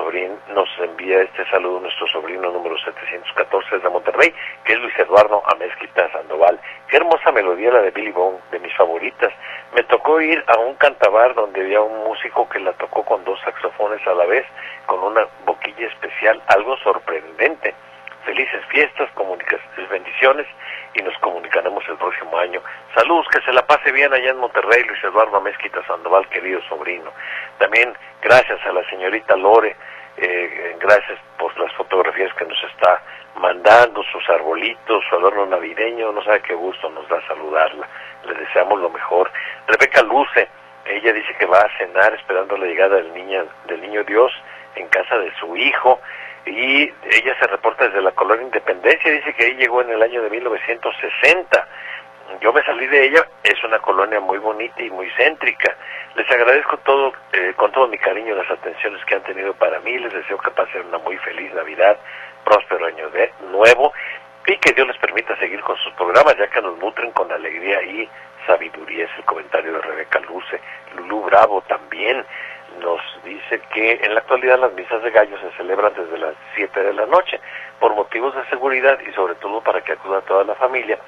nos, 0.55 0.69
envía 0.81 1.23
este 1.23 1.45
saludo 1.51 1.81
nuestro 1.81 2.07
sobrino 2.09 2.51
número 2.51 2.79
714 2.79 3.79
de 3.79 3.89
Monterrey, 3.89 4.35
que 4.65 4.75
es 4.75 4.79
Luis 4.81 4.99
Eduardo 4.99 5.43
Amezquita 5.47 6.11
Sandoval. 6.13 6.61
Qué 6.89 6.99
hermosa 6.99 7.33
melodía 7.33 7.73
la 7.73 7.81
de 7.81 7.91
Billy 7.91 8.13
Bone, 8.13 8.39
de 8.51 8.59
mis 8.59 8.75
favoritas. 8.77 9.33
Tocó 9.89 10.21
ir 10.21 10.43
a 10.47 10.59
un 10.59 10.75
cantabar 10.75 11.35
donde 11.35 11.61
había 11.61 11.81
un 11.81 12.05
músico 12.05 12.49
que 12.49 12.61
la 12.61 12.73
tocó 12.73 13.05
con 13.05 13.25
dos 13.25 13.39
saxofones 13.41 14.05
a 14.07 14.15
la 14.15 14.27
vez, 14.27 14.45
con 14.87 15.01
una 15.01 15.27
boquilla 15.45 15.87
especial, 15.89 16.43
algo 16.49 16.77
sorprendente. 16.79 17.75
Felices 18.25 18.65
fiestas, 18.67 19.09
bendiciones 19.89 20.47
y 20.95 21.03
nos 21.03 21.17
comunicaremos 21.19 21.83
el 21.89 21.97
próximo 21.97 22.37
año. 22.39 22.61
Saludos, 22.95 23.27
que 23.33 23.41
se 23.43 23.53
la 23.53 23.67
pase 23.67 23.93
bien 23.93 24.13
allá 24.13 24.31
en 24.31 24.39
Monterrey, 24.39 24.85
Luis 24.85 25.03
Eduardo 25.05 25.41
Mezquita 25.41 25.85
Sandoval, 25.87 26.29
querido 26.29 26.61
sobrino. 26.69 27.11
También 27.59 27.95
gracias 28.23 28.59
a 28.65 28.73
la 28.73 28.89
señorita 28.89 29.37
Lore, 29.37 29.77
eh, 30.17 30.77
gracias 30.81 31.19
por 31.39 31.57
las 31.59 31.73
fotografías 31.75 32.33
que 32.35 32.45
nos 32.45 32.63
está 32.65 33.03
mandando, 33.37 34.03
sus 34.05 34.27
arbolitos, 34.31 35.05
su 35.09 35.15
adorno 35.17 35.47
navideño, 35.47 36.13
no 36.13 36.25
sabe 36.25 36.41
qué 36.41 36.55
gusto 36.55 36.89
nos 36.91 37.07
da 37.09 37.21
saludarla. 37.27 37.87
Deseamos 38.39 38.81
lo 38.81 38.91
mejor. 38.91 39.31
Rebeca 39.67 40.03
Luce, 40.03 40.49
ella 40.85 41.13
dice 41.13 41.35
que 41.39 41.47
va 41.47 41.59
a 41.59 41.79
cenar 41.79 42.15
esperando 42.15 42.57
la 42.57 42.67
llegada 42.67 42.97
del, 42.97 43.13
niña, 43.13 43.45
del 43.67 43.81
niño 43.81 44.05
Dios 44.05 44.33
en 44.77 44.89
casa 44.89 45.19
de 45.19 45.33
su 45.41 45.57
hijo 45.57 46.01
y 46.45 46.83
ella 46.83 47.37
se 47.41 47.47
reporta 47.49 47.89
desde 47.89 48.01
la 48.01 48.13
colonia 48.13 48.45
Independencia, 48.45 49.11
dice 49.11 49.35
que 49.35 49.47
ahí 49.47 49.55
llegó 49.55 49.83
en 49.83 49.91
el 49.91 50.03
año 50.03 50.23
de 50.23 50.31
1960. 50.31 51.69
Yo 52.41 52.53
me 52.53 52.63
salí 52.63 52.87
de 52.87 53.07
ella, 53.07 53.27
es 53.43 53.63
una 53.65 53.79
colonia 53.79 54.21
muy 54.21 54.39
bonita 54.39 54.81
y 54.83 54.91
muy 54.91 55.11
céntrica. 55.17 55.77
Les 56.15 56.31
agradezco 56.31 56.77
todo, 56.79 57.13
eh, 57.33 57.53
con 57.57 57.73
todo 57.73 57.89
mi 57.89 57.99
cariño 57.99 58.35
las 58.35 58.51
atenciones 58.51 59.05
que 59.05 59.17
han 59.17 59.23
tenido 59.23 59.55
para 59.55 59.81
mí, 59.81 59.99
les 59.99 60.13
deseo 60.13 60.39
que 60.39 60.51
pasen 60.51 60.87
una 60.87 60.99
muy 60.99 61.17
feliz 61.19 61.53
Navidad, 61.55 61.97
próspero 62.45 62.87
año 62.87 63.11
de 63.11 63.33
nuevo 63.51 63.93
y 64.47 64.57
que 64.59 64.73
Dios 64.73 64.87
les 64.87 64.97
permita 64.99 65.37
seguir 65.37 65.61
con 65.63 65.77
sus 65.79 65.93
programas 65.95 66.37
ya 66.39 66.47
que 66.49 66.63
nos 66.63 66.79
nutren 66.79 67.11
con 67.11 67.31
alegría 67.33 67.83
y 67.83 68.09
sabiduría. 68.47 69.05
Es 69.05 69.11
el 69.19 69.25
comentario 69.25 69.73
de 69.73 69.81
Rebeca 69.81 70.21
Luce. 70.21 70.61
Lulú 70.97 71.23
Bravo 71.23 71.63
también 71.63 72.25
nos 72.81 73.01
dice 73.25 73.61
que 73.73 74.01
en 74.03 74.15
la 74.15 74.21
actualidad 74.21 74.59
las 74.59 74.73
misas 74.73 75.03
de 75.03 75.11
gallo 75.11 75.39
se 75.39 75.57
celebran 75.57 75.93
desde 75.95 76.19
las 76.19 76.35
7 76.55 76.83
de 76.83 76.93
la 76.93 77.07
noche 77.07 77.41
por 77.81 77.95
motivos 77.95 78.35
de 78.35 78.45
seguridad 78.47 78.99
y 79.01 79.13
sobre 79.13 79.35
todo 79.37 79.61
para 79.61 79.81
que 79.81 79.93
acuda 79.93 80.21
toda 80.23 80.45
la 80.45 80.55
familia 80.55 80.99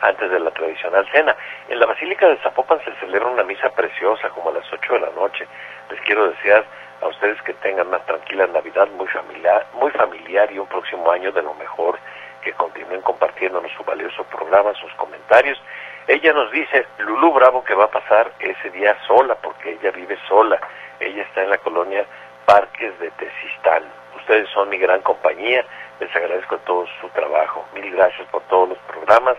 antes 0.00 0.30
de 0.30 0.40
la 0.40 0.50
tradicional 0.50 1.06
cena. 1.12 1.36
En 1.68 1.78
la 1.80 1.86
Basílica 1.86 2.28
de 2.28 2.36
Zapopan 2.38 2.80
se 2.84 2.94
celebra 3.00 3.28
una 3.28 3.42
misa 3.42 3.70
preciosa 3.70 4.28
como 4.30 4.50
a 4.50 4.54
las 4.54 4.72
8 4.72 4.94
de 4.94 5.00
la 5.00 5.10
noche. 5.10 5.46
Les 5.90 6.00
quiero 6.02 6.30
desear 6.30 6.64
a 7.00 7.06
ustedes 7.08 7.40
que 7.42 7.54
tengan 7.54 7.88
una 7.88 7.98
tranquila 8.00 8.46
Navidad 8.46 8.88
muy 8.96 9.06
familiar, 9.08 9.66
muy 9.74 9.90
familiar 9.92 10.50
y 10.52 10.58
un 10.58 10.66
próximo 10.66 11.10
año 11.10 11.32
de 11.32 11.42
lo 11.42 11.54
mejor, 11.54 11.98
que 12.42 12.52
continúen 12.52 13.02
compartiéndonos 13.02 13.70
su 13.72 13.84
valioso 13.84 14.24
programa, 14.24 14.72
sus 14.74 14.92
comentarios. 14.94 15.60
Ella 16.08 16.32
nos 16.32 16.50
dice, 16.50 16.86
Lulú 16.98 17.32
Bravo, 17.32 17.62
que 17.62 17.74
va 17.74 17.84
a 17.84 17.90
pasar 17.90 18.32
ese 18.40 18.70
día 18.70 18.96
sola, 19.06 19.36
porque 19.36 19.72
ella 19.72 19.92
vive 19.92 20.18
sola 20.26 20.58
ella 21.00 21.22
está 21.22 21.42
en 21.42 21.50
la 21.50 21.58
colonia 21.58 22.04
Parques 22.44 22.98
de 22.98 23.10
Tesistán. 23.12 23.84
Ustedes 24.16 24.48
son 24.50 24.68
mi 24.68 24.78
gran 24.78 25.00
compañía. 25.02 25.64
Les 26.00 26.14
agradezco 26.14 26.58
todo 26.58 26.86
su 27.00 27.08
trabajo. 27.10 27.64
Mil 27.74 27.90
gracias 27.94 28.26
por 28.28 28.42
todos 28.44 28.70
los 28.70 28.78
programas 28.78 29.36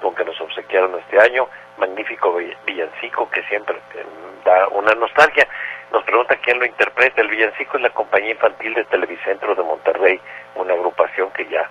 con 0.00 0.14
que 0.14 0.24
nos 0.24 0.38
obsequiaron 0.40 0.98
este 0.98 1.20
año. 1.20 1.48
Magnífico 1.78 2.34
villancico 2.66 3.30
que 3.30 3.42
siempre 3.44 3.76
em, 3.94 4.44
da 4.44 4.68
una 4.68 4.94
nostalgia. 4.94 5.48
Nos 5.92 6.04
pregunta 6.04 6.36
quién 6.36 6.58
lo 6.58 6.66
interpreta. 6.66 7.22
El 7.22 7.28
villancico 7.28 7.76
es 7.76 7.82
la 7.82 7.90
compañía 7.90 8.32
infantil 8.32 8.74
de 8.74 8.84
Televicentro 8.84 9.54
de 9.54 9.62
Monterrey, 9.62 10.20
una 10.56 10.74
agrupación 10.74 11.30
que 11.30 11.46
ya, 11.46 11.70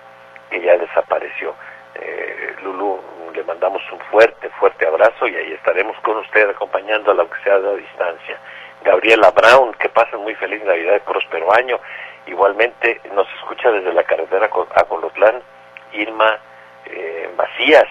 que 0.50 0.60
ya 0.60 0.76
desapareció. 0.78 1.54
Eh, 1.94 2.56
Lulu, 2.62 2.91
le 3.32 3.44
mandamos 3.44 3.82
un 3.92 3.98
fuerte, 4.10 4.48
fuerte 4.60 4.86
abrazo 4.86 5.26
y 5.26 5.36
ahí 5.36 5.52
estaremos 5.52 5.96
con 6.00 6.18
usted 6.18 6.50
acompañándola 6.50 7.22
aunque 7.22 7.42
sea 7.42 7.54
a 7.54 7.74
distancia. 7.74 8.38
Gabriela 8.84 9.30
Brown, 9.30 9.74
que 9.74 9.88
pasen 9.88 10.20
muy 10.20 10.34
feliz 10.34 10.62
Navidad 10.64 10.96
y 10.96 11.00
próspero 11.00 11.52
año. 11.54 11.78
Igualmente 12.26 13.00
nos 13.14 13.28
escucha 13.34 13.70
desde 13.70 13.92
la 13.92 14.02
carretera 14.04 14.46
a 14.46 14.84
Colotlán, 14.84 15.42
Irma 15.92 16.38
eh, 16.86 17.30
Macías. 17.36 17.88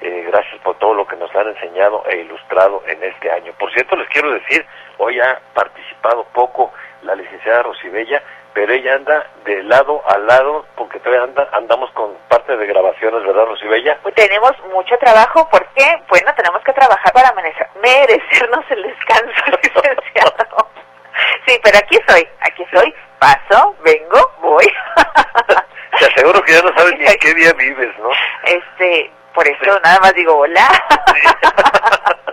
Eh, 0.00 0.24
gracias 0.28 0.60
por 0.62 0.78
todo 0.78 0.94
lo 0.94 1.06
que 1.06 1.16
nos 1.16 1.34
han 1.34 1.48
enseñado 1.48 2.04
e 2.08 2.18
ilustrado 2.18 2.82
en 2.86 3.02
este 3.02 3.30
año. 3.30 3.52
Por 3.58 3.72
cierto, 3.72 3.96
les 3.96 4.08
quiero 4.08 4.30
decir, 4.32 4.64
hoy 4.98 5.18
ha 5.18 5.40
participado 5.54 6.24
poco 6.32 6.72
la 7.02 7.16
licenciada 7.16 7.62
Rosibella, 7.64 8.22
pero 8.58 8.72
ella 8.72 8.94
anda 8.94 9.24
de 9.44 9.62
lado 9.62 10.02
a 10.08 10.18
lado 10.18 10.66
porque 10.74 10.98
todavía 10.98 11.22
anda, 11.22 11.48
andamos 11.52 11.92
con 11.92 12.12
parte 12.28 12.56
de 12.56 12.66
grabaciones, 12.66 13.24
¿verdad, 13.24 13.46
Rosibella? 13.46 14.00
Tenemos 14.16 14.50
mucho 14.74 14.98
trabajo 14.98 15.48
porque, 15.48 16.02
bueno, 16.08 16.34
tenemos 16.34 16.60
que 16.64 16.72
trabajar 16.72 17.12
para 17.12 17.32
merecernos 17.80 18.64
el 18.70 18.82
descanso, 18.82 19.44
licenciado. 19.62 20.68
sí, 21.46 21.60
pero 21.62 21.78
aquí 21.78 21.98
estoy, 21.98 22.28
aquí 22.40 22.64
estoy, 22.64 22.92
paso, 23.20 23.76
vengo, 23.84 24.28
voy. 24.40 24.66
Te 26.00 26.06
aseguro 26.06 26.42
que 26.42 26.54
ya 26.54 26.62
no 26.62 26.76
sabes 26.76 26.98
ni 26.98 27.06
en 27.06 27.18
qué 27.20 27.34
día 27.34 27.52
vives, 27.52 27.96
¿no? 28.00 28.10
Este, 28.42 29.12
por 29.34 29.46
eso 29.46 29.78
nada 29.84 30.00
más 30.00 30.14
digo 30.14 30.36
hola. 30.36 30.66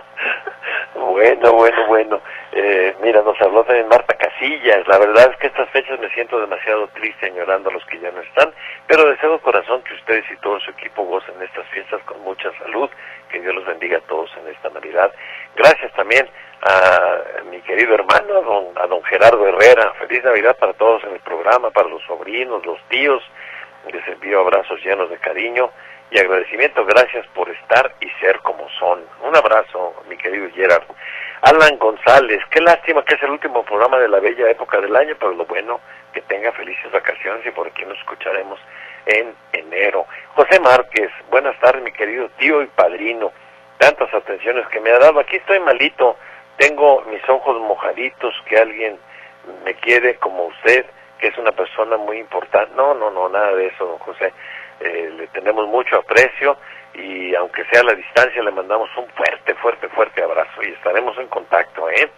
bueno, 0.98 1.52
bueno, 1.52 1.86
bueno. 1.86 2.20
Eh, 2.52 2.94
mira, 3.02 3.22
nos 3.22 3.40
habló 3.40 3.64
también 3.64 3.88
Marta 3.88 4.16
Casillas. 4.16 4.86
La 4.88 4.98
verdad 4.98 5.30
es 5.30 5.36
que 5.38 5.48
estas 5.48 5.68
fechas 5.70 5.98
me 6.00 6.08
siento 6.10 6.40
demasiado 6.40 6.88
triste 6.88 7.26
añorando 7.26 7.70
a 7.70 7.72
los 7.72 7.84
que 7.86 7.98
ya 7.98 8.10
no 8.10 8.20
están, 8.20 8.52
pero 8.86 9.08
deseo 9.08 9.40
corazón 9.40 9.82
que 9.82 9.94
ustedes 9.94 10.24
y 10.30 10.36
todo 10.36 10.58
su 10.60 10.70
equipo 10.70 11.04
gocen 11.04 11.34
estas 11.42 11.66
fiestas 11.68 12.02
con 12.04 12.20
mucha 12.22 12.50
salud. 12.58 12.88
Que 13.30 13.40
Dios 13.40 13.54
los 13.54 13.66
bendiga 13.66 13.98
a 13.98 14.00
todos 14.02 14.30
en 14.38 14.52
esta 14.52 14.70
Navidad. 14.70 15.12
Gracias 15.54 15.92
también 15.92 16.28
a 16.62 17.42
mi 17.50 17.60
querido 17.60 17.94
hermano, 17.94 18.38
a 18.38 18.40
don, 18.40 18.64
a 18.76 18.86
don 18.86 19.02
Gerardo 19.04 19.46
Herrera. 19.46 19.92
Feliz 19.98 20.24
Navidad 20.24 20.56
para 20.58 20.72
todos 20.74 21.04
en 21.04 21.12
el 21.12 21.20
programa, 21.20 21.70
para 21.70 21.88
los 21.88 22.02
sobrinos, 22.04 22.64
los 22.64 22.80
tíos. 22.88 23.22
Les 23.92 24.06
envío 24.08 24.40
abrazos 24.40 24.82
llenos 24.84 25.10
de 25.10 25.18
cariño 25.18 25.70
y 26.10 26.18
agradecimiento. 26.18 26.84
Gracias 26.84 27.26
por 27.28 27.48
estar 27.50 27.94
y 28.00 28.08
ser 28.20 28.38
como 28.40 28.68
son. 28.78 29.04
Un 29.22 29.36
abrazo, 29.36 29.94
mi 30.08 30.16
querido 30.16 30.48
Gerard. 30.54 30.84
Alan 31.42 31.78
González, 31.78 32.40
qué 32.50 32.60
lástima 32.60 33.04
que 33.04 33.14
es 33.14 33.22
el 33.22 33.30
último 33.30 33.62
programa 33.64 33.98
de 33.98 34.08
la 34.08 34.20
bella 34.20 34.50
época 34.50 34.80
del 34.80 34.96
año, 34.96 35.14
pero 35.18 35.32
lo 35.32 35.44
bueno, 35.44 35.80
que 36.12 36.22
tenga 36.22 36.50
felices 36.52 36.90
vacaciones 36.90 37.44
y 37.46 37.50
por 37.50 37.66
aquí 37.66 37.84
nos 37.84 37.98
escucharemos 37.98 38.58
en 39.06 39.34
enero. 39.52 40.06
José 40.34 40.58
Márquez, 40.60 41.10
buenas 41.30 41.58
tardes 41.60 41.82
mi 41.82 41.92
querido 41.92 42.28
tío 42.38 42.62
y 42.62 42.66
padrino. 42.66 43.32
tantas 43.78 44.12
atenciones 44.14 44.66
que 44.68 44.80
me 44.80 44.90
ha 44.90 44.98
dado. 44.98 45.20
Aquí 45.20 45.36
estoy 45.36 45.60
malito, 45.60 46.16
tengo 46.56 47.02
mis 47.02 47.26
ojos 47.28 47.60
mojaditos, 47.60 48.34
que 48.46 48.56
alguien 48.56 48.98
me 49.64 49.74
quiere 49.74 50.16
como 50.16 50.46
usted, 50.46 50.86
que 51.18 51.28
es 51.28 51.38
una 51.38 51.52
persona 51.52 51.96
muy 51.96 52.18
importante. 52.18 52.74
No, 52.74 52.94
no, 52.94 53.10
no, 53.10 53.28
nada 53.28 53.54
de 53.54 53.66
eso, 53.66 53.86
don 53.86 53.98
José. 53.98 54.32
Eh, 54.80 55.10
le 55.16 55.26
tenemos 55.28 55.66
mucho 55.68 55.96
aprecio 55.96 56.56
y 56.94 57.34
aunque 57.34 57.64
sea 57.66 57.80
a 57.80 57.84
la 57.84 57.94
distancia 57.94 58.42
le 58.42 58.50
mandamos 58.50 58.88
un 58.96 59.06
fuerte, 59.08 59.54
fuerte, 59.54 59.88
fuerte 59.88 60.22
abrazo 60.22 60.62
y 60.62 60.72
estaremos 60.72 61.16
en 61.18 61.28
contacto. 61.28 61.88
¿eh? 61.90 62.10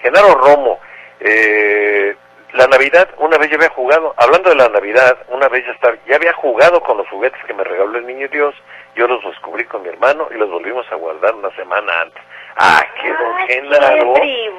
Genaro 0.00 0.34
Romo, 0.34 0.80
eh, 1.20 2.16
la 2.52 2.66
Navidad, 2.66 3.08
una 3.18 3.38
vez 3.38 3.50
ya 3.50 3.56
había 3.56 3.70
jugado, 3.70 4.14
hablando 4.16 4.50
de 4.50 4.56
la 4.56 4.68
Navidad, 4.68 5.18
una 5.28 5.48
vez 5.48 5.64
ya, 5.64 5.72
estar, 5.72 5.98
ya 6.06 6.16
había 6.16 6.32
jugado 6.32 6.80
con 6.80 6.96
los 6.96 7.08
juguetes 7.08 7.40
que 7.46 7.54
me 7.54 7.62
regaló 7.62 7.98
el 7.98 8.06
Niño 8.06 8.28
Dios, 8.28 8.54
yo 8.96 9.06
los 9.06 9.22
descubrí 9.24 9.64
con 9.64 9.82
mi 9.82 9.88
hermano 9.88 10.28
y 10.32 10.34
los 10.34 10.50
volvimos 10.50 10.84
a 10.90 10.96
guardar 10.96 11.34
una 11.34 11.50
semana 11.54 12.00
antes. 12.00 12.22
¡Ah, 12.56 12.84
qué 13.00 13.08
don 13.08 13.36
Genaro! 13.46 14.14
¡Qué 14.14 14.50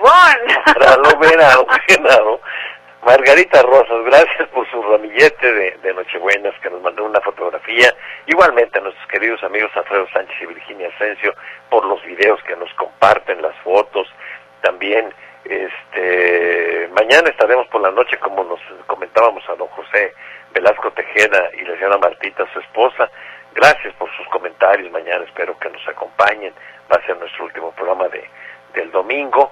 Genaro! 1.88 2.40
Margarita 3.04 3.64
Rosas, 3.64 4.06
gracias 4.06 4.48
por 4.50 4.70
su 4.70 4.80
ramillete 4.84 5.52
de, 5.52 5.78
de, 5.82 5.94
Nochebuenas 5.94 6.54
que 6.62 6.70
nos 6.70 6.84
mandó 6.84 7.04
una 7.04 7.20
fotografía. 7.22 7.92
Igualmente 8.28 8.78
a 8.78 8.82
nuestros 8.82 9.08
queridos 9.08 9.44
amigos 9.44 9.72
Alfredo 9.76 10.08
Sánchez 10.14 10.36
y 10.40 10.46
Virginia 10.46 10.88
Asensio 10.96 11.34
por 11.70 11.84
los 11.86 12.04
videos 12.04 12.40
que 12.44 12.56
nos 12.56 12.72
comparten, 12.76 13.42
las 13.42 13.56
fotos. 13.64 14.08
También 14.62 15.12
este 15.46 16.90
mañana 16.94 17.30
estaremos 17.30 17.68
por 17.70 17.82
la 17.82 17.90
noche, 17.90 18.20
como 18.20 18.44
nos 18.44 18.60
comentábamos 18.86 19.44
a 19.50 19.56
don 19.56 19.68
José 19.70 20.14
Velasco 20.54 20.92
Tejeda 20.92 21.50
y 21.58 21.66
la 21.66 21.74
señora 21.76 21.98
Martita, 21.98 22.46
su 22.54 22.60
esposa. 22.60 23.10
Gracias 23.56 23.96
por 23.96 24.16
sus 24.16 24.28
comentarios. 24.28 24.92
Mañana 24.92 25.26
espero 25.26 25.58
que 25.58 25.70
nos 25.70 25.86
acompañen. 25.88 26.54
Va 26.92 26.98
a 26.98 27.06
ser 27.08 27.18
nuestro 27.18 27.46
último 27.46 27.72
programa 27.72 28.08
de, 28.10 28.24
del 28.76 28.92
domingo. 28.92 29.52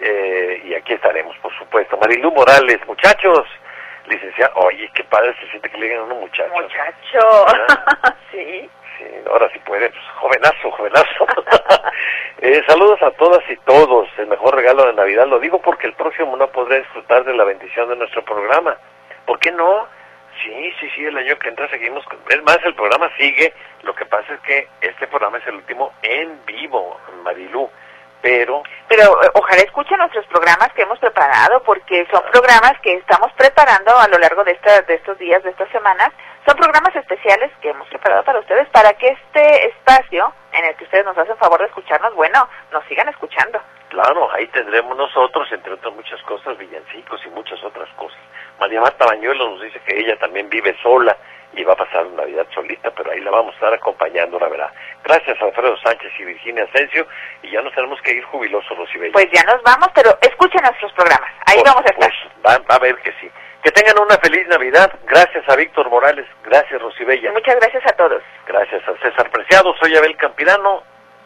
Eh, 0.00 0.62
y 0.64 0.74
aquí 0.74 0.94
estaremos, 0.94 1.36
por 1.38 1.56
supuesto. 1.58 1.96
Marilú 1.96 2.30
Morales, 2.32 2.78
muchachos, 2.86 3.46
licenciada, 4.06 4.52
oye, 4.56 4.90
qué 4.94 5.04
padre 5.04 5.34
se 5.40 5.48
siente 5.48 5.70
que 5.70 5.78
le 5.78 5.86
digan 5.86 6.00
a 6.00 6.04
uno 6.04 6.14
muchacho. 6.16 6.52
Muchacho, 6.52 7.46
sí. 8.30 8.70
Sí, 8.98 9.04
ahora 9.28 9.50
sí 9.52 9.58
puede, 9.60 9.90
pues, 9.90 10.04
jovenazo, 10.20 10.70
jovenazo. 10.70 11.26
eh, 12.42 12.62
saludos 12.68 13.02
a 13.02 13.10
todas 13.12 13.42
y 13.50 13.56
todos, 13.58 14.08
el 14.18 14.28
mejor 14.28 14.54
regalo 14.54 14.86
de 14.86 14.92
Navidad, 14.92 15.26
lo 15.26 15.40
digo 15.40 15.60
porque 15.60 15.88
el 15.88 15.94
próximo 15.94 16.36
no 16.36 16.46
podré 16.48 16.78
disfrutar 16.78 17.24
de 17.24 17.34
la 17.34 17.42
bendición 17.42 17.88
de 17.88 17.96
nuestro 17.96 18.24
programa. 18.24 18.76
¿Por 19.26 19.40
qué 19.40 19.50
no? 19.50 19.88
Sí, 20.42 20.72
sí, 20.78 20.88
sí, 20.94 21.04
el 21.04 21.16
año 21.16 21.36
que 21.38 21.48
entra 21.48 21.68
seguimos. 21.70 22.04
Con... 22.04 22.18
Es 22.28 22.42
más, 22.44 22.58
el 22.64 22.74
programa 22.74 23.10
sigue. 23.16 23.52
Lo 23.82 23.94
que 23.94 24.04
pasa 24.04 24.34
es 24.34 24.40
que 24.40 24.68
este 24.80 25.08
programa 25.08 25.38
es 25.38 25.46
el 25.48 25.56
último 25.56 25.92
en 26.02 26.38
vivo, 26.46 27.00
Marilú 27.24 27.68
pero... 28.24 28.62
Pero 28.88 29.22
eh, 29.22 29.30
ojalá 29.34 29.60
escuchen 29.62 29.98
nuestros 29.98 30.26
programas 30.26 30.72
que 30.72 30.82
hemos 30.82 30.98
preparado, 30.98 31.62
porque 31.62 32.06
son 32.10 32.22
programas 32.32 32.72
que 32.80 32.94
estamos 32.94 33.30
preparando 33.32 33.94
a 33.98 34.08
lo 34.08 34.18
largo 34.18 34.42
de, 34.44 34.58
de 34.86 34.94
estos 34.94 35.18
días, 35.18 35.42
de 35.42 35.50
estas 35.50 35.68
semanas. 35.70 36.10
Son 36.46 36.56
programas 36.56 36.96
especiales 36.96 37.50
que 37.60 37.68
hemos 37.68 37.86
preparado 37.88 38.24
para 38.24 38.40
ustedes, 38.40 38.66
para 38.70 38.94
que 38.94 39.08
este 39.08 39.68
espacio 39.68 40.32
en 40.52 40.64
el 40.64 40.74
que 40.76 40.84
ustedes 40.84 41.04
nos 41.04 41.18
hacen 41.18 41.36
favor 41.36 41.60
de 41.60 41.66
escucharnos, 41.66 42.14
bueno, 42.14 42.48
nos 42.72 42.84
sigan 42.86 43.08
escuchando. 43.10 43.60
Claro, 43.90 44.32
ahí 44.32 44.46
tendremos 44.48 44.96
nosotros, 44.96 45.46
entre 45.52 45.72
otras 45.72 45.94
muchas 45.94 46.20
cosas, 46.22 46.56
villancicos 46.56 47.20
y 47.26 47.28
muchas 47.30 47.62
otras 47.62 47.88
cosas. 47.96 48.18
María 48.58 48.80
Marta 48.80 49.06
Bañuelo 49.06 49.50
nos 49.50 49.62
dice 49.62 49.80
que 49.86 49.98
ella 49.98 50.16
también 50.18 50.48
vive 50.48 50.76
sola 50.82 51.16
y 51.56 51.62
va 51.64 51.74
a 51.74 51.76
pasar 51.76 52.06
Navidad 52.06 52.46
solita, 52.54 52.90
pero 52.90 53.12
ahí 53.12 53.20
la 53.20 53.30
vamos 53.30 53.52
a 53.52 53.54
estar 53.54 53.74
acompañando, 53.74 54.38
la 54.38 54.48
verdad. 54.48 54.70
Gracias 55.04 55.40
Alfredo 55.40 55.76
Sánchez 55.78 56.12
y 56.18 56.24
Virginia 56.24 56.64
Asensio, 56.64 57.06
y 57.42 57.50
ya 57.50 57.62
nos 57.62 57.74
tenemos 57.74 58.00
que 58.02 58.12
ir 58.12 58.24
jubilosos, 58.24 58.76
Rosibel. 58.76 59.12
Pues 59.12 59.28
ya 59.32 59.44
nos 59.44 59.62
vamos, 59.62 59.88
pero 59.94 60.16
escuchen 60.20 60.62
nuestros 60.62 60.92
programas, 60.92 61.30
ahí 61.46 61.60
vamos 61.64 61.82
a 61.84 61.90
estar. 61.90 62.12
va, 62.44 62.74
a 62.74 62.78
ver 62.78 62.96
que 62.96 63.12
sí. 63.20 63.30
Que 63.62 63.70
tengan 63.70 63.98
una 63.98 64.18
feliz 64.18 64.46
Navidad. 64.48 64.92
Gracias 65.06 65.48
a 65.48 65.56
Víctor 65.56 65.88
Morales. 65.88 66.26
Gracias, 66.44 66.82
Rosibella. 66.82 67.32
Muchas 67.32 67.56
gracias 67.56 67.82
a 67.86 67.96
todos. 67.96 68.22
Gracias 68.46 68.86
a 68.86 68.94
César 68.98 69.30
Preciado. 69.30 69.74
Soy 69.80 69.96
Abel 69.96 70.14
Campirano. 70.18 70.82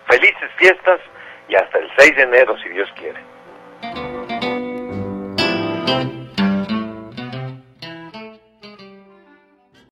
Felices 0.07 0.49
fiestas 0.57 1.01
y 1.49 1.57
hasta 1.57 1.79
el 1.79 1.91
6 1.97 2.17
de 2.17 2.23
enero, 2.23 2.57
si 2.59 2.69
Dios 2.69 2.89
quiere. 2.95 3.19